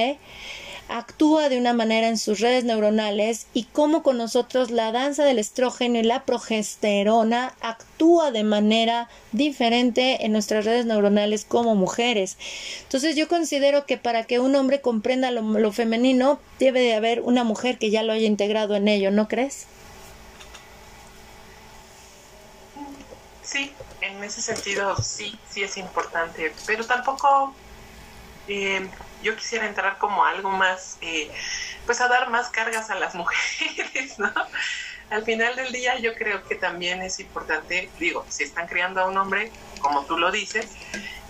actúa 0.90 1.48
de 1.48 1.56
una 1.56 1.72
manera 1.72 2.08
en 2.08 2.18
sus 2.18 2.40
redes 2.40 2.64
neuronales 2.64 3.46
y 3.54 3.64
cómo 3.64 4.02
con 4.02 4.18
nosotros 4.18 4.72
la 4.72 4.90
danza 4.90 5.24
del 5.24 5.38
estrógeno 5.38 5.98
y 5.98 6.02
la 6.02 6.24
progesterona 6.24 7.54
actúa 7.60 8.32
de 8.32 8.42
manera 8.42 9.08
diferente 9.30 10.26
en 10.26 10.32
nuestras 10.32 10.64
redes 10.64 10.86
neuronales 10.86 11.44
como 11.44 11.76
mujeres. 11.76 12.36
Entonces 12.82 13.14
yo 13.14 13.28
considero 13.28 13.86
que 13.86 13.98
para 13.98 14.24
que 14.24 14.40
un 14.40 14.56
hombre 14.56 14.80
comprenda 14.80 15.30
lo, 15.30 15.72
femenino 15.72 16.40
debe 16.58 16.80
de 16.80 16.94
haber 16.94 17.20
una 17.20 17.44
mujer 17.44 17.78
que 17.78 17.90
ya 17.90 18.02
lo 18.02 18.12
haya 18.12 18.26
integrado 18.26 18.74
en 18.74 18.88
ello, 18.88 19.12
¿no 19.12 19.28
crees? 19.28 19.66
Sí, 23.44 23.72
en 24.00 24.22
ese 24.24 24.42
sentido 24.42 24.96
sí, 25.00 25.38
sí 25.48 25.62
es 25.62 25.76
importante, 25.76 26.52
pero 26.66 26.84
tampoco 26.84 27.54
eh, 28.48 28.88
yo 29.22 29.36
quisiera 29.36 29.66
entrar 29.66 29.98
como 29.98 30.24
algo 30.24 30.50
más, 30.50 30.98
eh, 31.00 31.30
pues 31.86 32.00
a 32.00 32.08
dar 32.08 32.30
más 32.30 32.48
cargas 32.48 32.90
a 32.90 32.94
las 32.94 33.14
mujeres, 33.20 34.18
¿no? 34.18 34.32
Al 35.10 35.24
final 35.24 35.56
del 35.56 35.72
día 35.72 35.98
yo 35.98 36.14
creo 36.14 36.44
que 36.44 36.54
también 36.54 37.02
es 37.02 37.18
importante, 37.18 37.90
digo, 37.98 38.24
si 38.28 38.44
están 38.44 38.68
criando 38.68 39.00
a 39.00 39.06
un 39.06 39.18
hombre, 39.18 39.50
como 39.80 40.04
tú 40.04 40.16
lo 40.16 40.30
dices, 40.30 40.70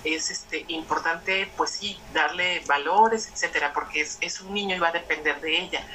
es 0.05 0.31
este 0.31 0.65
importante 0.69 1.51
pues 1.59 1.73
sí 1.73 1.99
darle 2.15 2.61
valores 2.67 3.29
etcétera 3.29 3.75
porque 3.75 4.01
es, 4.01 4.17
es, 4.23 4.41
un 4.41 4.55
niño 4.55 4.75
y 4.75 4.79
va 4.79 4.89
a 4.89 4.93
depender 4.93 5.39
de 5.43 5.59
ella 5.59 5.87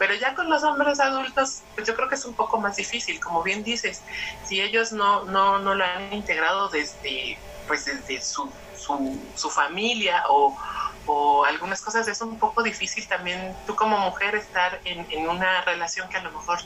pero 0.00 0.14
ya 0.14 0.34
con 0.34 0.50
los 0.50 0.64
hombres 0.64 0.98
adultos 0.98 1.62
pues 1.76 1.86
yo 1.86 1.94
creo 1.94 2.08
que 2.08 2.16
es 2.16 2.24
un 2.24 2.34
poco 2.34 2.58
más 2.58 2.74
difícil 2.74 3.20
como 3.20 3.44
bien 3.44 3.62
dices 3.62 4.02
si 4.44 4.60
ellos 4.60 4.90
no 4.90 5.26
no 5.26 5.60
no 5.60 5.76
lo 5.76 5.84
han 5.84 6.12
integrado 6.12 6.70
desde 6.70 7.38
pues 7.68 7.84
desde 7.84 8.20
su 8.20 8.50
su, 8.82 9.18
su 9.34 9.50
familia 9.50 10.24
o, 10.28 10.56
o 11.06 11.44
algunas 11.44 11.80
cosas 11.80 12.06
es 12.08 12.20
un 12.20 12.38
poco 12.38 12.62
difícil 12.62 13.06
también 13.08 13.56
tú 13.66 13.74
como 13.74 13.98
mujer 13.98 14.34
estar 14.34 14.80
en, 14.84 15.06
en 15.10 15.28
una 15.28 15.62
relación 15.62 16.08
que 16.08 16.18
a 16.18 16.22
lo 16.22 16.30
mejor 16.30 16.58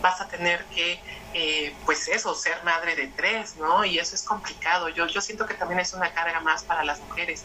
vas 0.00 0.20
a 0.20 0.28
tener 0.28 0.64
que 0.66 1.00
eh, 1.34 1.74
pues 1.84 2.08
eso, 2.08 2.34
ser 2.34 2.62
madre 2.64 2.96
de 2.96 3.08
tres, 3.08 3.56
¿no? 3.56 3.84
Y 3.84 3.98
eso 3.98 4.14
es 4.14 4.22
complicado. 4.22 4.88
Yo, 4.88 5.06
yo 5.06 5.20
siento 5.20 5.46
que 5.46 5.54
también 5.54 5.80
es 5.80 5.92
una 5.92 6.12
carga 6.12 6.40
más 6.40 6.64
para 6.64 6.84
las 6.84 7.00
mujeres. 7.00 7.44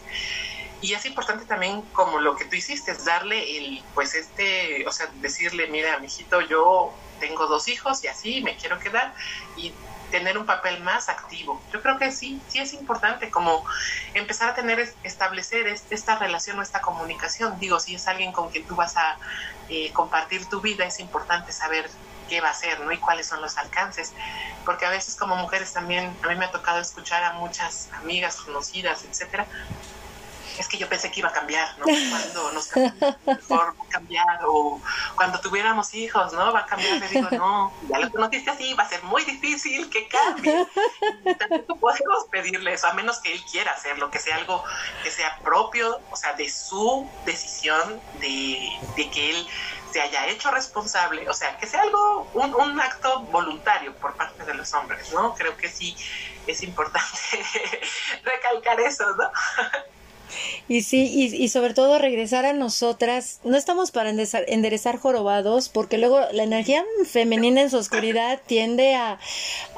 Y 0.84 0.92
es 0.92 1.06
importante 1.06 1.46
también, 1.46 1.80
como 1.94 2.20
lo 2.20 2.36
que 2.36 2.44
tú 2.44 2.56
hiciste, 2.56 2.90
es 2.90 3.06
darle 3.06 3.56
el, 3.56 3.82
pues 3.94 4.14
este, 4.14 4.86
o 4.86 4.92
sea, 4.92 5.06
decirle, 5.14 5.66
mira, 5.68 5.98
mijito, 5.98 6.42
yo 6.42 6.92
tengo 7.20 7.46
dos 7.46 7.68
hijos 7.68 8.04
y 8.04 8.08
así 8.08 8.42
me 8.42 8.54
quiero 8.58 8.78
quedar. 8.78 9.14
Y 9.56 9.72
tener 10.10 10.36
un 10.36 10.44
papel 10.44 10.82
más 10.82 11.08
activo. 11.08 11.62
Yo 11.72 11.80
creo 11.80 11.96
que 11.96 12.12
sí, 12.12 12.38
sí 12.48 12.58
es 12.58 12.74
importante 12.74 13.30
como 13.30 13.64
empezar 14.12 14.50
a 14.50 14.54
tener, 14.54 14.94
establecer 15.04 15.66
esta 15.88 16.18
relación 16.18 16.58
o 16.58 16.62
esta 16.62 16.82
comunicación. 16.82 17.58
Digo, 17.58 17.80
si 17.80 17.94
es 17.94 18.06
alguien 18.06 18.30
con 18.32 18.50
quien 18.50 18.66
tú 18.66 18.76
vas 18.76 18.94
a 18.98 19.16
eh, 19.70 19.90
compartir 19.94 20.44
tu 20.50 20.60
vida, 20.60 20.84
es 20.84 21.00
importante 21.00 21.50
saber 21.50 21.88
qué 22.28 22.42
va 22.42 22.48
a 22.48 22.50
hacer, 22.50 22.78
¿no? 22.80 22.92
Y 22.92 22.98
cuáles 22.98 23.26
son 23.26 23.40
los 23.40 23.56
alcances. 23.56 24.12
Porque 24.66 24.84
a 24.84 24.90
veces 24.90 25.16
como 25.16 25.34
mujeres 25.36 25.72
también, 25.72 26.14
a 26.22 26.28
mí 26.28 26.36
me 26.36 26.44
ha 26.44 26.50
tocado 26.50 26.78
escuchar 26.78 27.24
a 27.24 27.32
muchas 27.32 27.88
amigas 27.94 28.36
conocidas, 28.36 29.02
etcétera, 29.04 29.46
es 30.58 30.68
que 30.68 30.78
yo 30.78 30.88
pensé 30.88 31.10
que 31.10 31.20
iba 31.20 31.28
a 31.28 31.32
cambiar, 31.32 31.76
¿no? 31.78 31.84
Cuando 32.10 32.52
nos 32.52 32.70
a 32.76 33.74
cambiar, 33.90 34.40
o 34.46 34.80
cuando 35.16 35.40
tuviéramos 35.40 35.94
hijos, 35.94 36.32
¿no? 36.32 36.52
Va 36.52 36.60
a 36.60 36.66
cambiar. 36.66 36.98
Le 36.98 37.08
digo, 37.08 37.28
no, 37.32 37.72
ya 37.88 37.98
lo 37.98 38.10
conociste 38.10 38.50
así, 38.50 38.74
va 38.74 38.84
a 38.84 38.88
ser 38.88 39.02
muy 39.04 39.24
difícil 39.24 39.88
que 39.90 40.08
cambie. 40.08 40.66
Tampoco 41.38 41.78
podemos 41.78 42.24
pedirle 42.30 42.72
eso, 42.72 42.86
a 42.86 42.94
menos 42.94 43.20
que 43.20 43.32
él 43.32 43.42
quiera 43.50 43.72
hacerlo, 43.72 44.10
que 44.10 44.18
sea 44.18 44.36
algo 44.36 44.64
que 45.02 45.10
sea 45.10 45.38
propio, 45.44 46.00
o 46.10 46.16
sea, 46.16 46.34
de 46.34 46.48
su 46.48 47.08
decisión, 47.24 48.00
de, 48.20 48.68
de 48.96 49.10
que 49.10 49.30
él 49.30 49.46
se 49.92 50.00
haya 50.00 50.26
hecho 50.26 50.50
responsable, 50.50 51.28
o 51.28 51.34
sea, 51.34 51.56
que 51.56 51.68
sea 51.68 51.82
algo, 51.82 52.28
un, 52.34 52.52
un 52.52 52.80
acto 52.80 53.20
voluntario 53.30 53.94
por 53.94 54.16
parte 54.16 54.44
de 54.44 54.54
los 54.54 54.74
hombres, 54.74 55.12
¿no? 55.12 55.34
Creo 55.34 55.56
que 55.56 55.68
sí 55.68 55.96
es 56.48 56.64
importante 56.64 57.44
recalcar 58.24 58.80
eso, 58.80 59.04
¿no? 59.16 59.30
Y 60.68 60.82
sí, 60.82 61.10
y, 61.12 61.34
y, 61.44 61.48
sobre 61.48 61.74
todo 61.74 61.98
regresar 61.98 62.46
a 62.46 62.52
nosotras. 62.52 63.40
No 63.44 63.56
estamos 63.56 63.90
para 63.90 64.10
enderezar, 64.10 64.98
jorobados, 64.98 65.68
porque 65.68 65.98
luego 65.98 66.20
la 66.32 66.42
energía 66.42 66.84
femenina 67.04 67.60
en 67.60 67.70
su 67.70 67.76
oscuridad 67.76 68.40
tiende 68.46 68.94
a, 68.94 69.18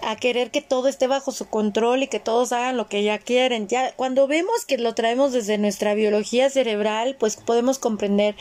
a, 0.02 0.16
querer 0.16 0.50
que 0.50 0.62
todo 0.62 0.88
esté 0.88 1.06
bajo 1.06 1.32
su 1.32 1.48
control 1.48 2.04
y 2.04 2.08
que 2.08 2.20
todos 2.20 2.52
hagan 2.52 2.76
lo 2.76 2.88
que 2.88 3.02
ya 3.02 3.18
quieren. 3.18 3.68
Ya 3.68 3.92
cuando 3.92 4.26
vemos 4.26 4.64
que 4.64 4.78
lo 4.78 4.94
traemos 4.94 5.32
desde 5.32 5.58
nuestra 5.58 5.94
biología 5.94 6.50
cerebral, 6.50 7.16
pues 7.18 7.36
podemos 7.36 7.78
comprender 7.78 8.36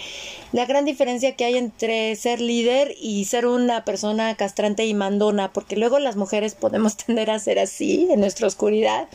la 0.51 0.65
gran 0.65 0.85
diferencia 0.85 1.35
que 1.35 1.45
hay 1.45 1.57
entre 1.57 2.15
ser 2.15 2.41
líder 2.41 2.95
y 2.99 3.25
ser 3.25 3.45
una 3.45 3.85
persona 3.85 4.35
castrante 4.35 4.85
y 4.85 4.93
mandona, 4.93 5.51
porque 5.51 5.75
luego 5.75 5.99
las 5.99 6.15
mujeres 6.15 6.55
podemos 6.55 6.97
tender 7.05 7.31
a 7.31 7.39
ser 7.39 7.59
así 7.59 8.07
en 8.11 8.19
nuestra 8.19 8.47
oscuridad. 8.47 9.07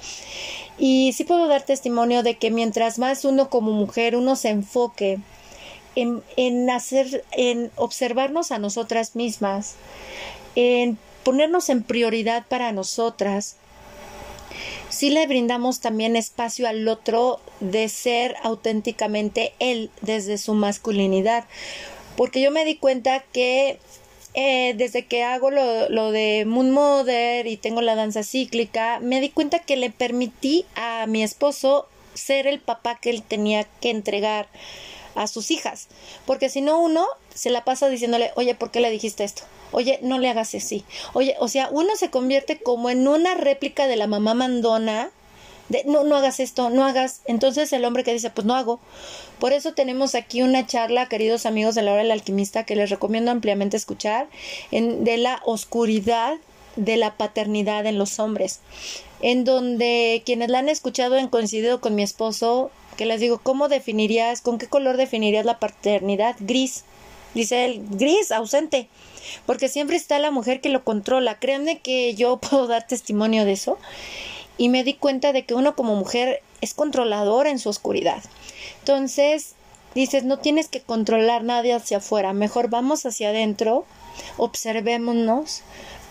Y 0.81 1.13
sí 1.13 1.25
puedo 1.25 1.47
dar 1.47 1.63
testimonio 1.63 2.23
de 2.23 2.39
que 2.39 2.51
mientras 2.51 2.99
más 2.99 3.27
uno 3.27 3.51
como 3.51 3.71
mujer, 3.71 4.17
uno 4.17 4.35
se 4.35 4.49
enfoque 4.49 5.19
en, 5.95 6.23
en 6.39 6.71
hacer, 6.71 7.23
en 7.33 7.71
observarnos 7.77 8.51
a 8.51 8.59
nosotras 8.59 9.15
mismas, 9.15 9.75
en 10.55 10.97
ponernos 11.23 11.69
en 11.69 11.83
prioridad 11.83 12.47
para 12.49 12.73
nosotras, 12.73 13.57
sí 14.89 15.11
le 15.11 15.27
brindamos 15.27 15.81
también 15.81 16.17
espacio 16.17 16.67
al 16.67 16.89
otro 16.89 17.41
de 17.61 17.91
ser 17.91 18.37
auténticamente 18.43 19.53
él 19.59 19.91
desde 20.01 20.39
su 20.39 20.55
masculinidad. 20.55 21.45
Porque 22.17 22.41
yo 22.41 22.51
me 22.51 22.65
di 22.65 22.77
cuenta 22.77 23.23
que 23.33 23.79
eh, 24.35 24.75
desde 24.77 25.07
que 25.07 25.25
hago 25.25 25.51
lo, 25.51 25.89
lo, 25.89 26.13
de 26.13 26.45
Moon 26.47 26.71
Mother 26.71 27.47
y 27.47 27.57
tengo 27.57 27.81
la 27.81 27.95
danza 27.95 28.23
cíclica, 28.23 29.01
me 29.01 29.21
di 29.21 29.31
cuenta 29.31 29.59
que 29.59 29.77
le 29.77 29.91
permití 29.91 30.67
a 30.77 31.07
mi 31.07 31.23
esposo 31.23 31.89
ser 32.15 32.47
el 32.47 32.61
papá 32.61 32.99
que 33.01 33.11
él 33.11 33.23
tenía 33.23 33.65
que 33.81 33.91
entregar 33.91 34.49
a 35.15 35.27
sus 35.27 35.51
hijas. 35.51 35.89
Porque 36.27 36.49
si 36.49 36.61
no, 36.61 36.81
uno 36.81 37.07
se 37.35 37.51
la 37.51 37.65
pasa 37.65 37.89
diciéndole, 37.89 38.33
oye, 38.37 38.55
¿por 38.55 38.71
qué 38.71 38.81
le 38.81 38.91
dijiste 38.91 39.25
esto? 39.25 39.43
Oye, 39.73 39.99
no 40.03 40.19
le 40.19 40.29
hagas 40.29 40.55
así. 40.55 40.85
Oye, 41.13 41.37
o 41.39 41.49
sea, 41.49 41.69
uno 41.71 41.95
se 41.97 42.11
convierte 42.11 42.59
como 42.59 42.91
en 42.91 43.07
una 43.07 43.35
réplica 43.35 43.87
de 43.87 43.97
la 43.97 44.07
mamá 44.07 44.35
mandona 44.35 45.11
de 45.71 45.85
no, 45.87 46.05
no 46.05 46.17
hagas 46.17 46.41
esto, 46.41 46.69
no 46.69 46.85
hagas. 46.85 47.23
Entonces 47.25 47.73
el 47.73 47.85
hombre 47.85 48.05
que 48.05 48.13
dice, 48.13 48.29
pues 48.29 48.47
no 48.47 48.55
hago. 48.55 48.81
Por 49.39 49.55
eso 49.55 49.73
tenemos 49.73 50.15
aquí 50.15 50.43
una 50.43 50.67
charla, 50.67 51.09
queridos 51.09 51.47
amigos 51.47 51.75
de 51.75 51.83
la 51.83 51.93
hora 51.93 52.03
del 52.03 52.11
alquimista, 52.11 52.65
que 52.65 52.77
les 52.77 52.91
recomiendo 52.91 53.31
ampliamente 53.31 53.77
escuchar, 53.77 54.29
en, 54.73 55.05
de 55.05 55.17
la 55.17 55.41
oscuridad 55.45 56.37
de 56.77 56.97
la 56.97 57.17
paternidad 57.17 57.87
en 57.87 57.99
los 57.99 58.19
hombres, 58.19 58.61
en 59.23 59.45
donde 59.45 60.23
quienes 60.25 60.51
la 60.51 60.59
han 60.59 60.69
escuchado 60.69 61.17
han 61.17 61.29
coincidido 61.29 61.81
con 61.81 61.95
mi 61.95 62.03
esposo, 62.03 62.71
que 62.97 63.07
les 63.07 63.21
digo, 63.21 63.39
¿cómo 63.39 63.69
definirías, 63.69 64.41
con 64.41 64.59
qué 64.59 64.67
color 64.67 64.97
definirías 64.97 65.47
la 65.47 65.59
paternidad? 65.59 66.37
Gris. 66.41 66.85
Dice 67.33 67.65
él, 67.65 67.85
gris, 67.91 68.33
ausente, 68.33 68.89
porque 69.47 69.69
siempre 69.69 69.97
está 69.97 70.19
la 70.19 70.33
mujer 70.33 70.61
que 70.61 70.69
lo 70.69 70.83
controla. 70.83 71.39
Créanme 71.39 71.79
que 71.79 72.15
yo 72.17 72.37
puedo 72.43 72.67
dar 72.67 72.89
testimonio 72.89 73.45
de 73.45 73.53
eso 73.53 73.79
y 74.61 74.69
me 74.69 74.85
di 74.85 74.93
cuenta 74.93 75.33
de 75.33 75.47
que 75.47 75.55
uno 75.55 75.75
como 75.75 75.97
mujer 75.97 76.43
es 76.61 76.75
controlador 76.75 77.47
en 77.47 77.59
su 77.59 77.71
oscuridad. 77.71 78.23
Entonces, 78.81 79.55
dices, 79.95 80.25
no 80.25 80.39
tienes 80.39 80.69
que 80.69 80.83
controlar 80.83 81.45
nadie 81.45 81.73
hacia 81.73 81.97
afuera, 81.97 82.35
mejor 82.35 82.69
vamos 82.69 83.07
hacia 83.07 83.31
adentro, 83.31 83.87
observémonos, 84.37 85.63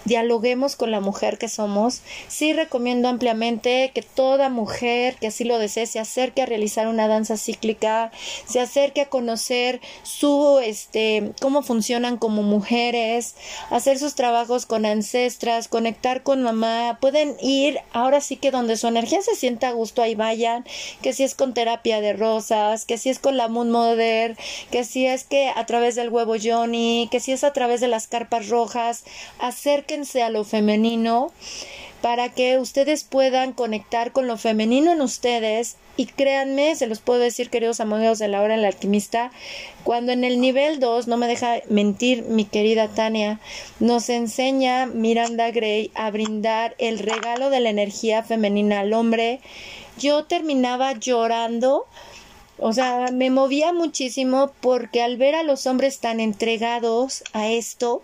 dialoguemos 0.06 0.76
con 0.76 0.91
la 0.91 1.00
mujer 1.00 1.38
que 1.38 1.50
somos. 1.50 2.02
Sí 2.28 2.54
recomiendo 2.54 3.08
ampliamente 3.10 3.91
que 3.93 4.02
toda 4.02 4.50
mujer 4.50 5.16
que 5.20 5.28
así 5.28 5.43
lo 5.43 5.60
desee 5.60 5.86
se 5.86 6.00
acerque 6.00 6.41
a 6.41 6.45
realizar 6.45 6.88
una 6.88 7.08
danza 7.08 7.38
cíclica, 7.38 8.12
se 8.45 8.60
acerque 8.60 9.02
a 9.02 9.10
conocer 9.10 9.82
su 10.04 10.60
este 10.64 11.32
cómo 11.41 11.62
funcionan 11.62 12.18
como 12.18 12.43
mujeres, 12.43 13.36
hacer 13.70 14.00
sus 14.00 14.16
trabajos 14.16 14.66
con 14.66 14.86
ancestras, 14.86 15.68
conectar 15.68 16.24
con 16.24 16.43
mamá, 16.43 16.97
pueden 17.02 17.36
ir 17.41 17.80
ahora 17.93 18.22
sí 18.22 18.36
que 18.36 18.52
donde 18.52 18.78
su 18.78 18.88
energía 18.88 19.22
se 19.22 19.36
sienta 19.36 19.70
a 19.70 19.74
gusto 19.74 20.02
ahí 20.02 20.16
vayan, 20.16 20.66
que 21.02 21.14
si 21.14 21.24
es 21.24 21.36
con 21.36 21.54
terapia 21.54 22.02
de 22.02 22.14
rosas, 22.14 22.86
que 22.86 22.97
si 22.97 23.10
es 23.10 23.20
con 23.20 23.38
la 23.38 23.47
Moon 23.47 23.72
Mother, 23.72 24.38
que 24.72 24.84
si 24.84 25.06
es 25.06 25.24
que 25.24 25.50
a 25.50 25.66
través 25.66 25.95
del 25.95 26.10
huevo 26.10 26.36
Johnny, 26.41 27.08
que 27.12 27.20
si 27.20 27.32
es 27.32 27.43
a 27.43 27.54
través 27.54 27.82
de 27.82 27.88
las 27.88 28.08
carpas 28.08 28.50
rojas, 28.50 29.04
a 29.90 30.30
lo 30.30 30.44
femenino 30.44 31.32
para 32.02 32.30
que 32.30 32.60
ustedes 32.60 33.04
puedan 33.04 33.54
conectar 33.54 34.12
con 34.12 34.28
lo 34.28 34.38
femenino 34.38 34.92
en 34.92 35.02
ustedes. 35.02 35.78
Y 35.98 36.06
créanme, 36.06 36.76
se 36.76 36.86
los 36.86 37.00
puedo 37.00 37.22
decir, 37.22 37.50
queridos 37.50 37.80
amigos 37.80 38.20
de 38.20 38.28
la 38.28 38.42
hora 38.42 38.56
del 38.56 38.66
alquimista, 38.66 39.32
cuando 39.84 40.12
en 40.12 40.24
el 40.24 40.40
nivel 40.40 40.80
2, 40.80 41.08
no 41.08 41.18
me 41.18 41.26
deja 41.28 41.56
mentir 41.70 42.24
mi 42.24 42.46
querida 42.46 42.88
Tania, 42.88 43.40
nos 43.80 44.10
enseña 44.10 44.86
Miranda 44.86 45.50
Gray 45.50 45.92
a 45.96 46.12
brindar 46.12 46.76
el 46.78 47.00
regalo 47.00 47.50
de 47.50 47.62
la 47.62 47.72
energía 47.72 48.22
femenina 48.22 48.82
al 48.82 48.94
hombre, 48.94 49.42
yo 49.98 50.26
terminaba 50.26 50.94
llorando. 50.94 51.88
O 52.60 52.74
sea, 52.74 53.08
me 53.12 53.30
movía 53.30 53.74
muchísimo 53.74 54.52
porque 54.62 55.02
al 55.02 55.18
ver 55.18 55.34
a 55.34 55.44
los 55.44 55.66
hombres 55.66 56.00
tan 56.00 56.20
entregados 56.20 57.24
a 57.34 57.48
esto, 57.48 58.04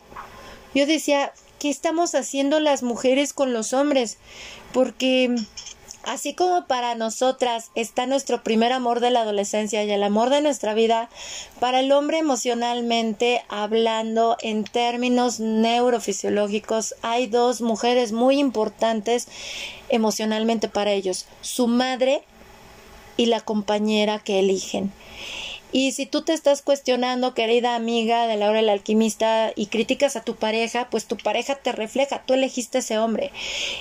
yo 0.74 0.86
decía, 0.86 1.32
¿qué 1.66 1.72
estamos 1.72 2.14
haciendo 2.14 2.60
las 2.60 2.84
mujeres 2.84 3.34
con 3.34 3.52
los 3.52 3.74
hombres? 3.74 4.20
Porque 4.72 5.36
así 6.04 6.36
como 6.36 6.68
para 6.68 6.94
nosotras 6.94 7.72
está 7.74 8.06
nuestro 8.06 8.44
primer 8.44 8.72
amor 8.72 9.00
de 9.00 9.10
la 9.10 9.22
adolescencia 9.22 9.84
y 9.84 9.90
el 9.90 10.04
amor 10.04 10.30
de 10.30 10.42
nuestra 10.42 10.76
vida, 10.76 11.10
para 11.60 11.80
el 11.80 11.92
hombre 11.92 12.20
emocionalmente 12.20 13.42
hablando 13.50 14.38
en 14.44 14.64
términos 14.64 15.40
neurofisiológicos, 15.40 16.94
hay 17.02 17.26
dos 17.26 17.62
mujeres 17.62 18.12
muy 18.12 18.38
importantes 18.38 19.28
emocionalmente 19.90 20.70
para 20.70 20.92
ellos, 20.92 21.26
su 21.42 21.66
madre 21.66 22.22
y 23.18 23.26
la 23.26 23.42
compañera 23.42 24.20
que 24.20 24.38
eligen. 24.38 24.92
Y 25.78 25.92
si 25.92 26.06
tú 26.06 26.22
te 26.22 26.32
estás 26.32 26.62
cuestionando, 26.62 27.34
querida 27.34 27.76
amiga 27.76 28.28
de 28.28 28.38
Laura 28.38 28.62
el 28.62 28.70
alquimista, 28.70 29.52
y 29.58 29.66
criticas 29.66 30.16
a 30.16 30.24
tu 30.24 30.38
pareja, 30.38 30.88
pues 30.90 31.06
tu 31.06 31.18
pareja 31.18 31.56
te 31.56 31.74
refleja, 31.74 32.24
tú 32.26 32.34
elegiste 32.34 32.78
ese 32.78 32.98
hombre. 32.98 33.34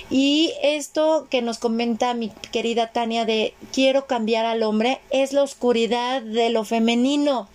Y 0.09 0.51
esto 0.61 1.27
que 1.29 1.41
nos 1.41 1.57
comenta 1.57 2.13
mi 2.13 2.31
querida 2.51 2.91
Tania 2.91 3.23
de 3.23 3.53
quiero 3.71 4.07
cambiar 4.07 4.45
al 4.45 4.63
hombre 4.63 4.99
es 5.09 5.31
la 5.31 5.41
oscuridad 5.43 6.21
de 6.21 6.49
lo 6.49 6.65
femenino 6.65 7.47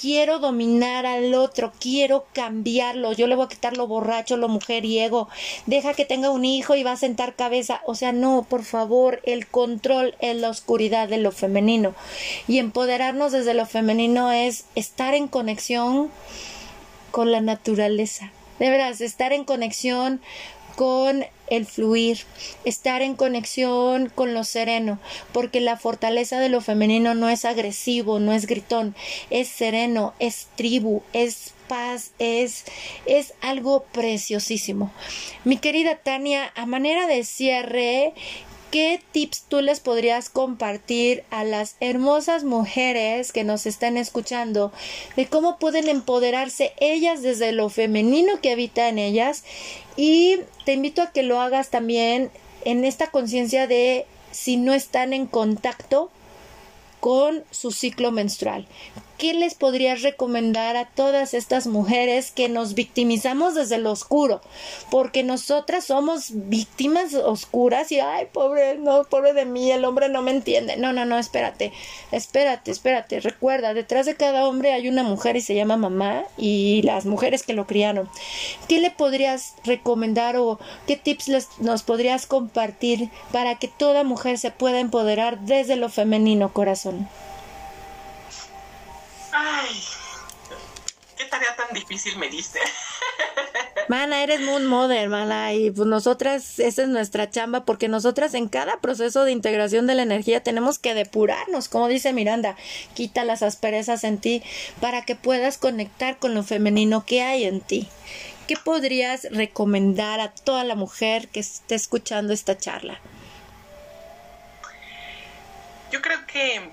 quiero 0.00 0.38
dominar 0.38 1.06
al 1.06 1.32
otro, 1.34 1.72
quiero 1.80 2.26
cambiarlo, 2.34 3.12
yo 3.12 3.26
le 3.26 3.36
voy 3.36 3.46
a 3.46 3.48
quitar 3.48 3.76
lo 3.76 3.86
borracho, 3.86 4.36
lo 4.36 4.48
mujeriego, 4.48 5.28
deja 5.64 5.94
que 5.94 6.04
tenga 6.04 6.30
un 6.30 6.44
hijo 6.44 6.74
y 6.74 6.82
va 6.82 6.92
a 6.92 6.96
sentar 6.96 7.36
cabeza, 7.36 7.80
o 7.86 7.94
sea, 7.94 8.12
no, 8.12 8.46
por 8.48 8.64
favor, 8.64 9.20
el 9.24 9.46
control 9.46 10.14
es 10.20 10.36
la 10.36 10.50
oscuridad 10.50 11.08
de 11.08 11.18
lo 11.18 11.32
femenino. 11.32 11.94
Y 12.46 12.58
empoderarnos 12.58 13.32
desde 13.32 13.54
lo 13.54 13.64
femenino 13.64 14.30
es 14.30 14.66
estar 14.74 15.14
en 15.14 15.26
conexión 15.26 16.10
con 17.10 17.32
la 17.32 17.40
naturaleza. 17.40 18.30
De 18.58 18.68
veras, 18.68 19.00
estar 19.00 19.32
en 19.32 19.44
conexión 19.44 20.20
con 20.76 21.24
el 21.56 21.66
fluir, 21.66 22.18
estar 22.64 23.02
en 23.02 23.14
conexión 23.14 24.10
con 24.14 24.34
lo 24.34 24.44
sereno, 24.44 24.98
porque 25.32 25.60
la 25.60 25.76
fortaleza 25.76 26.40
de 26.40 26.48
lo 26.48 26.60
femenino 26.60 27.14
no 27.14 27.28
es 27.28 27.44
agresivo, 27.44 28.18
no 28.18 28.32
es 28.32 28.46
gritón, 28.46 28.94
es 29.30 29.48
sereno, 29.48 30.14
es 30.18 30.48
tribu, 30.56 31.02
es 31.12 31.54
paz, 31.68 32.12
es, 32.18 32.64
es 33.06 33.34
algo 33.40 33.84
preciosísimo. 33.92 34.92
Mi 35.44 35.56
querida 35.56 35.96
Tania, 35.96 36.52
a 36.54 36.66
manera 36.66 37.06
de 37.06 37.24
cierre, 37.24 38.14
¿qué 38.74 39.00
tips 39.12 39.44
tú 39.44 39.60
les 39.60 39.78
podrías 39.78 40.28
compartir 40.28 41.22
a 41.30 41.44
las 41.44 41.76
hermosas 41.78 42.42
mujeres 42.42 43.30
que 43.30 43.44
nos 43.44 43.66
están 43.66 43.96
escuchando 43.96 44.72
de 45.14 45.26
cómo 45.26 45.60
pueden 45.60 45.88
empoderarse 45.88 46.72
ellas 46.80 47.22
desde 47.22 47.52
lo 47.52 47.68
femenino 47.68 48.40
que 48.40 48.50
habita 48.50 48.88
en 48.88 48.98
ellas? 48.98 49.44
Y 49.96 50.40
te 50.64 50.72
invito 50.72 51.02
a 51.02 51.12
que 51.12 51.22
lo 51.22 51.40
hagas 51.40 51.70
también 51.70 52.32
en 52.64 52.84
esta 52.84 53.12
conciencia 53.12 53.68
de 53.68 54.06
si 54.32 54.56
no 54.56 54.74
están 54.74 55.12
en 55.12 55.28
contacto 55.28 56.10
con 56.98 57.44
su 57.52 57.70
ciclo 57.70 58.10
menstrual. 58.10 58.66
¿Qué 59.18 59.34
les 59.34 59.54
podrías 59.54 60.02
recomendar 60.02 60.76
a 60.76 60.86
todas 60.86 61.34
estas 61.34 61.66
mujeres 61.66 62.30
que 62.30 62.48
nos 62.48 62.74
victimizamos 62.74 63.54
desde 63.54 63.78
lo 63.78 63.90
oscuro? 63.90 64.40
Porque 64.90 65.22
nosotras 65.22 65.84
somos 65.84 66.30
víctimas 66.32 67.14
oscuras 67.14 67.90
y, 67.92 68.00
ay, 68.00 68.26
pobre, 68.32 68.76
no, 68.78 69.04
pobre 69.04 69.32
de 69.32 69.44
mí, 69.44 69.70
el 69.70 69.84
hombre 69.84 70.08
no 70.08 70.22
me 70.22 70.30
entiende. 70.30 70.76
No, 70.76 70.92
no, 70.92 71.04
no, 71.04 71.18
espérate, 71.18 71.72
espérate, 72.12 72.70
espérate. 72.70 73.20
Recuerda, 73.20 73.74
detrás 73.74 74.06
de 74.06 74.16
cada 74.16 74.46
hombre 74.46 74.72
hay 74.72 74.88
una 74.88 75.02
mujer 75.02 75.36
y 75.36 75.40
se 75.40 75.54
llama 75.54 75.76
mamá 75.76 76.24
y 76.36 76.82
las 76.82 77.06
mujeres 77.06 77.42
que 77.42 77.52
lo 77.52 77.66
criaron. 77.66 78.08
¿Qué 78.68 78.80
le 78.80 78.90
podrías 78.90 79.54
recomendar 79.64 80.36
o 80.36 80.58
qué 80.86 80.96
tips 80.96 81.28
les, 81.28 81.48
nos 81.58 81.82
podrías 81.82 82.26
compartir 82.26 83.10
para 83.32 83.58
que 83.58 83.68
toda 83.68 84.04
mujer 84.04 84.38
se 84.38 84.50
pueda 84.50 84.80
empoderar 84.80 85.40
desde 85.40 85.76
lo 85.76 85.88
femenino, 85.88 86.52
corazón? 86.52 87.08
Ay, 89.36 89.82
qué 91.16 91.24
tarea 91.24 91.56
tan 91.56 91.74
difícil 91.74 92.16
me 92.18 92.28
diste. 92.28 92.60
Mana, 93.88 94.22
eres 94.22 94.40
Moon 94.40 94.64
Mother, 94.64 95.08
mana, 95.08 95.52
y 95.52 95.72
pues 95.72 95.88
nosotras, 95.88 96.60
esa 96.60 96.82
es 96.82 96.88
nuestra 96.88 97.28
chamba, 97.28 97.64
porque 97.64 97.88
nosotras 97.88 98.32
en 98.34 98.48
cada 98.48 98.80
proceso 98.80 99.24
de 99.24 99.32
integración 99.32 99.88
de 99.88 99.96
la 99.96 100.02
energía 100.02 100.42
tenemos 100.42 100.78
que 100.78 100.94
depurarnos, 100.94 101.68
como 101.68 101.88
dice 101.88 102.12
Miranda, 102.12 102.56
quita 102.94 103.24
las 103.24 103.42
asperezas 103.42 104.04
en 104.04 104.18
ti 104.18 104.42
para 104.80 105.04
que 105.04 105.16
puedas 105.16 105.58
conectar 105.58 106.18
con 106.18 106.34
lo 106.34 106.44
femenino 106.44 107.04
que 107.04 107.22
hay 107.22 107.44
en 107.44 107.60
ti. 107.60 107.88
¿Qué 108.46 108.54
podrías 108.56 109.26
recomendar 109.32 110.20
a 110.20 110.30
toda 110.32 110.62
la 110.62 110.76
mujer 110.76 111.28
que 111.28 111.40
esté 111.40 111.74
escuchando 111.74 112.32
esta 112.32 112.56
charla? 112.56 113.00
Yo 115.90 116.00
creo 116.00 116.24
que 116.26 116.70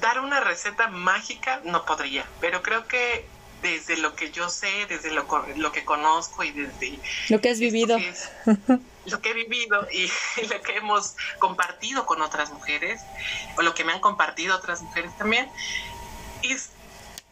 dar 0.00 0.20
una 0.20 0.40
receta 0.40 0.88
mágica 0.88 1.60
no 1.64 1.84
podría, 1.84 2.26
pero 2.40 2.62
creo 2.62 2.86
que 2.86 3.26
desde 3.62 3.96
lo 3.96 4.14
que 4.16 4.30
yo 4.30 4.48
sé, 4.48 4.86
desde 4.88 5.12
lo, 5.12 5.26
lo 5.56 5.72
que 5.72 5.84
conozco 5.84 6.42
y 6.42 6.50
desde 6.50 6.98
lo 7.28 7.40
que 7.40 7.50
has 7.50 7.60
vivido, 7.60 7.96
lo 9.06 9.20
que 9.20 9.30
he 9.30 9.34
vivido 9.34 9.86
y 9.90 10.10
lo 10.50 10.60
que 10.62 10.76
hemos 10.76 11.16
compartido 11.38 12.04
con 12.04 12.22
otras 12.22 12.52
mujeres, 12.52 13.00
o 13.56 13.62
lo 13.62 13.74
que 13.74 13.84
me 13.84 13.92
han 13.92 14.00
compartido 14.00 14.56
otras 14.56 14.82
mujeres 14.82 15.16
también, 15.16 15.48
es 16.42 16.70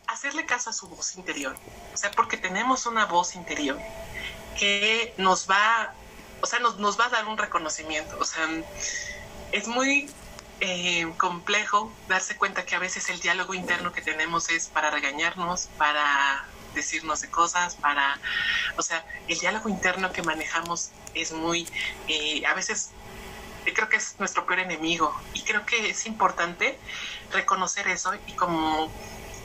hacerle 0.07 0.47
caso 0.47 0.71
a 0.71 0.73
su 0.73 0.89
voz 0.89 1.17
interior. 1.17 1.57
O 1.93 1.97
sea, 1.97 2.11
porque 2.13 2.37
tenemos 2.37 2.87
una 2.87 3.07
voz 3.07 3.35
interior 3.35 3.79
que 4.59 5.15
nos 5.17 5.49
va, 5.49 5.95
o 6.41 6.47
sea, 6.47 6.59
nos, 6.61 6.79
nos 6.79 6.99
va 6.99 7.07
a 7.07 7.11
dar 7.11 7.27
un 7.27 7.39
reconocimiento. 7.39 8.17
O 8.19 8.25
sea, 8.25 8.49
es 9.53 9.67
muy 9.67 10.09
eh, 10.61 11.11
complejo 11.17 11.93
darse 12.09 12.37
cuenta 12.37 12.65
que 12.65 12.75
a 12.75 12.79
veces 12.79 13.09
el 13.09 13.21
diálogo 13.21 13.55
interno 13.55 13.93
que 13.93 14.03
tenemos 14.03 14.51
es 14.51 14.69
para 14.69 14.91
regañarnos, 14.91 15.69
para 15.79 16.45
decirnos 16.75 17.23
de 17.23 17.31
cosas, 17.31 17.77
para, 17.77 18.19
o 18.77 18.83
sea, 18.83 19.05
el 19.29 19.39
diálogo 19.39 19.69
interno 19.69 20.13
que 20.13 20.23
manejamos 20.23 20.91
es 21.15 21.33
muy, 21.33 21.67
eh, 22.09 22.45
a 22.47 22.55
veces 22.55 22.91
creo 23.75 23.89
que 23.89 23.97
es 23.97 24.17
nuestro 24.19 24.47
peor 24.47 24.61
enemigo 24.61 25.15
y 25.35 25.43
creo 25.43 25.65
que 25.67 25.91
es 25.91 26.07
importante 26.07 26.79
reconocer 27.33 27.89
eso 27.89 28.13
y 28.27 28.33
como 28.33 28.91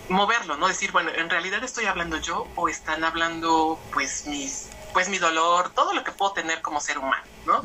moverlo, 0.10 0.58
¿no? 0.58 0.68
Decir, 0.68 0.92
bueno, 0.92 1.12
en 1.16 1.30
realidad 1.30 1.64
estoy 1.64 1.86
hablando 1.86 2.18
yo 2.18 2.48
o 2.56 2.70
están 2.70 3.04
hablando 3.04 3.80
pues 3.94 4.28
mis, 4.28 4.70
pues 4.94 5.10
mi 5.10 5.18
dolor, 5.18 5.72
todo 5.74 5.94
lo 5.94 6.04
que 6.04 6.12
puedo 6.12 6.34
tener 6.34 6.62
como 6.62 6.80
ser 6.80 6.98
humano, 6.98 7.24
¿no? 7.46 7.62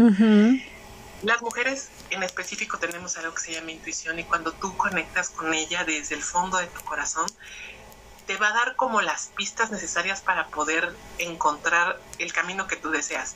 Las 1.23 1.43
mujeres 1.43 1.91
en 2.11 2.23
específico 2.23 2.79
tenemos 2.79 3.17
algo 3.19 3.35
que 3.35 3.41
se 3.41 3.53
llama 3.53 3.71
intuición 3.71 4.19
y 4.19 4.25
cuando 4.25 4.53
tú 4.53 4.77
conectas 4.77 5.31
con 5.31 5.55
ella 5.55 5.85
desde 5.85 6.15
el 6.15 6.23
fondo 6.23 6.59
de 6.59 6.67
tu 6.67 6.81
corazón, 6.83 7.27
te 8.31 8.37
va 8.37 8.51
a 8.51 8.53
dar 8.53 8.77
como 8.77 9.01
las 9.01 9.33
pistas 9.35 9.73
necesarias 9.73 10.21
para 10.21 10.47
poder 10.47 10.95
encontrar 11.19 11.99
el 12.21 12.33
camino 12.33 12.69
que 12.69 12.77
tú 12.77 12.93
deseas. 12.93 13.35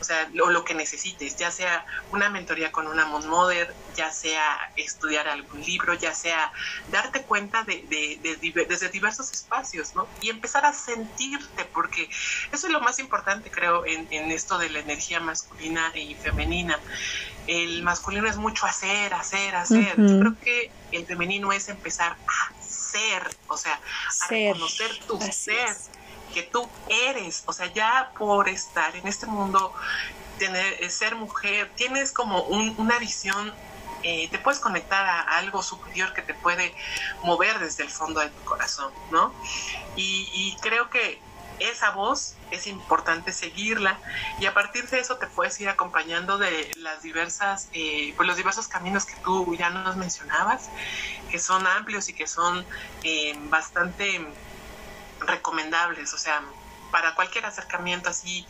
O 0.00 0.04
sea, 0.04 0.30
lo, 0.32 0.50
lo 0.50 0.64
que 0.64 0.74
necesites, 0.74 1.36
ya 1.36 1.50
sea 1.50 1.84
una 2.12 2.30
mentoría 2.30 2.70
con 2.70 2.86
una 2.86 3.04
Mother, 3.04 3.74
ya 3.96 4.12
sea 4.12 4.72
estudiar 4.76 5.26
algún 5.26 5.60
libro, 5.64 5.94
ya 5.94 6.14
sea 6.14 6.52
darte 6.92 7.22
cuenta 7.22 7.64
de, 7.64 7.84
de, 7.88 8.64
desde 8.68 8.88
diversos 8.90 9.32
espacios, 9.32 9.96
¿no? 9.96 10.06
Y 10.20 10.30
empezar 10.30 10.64
a 10.64 10.72
sentirte, 10.72 11.64
porque 11.64 12.08
eso 12.52 12.68
es 12.68 12.72
lo 12.72 12.80
más 12.80 13.00
importante, 13.00 13.50
creo, 13.50 13.86
en, 13.86 14.06
en 14.12 14.30
esto 14.30 14.56
de 14.58 14.70
la 14.70 14.78
energía 14.78 15.18
masculina 15.18 15.90
y 15.96 16.14
femenina. 16.14 16.78
El 17.48 17.82
masculino 17.82 18.28
es 18.28 18.36
mucho 18.36 18.66
hacer, 18.66 19.12
hacer, 19.14 19.56
hacer. 19.56 19.96
Yo 19.96 20.20
creo 20.20 20.38
que 20.40 20.70
el 20.92 21.06
femenino 21.06 21.50
es 21.50 21.68
empezar 21.68 22.12
a 22.12 22.57
ser, 22.90 23.36
o 23.48 23.56
sea, 23.56 23.80
a 24.22 24.28
reconocer 24.28 24.98
tu 25.06 25.20
ser, 25.20 25.76
que 26.32 26.42
tú 26.42 26.68
eres, 26.88 27.42
o 27.46 27.52
sea, 27.52 27.66
ya 27.72 28.12
por 28.18 28.48
estar 28.48 28.94
en 28.96 29.06
este 29.06 29.26
mundo, 29.26 29.72
tener, 30.38 30.82
eh, 30.82 30.90
ser 30.90 31.14
mujer, 31.14 31.72
tienes 31.74 32.12
como 32.12 32.42
una 32.42 32.98
visión, 32.98 33.54
eh, 34.02 34.28
te 34.28 34.38
puedes 34.38 34.60
conectar 34.60 35.04
a, 35.04 35.38
algo 35.38 35.62
superior 35.62 36.12
que 36.12 36.22
te 36.22 36.34
puede 36.34 36.74
mover 37.22 37.58
desde 37.58 37.84
el 37.84 37.90
fondo 37.90 38.20
de 38.20 38.28
tu 38.30 38.44
corazón, 38.44 38.92
¿no? 39.10 39.32
y 39.96 40.56
creo 40.60 40.88
que 40.90 41.20
esa 41.60 41.90
voz 41.90 42.34
es 42.50 42.66
importante 42.66 43.32
seguirla. 43.32 43.98
Y 44.40 44.46
a 44.46 44.54
partir 44.54 44.88
de 44.88 45.00
eso 45.00 45.16
te 45.16 45.26
puedes 45.26 45.58
ir 45.60 45.68
acompañando 45.68 46.38
de 46.38 46.70
las 46.76 47.02
diversas, 47.02 47.68
eh, 47.72 48.12
pues 48.16 48.26
los 48.26 48.36
diversos 48.36 48.68
caminos 48.68 49.04
que 49.04 49.16
tú 49.16 49.54
ya 49.56 49.70
nos 49.70 49.96
mencionabas, 49.96 50.68
que 51.30 51.38
son 51.38 51.66
amplios 51.66 52.08
y 52.08 52.14
que 52.14 52.26
son 52.26 52.64
eh, 53.02 53.36
bastante 53.50 54.26
recomendables, 55.20 56.14
o 56.14 56.18
sea, 56.18 56.42
para 56.90 57.14
cualquier 57.14 57.44
acercamiento 57.44 58.08
así 58.08 58.46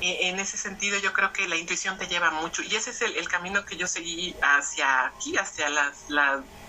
eh, 0.00 0.28
en 0.28 0.38
ese 0.38 0.56
sentido 0.56 0.96
yo 1.00 1.12
creo 1.12 1.32
que 1.32 1.48
la 1.48 1.56
intuición 1.56 1.98
te 1.98 2.06
lleva 2.06 2.30
mucho. 2.30 2.62
Y 2.62 2.74
ese 2.76 2.90
es 2.90 3.02
el, 3.02 3.28
camino 3.28 3.64
que 3.64 3.76
yo 3.76 3.86
seguí 3.86 4.34
hacia 4.42 5.06
aquí, 5.06 5.36
hacia 5.36 5.68
las, 5.68 6.06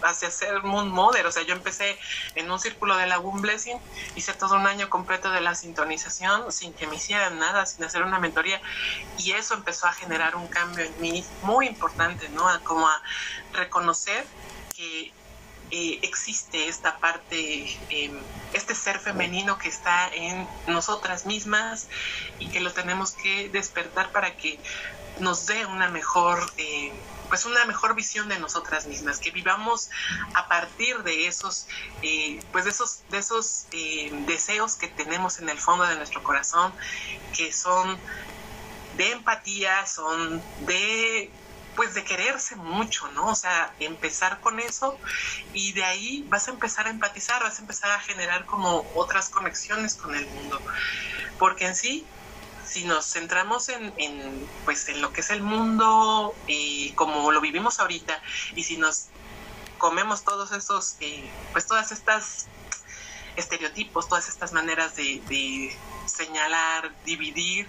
hacia 0.04 0.32
ser 0.32 0.64
Moon 0.64 0.90
Mother, 0.90 1.26
o 1.26 1.32
sea, 1.32 1.44
yo 1.44 1.54
empecé 1.54 1.98
en 2.36 2.50
un 2.50 2.60
círculo 2.60 2.98
de 2.98 3.08
la 3.08 3.20
Womb 3.20 3.42
Blessing, 3.42 3.78
hice 4.16 4.34
todo 4.34 4.56
un 4.56 4.68
año 4.68 4.90
completo 4.90 5.32
de 5.32 5.42
la 5.42 5.56
sintonización 5.56 6.52
sin 6.52 6.74
que 6.74 6.88
me 6.88 6.96
hicieran 6.96 7.40
nada, 7.40 7.66
sin 7.66 7.84
hacer 7.84 8.04
una 8.04 8.20
mentoría 8.20 8.62
y 9.18 9.32
eso 9.32 9.54
empezó 9.54 9.88
a 9.88 9.94
generar 9.94 10.36
un 10.36 10.48
cambio 10.48 10.86
en 10.86 11.02
mí 11.02 11.24
muy 11.44 11.68
importante, 11.68 12.30
¿no? 12.30 12.46
como 12.64 12.88
a 12.88 13.02
reconocer 13.54 14.26
que 14.76 15.12
eh, 15.72 16.00
existe 16.02 16.68
esta 16.68 16.98
parte, 16.98 17.78
em, 17.90 18.20
este 18.54 18.74
ser 18.74 18.98
femenino 18.98 19.60
que 19.60 19.70
está 19.70 20.10
en 20.14 20.48
nosotras 20.66 21.28
mismas 21.28 21.88
y 22.40 22.48
que 22.48 22.60
lo 22.60 22.72
tenemos 22.74 23.12
que 23.12 23.50
despertar 23.50 24.12
para 24.12 24.36
que 24.36 24.60
nos 25.20 25.46
dé 25.46 25.68
una 25.68 25.90
mejor, 25.90 26.40
eh, 26.58 26.92
pues 27.30 27.46
una 27.46 27.64
mejor 27.66 27.96
visión 27.96 28.28
de 28.28 28.40
nosotras 28.40 28.88
mismas, 28.88 29.20
que 29.20 29.32
vivamos 29.32 29.90
a 30.34 30.48
partir 30.48 31.04
de 31.04 31.28
esos, 31.28 31.68
eh, 32.02 32.42
pues 32.52 32.66
de 32.66 32.72
esos, 32.72 33.04
de 33.10 33.20
esos 33.20 33.68
deseos 34.28 34.76
que 34.76 34.88
tenemos 34.88 35.40
en 35.40 35.48
el 35.50 35.60
fondo 35.60 35.86
de 35.86 35.96
nuestro 35.96 36.22
corazón, 36.24 36.74
que 37.36 37.54
son 37.54 37.98
de 38.98 39.12
empatía, 39.12 39.86
son 39.86 40.42
de 40.66 41.32
pues 41.76 41.94
de 41.94 42.04
quererse 42.04 42.58
mucho, 42.58 43.10
¿no? 43.14 43.28
O 43.28 43.36
sea, 43.36 43.74
empezar 43.80 44.42
con 44.42 44.60
eso 44.60 45.00
y 45.54 45.72
de 45.72 45.86
ahí 45.86 46.26
vas 46.28 46.50
a 46.50 46.52
empezar 46.52 46.88
a 46.88 46.90
empatizar, 46.90 47.42
vas 47.42 47.58
a 47.58 47.62
empezar 47.62 47.92
a 47.92 48.00
generar 48.02 48.46
como 48.46 48.86
otras 48.96 49.30
conexiones 49.30 49.96
con 49.96 50.14
el 50.14 50.26
mundo. 50.28 50.62
Porque 51.38 51.68
en 51.68 51.76
sí, 51.78 52.06
si 52.70 52.86
nos 52.86 53.06
centramos 53.06 53.70
en, 53.70 53.94
pues 54.66 54.88
en 54.90 55.02
lo 55.02 55.12
que 55.12 55.22
es 55.22 55.32
el 55.32 55.42
mundo 55.42 56.36
y 56.48 56.92
como 56.92 57.32
lo 57.32 57.42
vivimos 57.42 57.80
ahorita 57.80 58.22
y 58.56 58.64
si 58.64 58.78
nos 58.78 59.08
comemos 59.78 60.24
todos 60.24 60.52
esos, 60.52 60.98
eh, 61.00 61.28
pues 61.52 61.66
todas 61.66 61.92
estas 61.92 62.48
estereotipos, 63.36 64.08
todas 64.08 64.28
estas 64.28 64.54
maneras 64.54 64.96
de, 64.96 65.22
de 65.28 65.76
señalar, 66.06 66.94
dividir, 67.06 67.68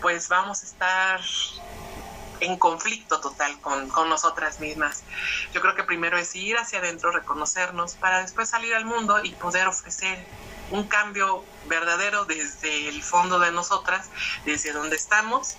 pues 0.00 0.28
vamos 0.28 0.62
a 0.62 0.66
estar 0.66 1.20
en 2.40 2.56
conflicto 2.56 3.20
total 3.20 3.60
con, 3.60 3.88
con, 3.88 4.08
nosotras 4.08 4.60
mismas. 4.60 5.02
Yo 5.52 5.60
creo 5.60 5.74
que 5.74 5.82
primero 5.82 6.16
es 6.16 6.36
ir 6.36 6.56
hacia 6.56 6.78
adentro, 6.78 7.10
reconocernos, 7.10 7.94
para 7.94 8.20
después 8.20 8.50
salir 8.50 8.74
al 8.74 8.84
mundo 8.84 9.24
y 9.24 9.30
poder 9.30 9.66
ofrecer 9.66 10.24
un 10.70 10.84
cambio 10.84 11.44
verdadero 11.66 12.24
desde 12.24 12.88
el 12.88 13.02
fondo 13.02 13.38
de 13.38 13.52
nosotras, 13.52 14.08
desde 14.44 14.72
donde 14.72 14.96
estamos, 14.96 15.56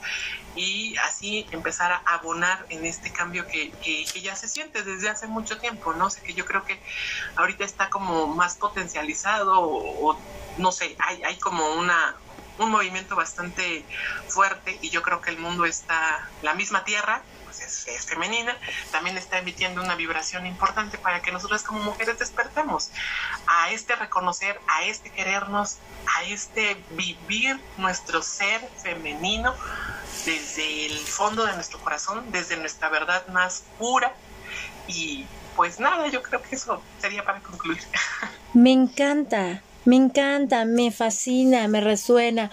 y 0.56 0.98
así 0.98 1.48
empezar 1.52 1.92
a 1.92 1.98
abonar 2.16 2.66
en 2.70 2.86
este 2.86 3.12
cambio 3.12 3.48
que, 3.48 3.72
que, 3.72 4.06
ya 4.22 4.36
se 4.36 4.48
siente 4.48 4.84
desde 4.84 5.10
hace 5.10 5.28
mucho 5.28 5.58
tiempo, 5.60 5.94
¿no? 5.94 6.10
sé, 6.10 6.22
que 6.22 6.34
yo 6.34 6.46
creo 6.46 6.66
que 6.66 6.82
ahorita 7.36 7.64
está 7.64 7.90
como 7.90 8.28
más 8.28 8.56
potencializado 8.56 9.60
o, 9.60 10.12
o 10.12 10.20
no 10.58 10.72
sé, 10.72 10.96
hay, 11.00 11.24
hay 11.24 11.38
como 11.38 11.76
una, 11.76 12.16
un 12.58 12.72
movimiento 12.72 13.16
bastante 13.16 13.86
fuerte 14.28 14.78
y 14.82 14.90
yo 14.90 15.02
creo 15.02 15.22
que 15.22 15.32
el 15.32 15.38
mundo 15.38 15.66
está, 15.66 16.28
la 16.42 16.54
misma 16.54 16.84
tierra, 16.84 17.24
es, 17.62 18.06
femenina, 18.06 18.58
también 18.92 19.18
está 19.18 19.40
emitiendo 19.40 19.82
una 19.82 19.96
vibración 19.96 20.46
importante 20.46 20.98
para 20.98 21.22
que 21.22 21.32
nosotras 21.32 21.64
como 21.64 21.80
mujeres 21.84 22.18
despertemos 22.20 22.90
a 23.48 23.72
este 23.72 23.96
reconocer, 23.96 24.60
a 24.68 24.84
este 24.86 25.10
querernos, 25.10 25.78
a 26.18 26.24
este 26.24 26.78
vivir 26.92 27.60
nuestro 27.78 28.22
ser 28.22 28.62
femenino 28.82 29.54
desde 30.26 30.88
el 30.88 30.98
fondo 30.98 31.46
de 31.46 31.54
nuestro 31.54 31.80
corazón, 31.80 32.32
desde 32.32 32.58
nuestra 32.58 32.90
verdad 32.90 33.28
más 33.28 33.64
pura 33.78 34.14
y 34.88 35.26
pues 35.56 35.80
nada, 35.80 36.08
yo 36.08 36.24
creo 36.24 36.42
que 36.42 36.56
eso 36.56 36.82
sería 37.00 37.24
para 37.24 37.42
concluir. 37.42 37.82
Me 38.54 38.72
encanta, 38.72 39.62
me 39.86 39.96
encanta, 39.96 40.66
me 40.66 40.92
fascina, 40.92 41.68
me 41.68 41.82
resuena, 41.82 42.50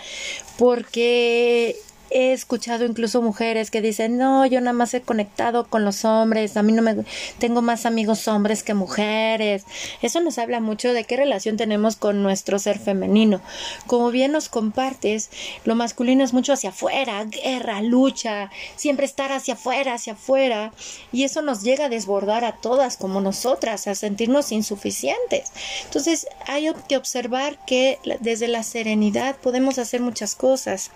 porque 0.59 1.77
he 2.17 2.33
escuchado 2.33 2.87
incluso 2.87 3.21
mujeres 3.21 3.71
que 3.71 3.83
dicen, 3.83 4.17
no, 4.17 4.47
yo 4.47 4.59
nada 4.63 4.73
más 4.73 4.95
he 4.95 5.03
conectado 5.03 5.67
con 5.67 5.85
los 5.85 6.07
hombres, 6.07 6.57
a 6.57 6.63
mí 6.63 6.73
no 6.73 6.81
me 6.81 7.05
tengo 7.39 7.61
más 7.61 7.85
amigos 7.85 8.27
hombres 8.27 8.63
que 8.63 8.73
mujeres. 8.73 9.65
Eso 10.01 10.23
nos 10.23 10.39
habla 10.39 10.61
mucho 10.61 10.95
de 10.95 11.05
qué 11.05 11.19
relación 11.19 11.59
tenemos 11.59 11.97
con 11.97 12.23
nuestro 12.23 12.59
ser 12.59 12.79
femenino. 12.79 13.43
Como 13.87 14.11
bien 14.11 14.33
nos 14.33 14.49
compartes, 14.49 15.29
lo 15.67 15.75
masculino 15.75 16.25
es 16.25 16.33
mucho 16.33 16.55
hacia 16.55 16.71
afuera, 16.71 17.23
guerra, 17.27 17.83
lucha, 17.83 18.51
siempre 18.77 19.05
estar 19.05 19.31
hacia 19.31 19.53
afuera, 19.53 19.93
hacia 19.93 20.15
afuera, 20.15 20.73
y 21.13 21.25
eso 21.25 21.43
nos 21.43 21.63
llega 21.65 21.85
a 21.85 21.91
desbordar 21.91 22.47
a 22.47 22.53
todas 22.53 22.97
como 22.97 23.21
nosotras, 23.21 23.87
a 23.89 23.95
sentirnos 23.95 24.53
insuficientes. 24.53 25.53
Entonces, 25.85 26.27
hay 26.47 26.73
que 26.89 26.97
observar 26.97 27.59
que 27.67 27.99
desde 28.21 28.49
la 28.49 28.63
serenidad 28.63 29.37
podemos 29.37 29.79
hacer 29.79 30.01
muchas 30.01 30.35
cosas 30.35 30.91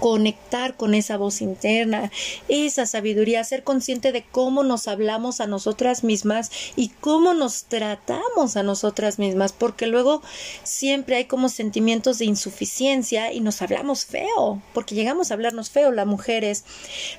conectar 0.00 0.76
con 0.76 0.94
esa 0.94 1.16
voz 1.16 1.40
interna, 1.40 2.10
esa 2.48 2.86
sabiduría, 2.86 3.44
ser 3.44 3.64
consciente 3.64 4.12
de 4.12 4.24
cómo 4.24 4.62
nos 4.62 4.88
hablamos 4.88 5.40
a 5.40 5.46
nosotras 5.46 6.04
mismas 6.04 6.50
y 6.76 6.88
cómo 6.88 7.34
nos 7.34 7.64
tratamos 7.64 8.56
a 8.56 8.62
nosotras 8.62 9.18
mismas, 9.18 9.52
porque 9.52 9.86
luego 9.86 10.22
siempre 10.62 11.16
hay 11.16 11.24
como 11.26 11.48
sentimientos 11.48 12.18
de 12.18 12.24
insuficiencia 12.24 13.32
y 13.32 13.40
nos 13.40 13.62
hablamos 13.62 14.04
feo, 14.04 14.62
porque 14.72 14.94
llegamos 14.94 15.30
a 15.30 15.34
hablarnos 15.34 15.70
feo 15.70 15.92
las 15.92 16.06
mujeres, 16.06 16.64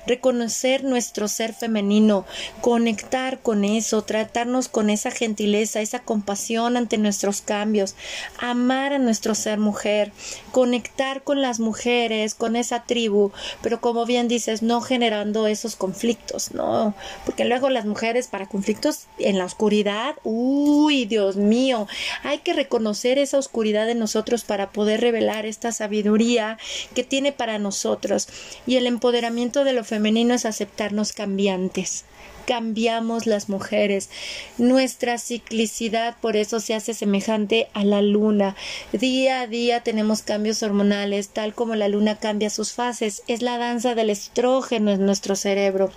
reconocer 0.06 0.84
nuestro 0.84 1.28
ser 1.28 1.54
femenino, 1.54 2.24
conectar 2.60 3.40
con 3.40 3.64
eso, 3.64 4.02
tratarnos 4.02 4.68
con 4.68 4.90
esa 4.90 5.10
gentileza, 5.10 5.80
esa 5.80 6.00
compasión 6.00 6.76
ante 6.76 6.98
nuestros 6.98 7.40
cambios, 7.40 7.94
amar 8.38 8.92
a 8.92 8.98
nuestro 8.98 9.34
ser 9.34 9.58
mujer, 9.58 10.12
conectar 10.52 11.22
con 11.22 11.42
las 11.42 11.60
mujeres, 11.60 12.34
con 12.34 12.56
esa 12.56 12.65
tribu, 12.84 13.32
pero 13.62 13.80
como 13.80 14.06
bien 14.06 14.28
dices, 14.28 14.62
no 14.62 14.80
generando 14.80 15.46
esos 15.46 15.76
conflictos, 15.76 16.52
¿no? 16.52 16.94
Porque 17.24 17.44
luego 17.44 17.70
las 17.70 17.86
mujeres 17.86 18.28
para 18.28 18.46
conflictos 18.46 19.06
en 19.18 19.38
la 19.38 19.44
oscuridad, 19.44 20.16
uy, 20.24 21.06
Dios 21.06 21.36
mío, 21.36 21.86
hay 22.22 22.38
que 22.38 22.52
reconocer 22.52 23.18
esa 23.18 23.38
oscuridad 23.38 23.88
en 23.88 23.98
nosotros 23.98 24.44
para 24.44 24.70
poder 24.70 25.00
revelar 25.00 25.46
esta 25.46 25.72
sabiduría 25.72 26.58
que 26.94 27.04
tiene 27.04 27.32
para 27.32 27.58
nosotros. 27.58 28.28
Y 28.66 28.76
el 28.76 28.86
empoderamiento 28.86 29.64
de 29.64 29.72
lo 29.72 29.84
femenino 29.84 30.34
es 30.34 30.44
aceptarnos 30.46 31.12
cambiantes 31.12 32.04
cambiamos 32.46 33.26
las 33.26 33.48
mujeres. 33.48 34.08
Nuestra 34.56 35.18
ciclicidad 35.18 36.16
por 36.20 36.36
eso 36.36 36.60
se 36.60 36.74
hace 36.74 36.94
semejante 36.94 37.68
a 37.74 37.84
la 37.84 38.02
luna. 38.02 38.56
Día 38.92 39.42
a 39.42 39.46
día 39.46 39.82
tenemos 39.82 40.22
cambios 40.22 40.62
hormonales, 40.62 41.28
tal 41.28 41.54
como 41.54 41.74
la 41.74 41.88
luna 41.88 42.18
cambia 42.18 42.48
sus 42.50 42.72
fases. 42.72 43.22
Es 43.26 43.42
la 43.42 43.58
danza 43.58 43.94
del 43.94 44.10
estrógeno 44.10 44.92
en 44.92 45.04
nuestro 45.04 45.36
cerebro. 45.36 45.90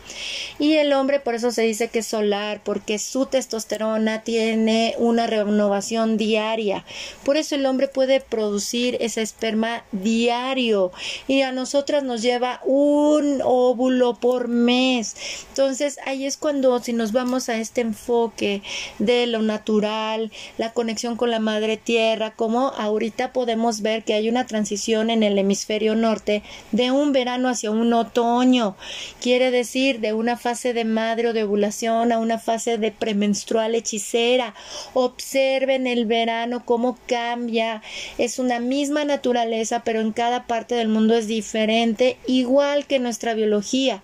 Y 0.57 0.73
el 0.73 0.93
hombre 0.93 1.19
por 1.19 1.35
eso 1.35 1.51
se 1.51 1.61
dice 1.61 1.87
que 1.89 1.99
es 1.99 2.07
solar, 2.07 2.61
porque 2.63 2.99
su 2.99 3.25
testosterona 3.25 4.23
tiene 4.23 4.95
una 4.97 5.27
renovación 5.27 6.17
diaria. 6.17 6.85
Por 7.23 7.37
eso 7.37 7.55
el 7.55 7.65
hombre 7.65 7.87
puede 7.87 8.19
producir 8.19 8.97
ese 8.99 9.21
esperma 9.21 9.83
diario 9.91 10.91
y 11.27 11.41
a 11.41 11.51
nosotras 11.51 12.03
nos 12.03 12.21
lleva 12.21 12.61
un 12.65 13.41
óvulo 13.43 14.15
por 14.15 14.47
mes. 14.47 15.15
Entonces 15.49 15.97
ahí 16.05 16.25
es 16.25 16.37
cuando 16.39 16.79
si 16.79 16.93
nos 16.93 17.11
vamos 17.11 17.49
a 17.49 17.57
este 17.57 17.81
enfoque 17.81 18.61
de 18.97 19.27
lo 19.27 19.41
natural, 19.41 20.31
la 20.57 20.73
conexión 20.73 21.15
con 21.15 21.31
la 21.31 21.39
madre 21.39 21.77
tierra, 21.77 22.31
como 22.31 22.69
ahorita 22.69 23.33
podemos 23.33 23.81
ver 23.81 24.03
que 24.03 24.13
hay 24.13 24.29
una 24.29 24.47
transición 24.47 25.09
en 25.09 25.23
el 25.23 25.37
hemisferio 25.37 25.95
norte 25.95 26.43
de 26.71 26.91
un 26.91 27.11
verano 27.11 27.49
hacia 27.49 27.71
un 27.71 27.93
otoño. 27.93 28.75
Quiere 29.21 29.51
decir 29.51 29.99
de 29.99 30.13
una 30.13 30.37
fase 30.37 30.73
de 30.73 30.85
madre 30.85 31.29
o 31.29 31.33
de 31.33 31.43
ovulación 31.43 32.11
a 32.11 32.19
una 32.19 32.39
fase 32.39 32.77
de 32.77 32.91
premenstrual 32.91 33.75
hechicera. 33.75 34.55
Observen 34.93 35.87
el 35.87 36.05
verano 36.05 36.63
cómo 36.65 36.97
cambia. 37.07 37.81
Es 38.17 38.39
una 38.39 38.59
misma 38.59 39.03
naturaleza, 39.05 39.83
pero 39.83 39.99
en 39.99 40.13
cada 40.13 40.47
parte 40.47 40.75
del 40.75 40.87
mundo 40.87 41.15
es 41.15 41.27
diferente, 41.27 42.17
igual 42.27 42.85
que 42.85 42.99
nuestra 42.99 43.33
biología 43.33 44.01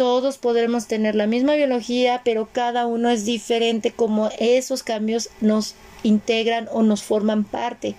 todos 0.00 0.38
podremos 0.38 0.86
tener 0.86 1.14
la 1.14 1.26
misma 1.26 1.56
biología, 1.56 2.22
pero 2.24 2.48
cada 2.50 2.86
uno 2.86 3.10
es 3.10 3.26
diferente 3.26 3.90
como 3.90 4.30
esos 4.38 4.82
cambios 4.82 5.28
nos 5.42 5.74
integran 6.02 6.68
o 6.72 6.82
nos 6.82 7.02
forman 7.02 7.44
parte. 7.44 7.94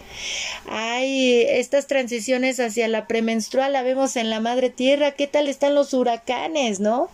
Hay 0.70 1.42
estas 1.42 1.88
transiciones 1.88 2.60
hacia 2.60 2.88
la 2.88 3.08
premenstrual, 3.08 3.74
la 3.74 3.84
vemos 3.84 4.16
en 4.16 4.30
la 4.30 4.40
madre 4.40 4.70
tierra. 4.70 5.12
¿Qué 5.12 5.28
tal 5.28 5.48
están 5.48 5.76
los 5.76 5.94
huracanes, 5.94 6.80
no? 6.80 7.10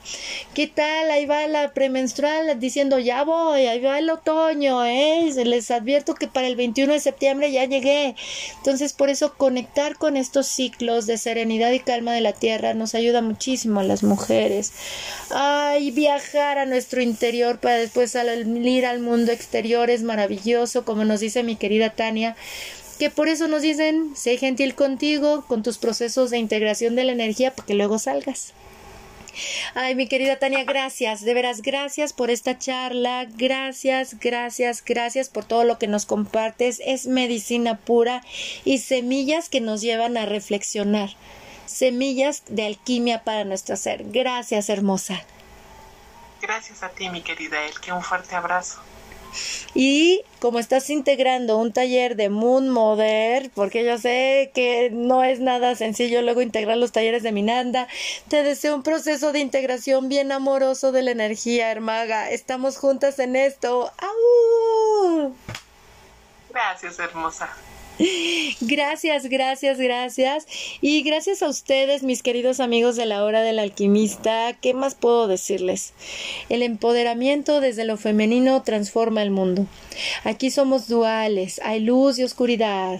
¿Qué 0.53 0.67
tal? 0.67 1.11
Ahí 1.11 1.25
va 1.25 1.47
la 1.47 1.73
premenstrual 1.73 2.59
diciendo 2.59 2.99
ya 2.99 3.23
voy, 3.23 3.65
ahí 3.65 3.79
va 3.79 3.99
el 3.99 4.09
otoño, 4.09 4.85
¿eh? 4.85 5.31
Les 5.45 5.71
advierto 5.71 6.15
que 6.15 6.27
para 6.27 6.47
el 6.47 6.55
21 6.55 6.93
de 6.93 6.99
septiembre 6.99 7.51
ya 7.51 7.65
llegué. 7.65 8.15
Entonces, 8.57 8.93
por 8.93 9.09
eso 9.09 9.33
conectar 9.35 9.97
con 9.97 10.17
estos 10.17 10.47
ciclos 10.47 11.07
de 11.07 11.17
serenidad 11.17 11.71
y 11.71 11.79
calma 11.79 12.13
de 12.13 12.21
la 12.21 12.33
tierra 12.33 12.73
nos 12.73 12.95
ayuda 12.95 13.21
muchísimo 13.21 13.79
a 13.79 13.83
las 13.83 14.03
mujeres. 14.03 14.73
Ay, 15.29 15.91
viajar 15.91 16.57
a 16.57 16.65
nuestro 16.65 17.01
interior 17.01 17.59
para 17.59 17.77
después 17.77 18.11
salir 18.11 18.85
al 18.85 18.99
mundo 18.99 19.31
exterior 19.31 19.89
es 19.89 20.03
maravilloso 20.03 20.76
como 20.85 21.05
nos 21.05 21.19
dice 21.19 21.43
mi 21.43 21.55
querida 21.55 21.91
Tania, 21.91 22.35
que 22.99 23.09
por 23.09 23.29
eso 23.29 23.47
nos 23.47 23.61
dicen, 23.61 24.15
sé 24.15 24.37
gentil 24.37 24.75
contigo, 24.75 25.45
con 25.47 25.63
tus 25.63 25.77
procesos 25.77 26.29
de 26.31 26.37
integración 26.37 26.95
de 26.95 27.03
la 27.03 27.11
energía, 27.11 27.53
para 27.53 27.65
que 27.65 27.75
luego 27.75 27.99
salgas. 27.99 28.53
Ay, 29.75 29.95
mi 29.95 30.07
querida 30.07 30.39
Tania, 30.39 30.63
gracias, 30.63 31.23
de 31.23 31.33
veras, 31.33 31.61
gracias 31.61 32.11
por 32.13 32.31
esta 32.31 32.57
charla, 32.57 33.27
gracias, 33.29 34.19
gracias, 34.19 34.83
gracias 34.83 35.29
por 35.29 35.45
todo 35.45 35.63
lo 35.63 35.77
que 35.77 35.87
nos 35.87 36.05
compartes. 36.05 36.81
Es 36.85 37.05
medicina 37.05 37.77
pura 37.77 38.23
y 38.65 38.79
semillas 38.79 39.49
que 39.49 39.61
nos 39.61 39.81
llevan 39.81 40.17
a 40.17 40.25
reflexionar, 40.25 41.11
semillas 41.65 42.43
de 42.47 42.65
alquimia 42.65 43.23
para 43.23 43.43
nuestro 43.43 43.75
ser. 43.75 44.05
Gracias, 44.05 44.69
hermosa. 44.69 45.23
Gracias 46.41 46.83
a 46.83 46.89
ti, 46.89 47.09
mi 47.09 47.21
querida 47.21 47.57
que 47.81 47.91
un 47.91 48.01
fuerte 48.01 48.35
abrazo. 48.35 48.79
Y 49.73 50.23
como 50.39 50.59
estás 50.59 50.89
integrando 50.89 51.57
un 51.57 51.73
taller 51.73 52.15
de 52.15 52.29
Moon 52.29 52.69
Mother, 52.69 53.51
porque 53.53 53.85
yo 53.85 53.97
sé 53.97 54.51
que 54.53 54.89
no 54.91 55.23
es 55.23 55.39
nada 55.39 55.75
sencillo 55.75 56.21
luego 56.21 56.41
integrar 56.41 56.77
los 56.77 56.91
talleres 56.91 57.23
de 57.23 57.31
Minanda, 57.31 57.87
te 58.27 58.43
deseo 58.43 58.75
un 58.75 58.83
proceso 58.83 59.31
de 59.31 59.39
integración 59.39 60.09
bien 60.09 60.31
amoroso 60.31 60.91
de 60.91 61.03
la 61.03 61.11
energía, 61.11 61.71
hermaga. 61.71 62.29
Estamos 62.29 62.77
juntas 62.77 63.19
en 63.19 63.35
esto. 63.35 63.91
Gracias, 66.49 66.99
hermosa. 66.99 67.49
Gracias, 68.61 69.25
gracias, 69.25 69.77
gracias. 69.77 70.47
Y 70.81 71.01
gracias 71.03 71.41
a 71.41 71.49
ustedes, 71.49 72.03
mis 72.03 72.23
queridos 72.23 72.59
amigos 72.59 72.95
de 72.95 73.05
la 73.05 73.23
hora 73.23 73.41
del 73.41 73.59
alquimista. 73.59 74.53
¿Qué 74.53 74.73
más 74.73 74.95
puedo 74.95 75.27
decirles? 75.27 75.93
El 76.49 76.61
empoderamiento 76.61 77.61
desde 77.61 77.85
lo 77.85 77.97
femenino 77.97 78.61
transforma 78.63 79.23
el 79.23 79.31
mundo. 79.31 79.65
Aquí 80.23 80.51
somos 80.51 80.87
duales, 80.87 81.59
hay 81.63 81.79
luz 81.79 82.19
y 82.19 82.23
oscuridad, 82.23 82.99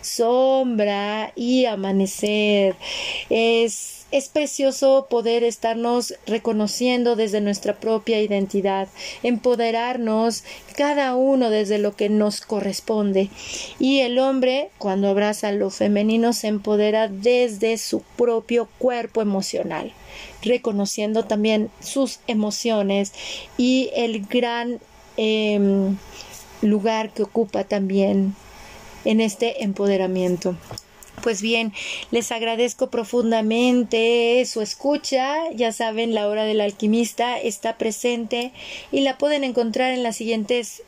sombra 0.00 1.32
y 1.34 1.64
amanecer. 1.64 2.76
Es 3.30 3.97
es 4.10 4.28
precioso 4.28 5.06
poder 5.10 5.44
estarnos 5.44 6.14
reconociendo 6.26 7.14
desde 7.14 7.40
nuestra 7.40 7.78
propia 7.78 8.22
identidad, 8.22 8.88
empoderarnos 9.22 10.44
cada 10.76 11.14
uno 11.14 11.50
desde 11.50 11.78
lo 11.78 11.94
que 11.94 12.08
nos 12.08 12.40
corresponde. 12.40 13.28
Y 13.78 14.00
el 14.00 14.18
hombre, 14.18 14.70
cuando 14.78 15.08
abraza 15.08 15.52
lo 15.52 15.68
femenino, 15.70 16.32
se 16.32 16.48
empodera 16.48 17.08
desde 17.08 17.76
su 17.76 18.00
propio 18.16 18.68
cuerpo 18.78 19.20
emocional, 19.20 19.92
reconociendo 20.42 21.24
también 21.24 21.70
sus 21.80 22.20
emociones 22.26 23.12
y 23.58 23.90
el 23.94 24.26
gran 24.26 24.80
em, 25.18 25.98
lugar 26.62 27.10
que 27.12 27.24
ocupa 27.24 27.64
también 27.64 28.34
en 29.04 29.20
este 29.20 29.64
empoderamiento. 29.64 30.56
Pues 31.22 31.42
bien, 31.42 31.72
les 32.10 32.32
agradezco 32.32 32.90
profundamente 32.90 34.44
su 34.46 34.60
escucha. 34.60 35.50
Ya 35.52 35.72
saben, 35.72 36.14
la 36.14 36.28
hora 36.28 36.44
del 36.44 36.60
alquimista 36.60 37.38
está 37.38 37.76
presente 37.76 38.52
y 38.92 39.00
la 39.00 39.18
pueden 39.18 39.44
encontrar 39.44 39.92
en 39.92 40.02
las 40.02 40.16
siguientes 40.16 40.82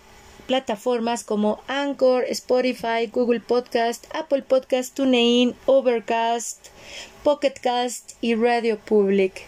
plataformas 0.47 1.22
como 1.22 1.61
Anchor, 1.68 2.24
Spotify, 2.28 3.07
Google 3.12 3.41
Podcast, 3.41 4.07
Apple 4.12 4.43
Podcast, 4.43 4.95
TuneIn, 4.95 5.55
Overcast, 5.66 6.66
Pocketcast 7.22 8.14
y 8.20 8.35
Radio 8.35 8.78
Public. 8.78 9.43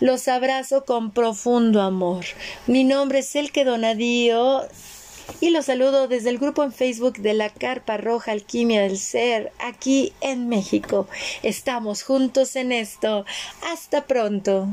Los 0.00 0.26
abrazo 0.26 0.84
con 0.84 1.12
profundo 1.12 1.80
amor. 1.80 2.24
Mi 2.66 2.82
nombre 2.82 3.20
es 3.20 3.36
Elke 3.36 3.64
Donadío 3.64 4.62
y 5.40 5.50
los 5.50 5.66
saludo 5.66 6.08
desde 6.08 6.30
el 6.30 6.38
grupo 6.38 6.62
en 6.62 6.72
Facebook 6.72 7.18
de 7.18 7.34
la 7.34 7.50
Carpa 7.50 7.96
Roja 7.96 8.32
Alquimia 8.32 8.82
del 8.82 8.98
Ser, 8.98 9.52
aquí 9.58 10.12
en 10.20 10.48
México. 10.48 11.08
Estamos 11.42 12.02
juntos 12.02 12.56
en 12.56 12.72
esto. 12.72 13.24
Hasta 13.72 14.06
pronto. 14.06 14.68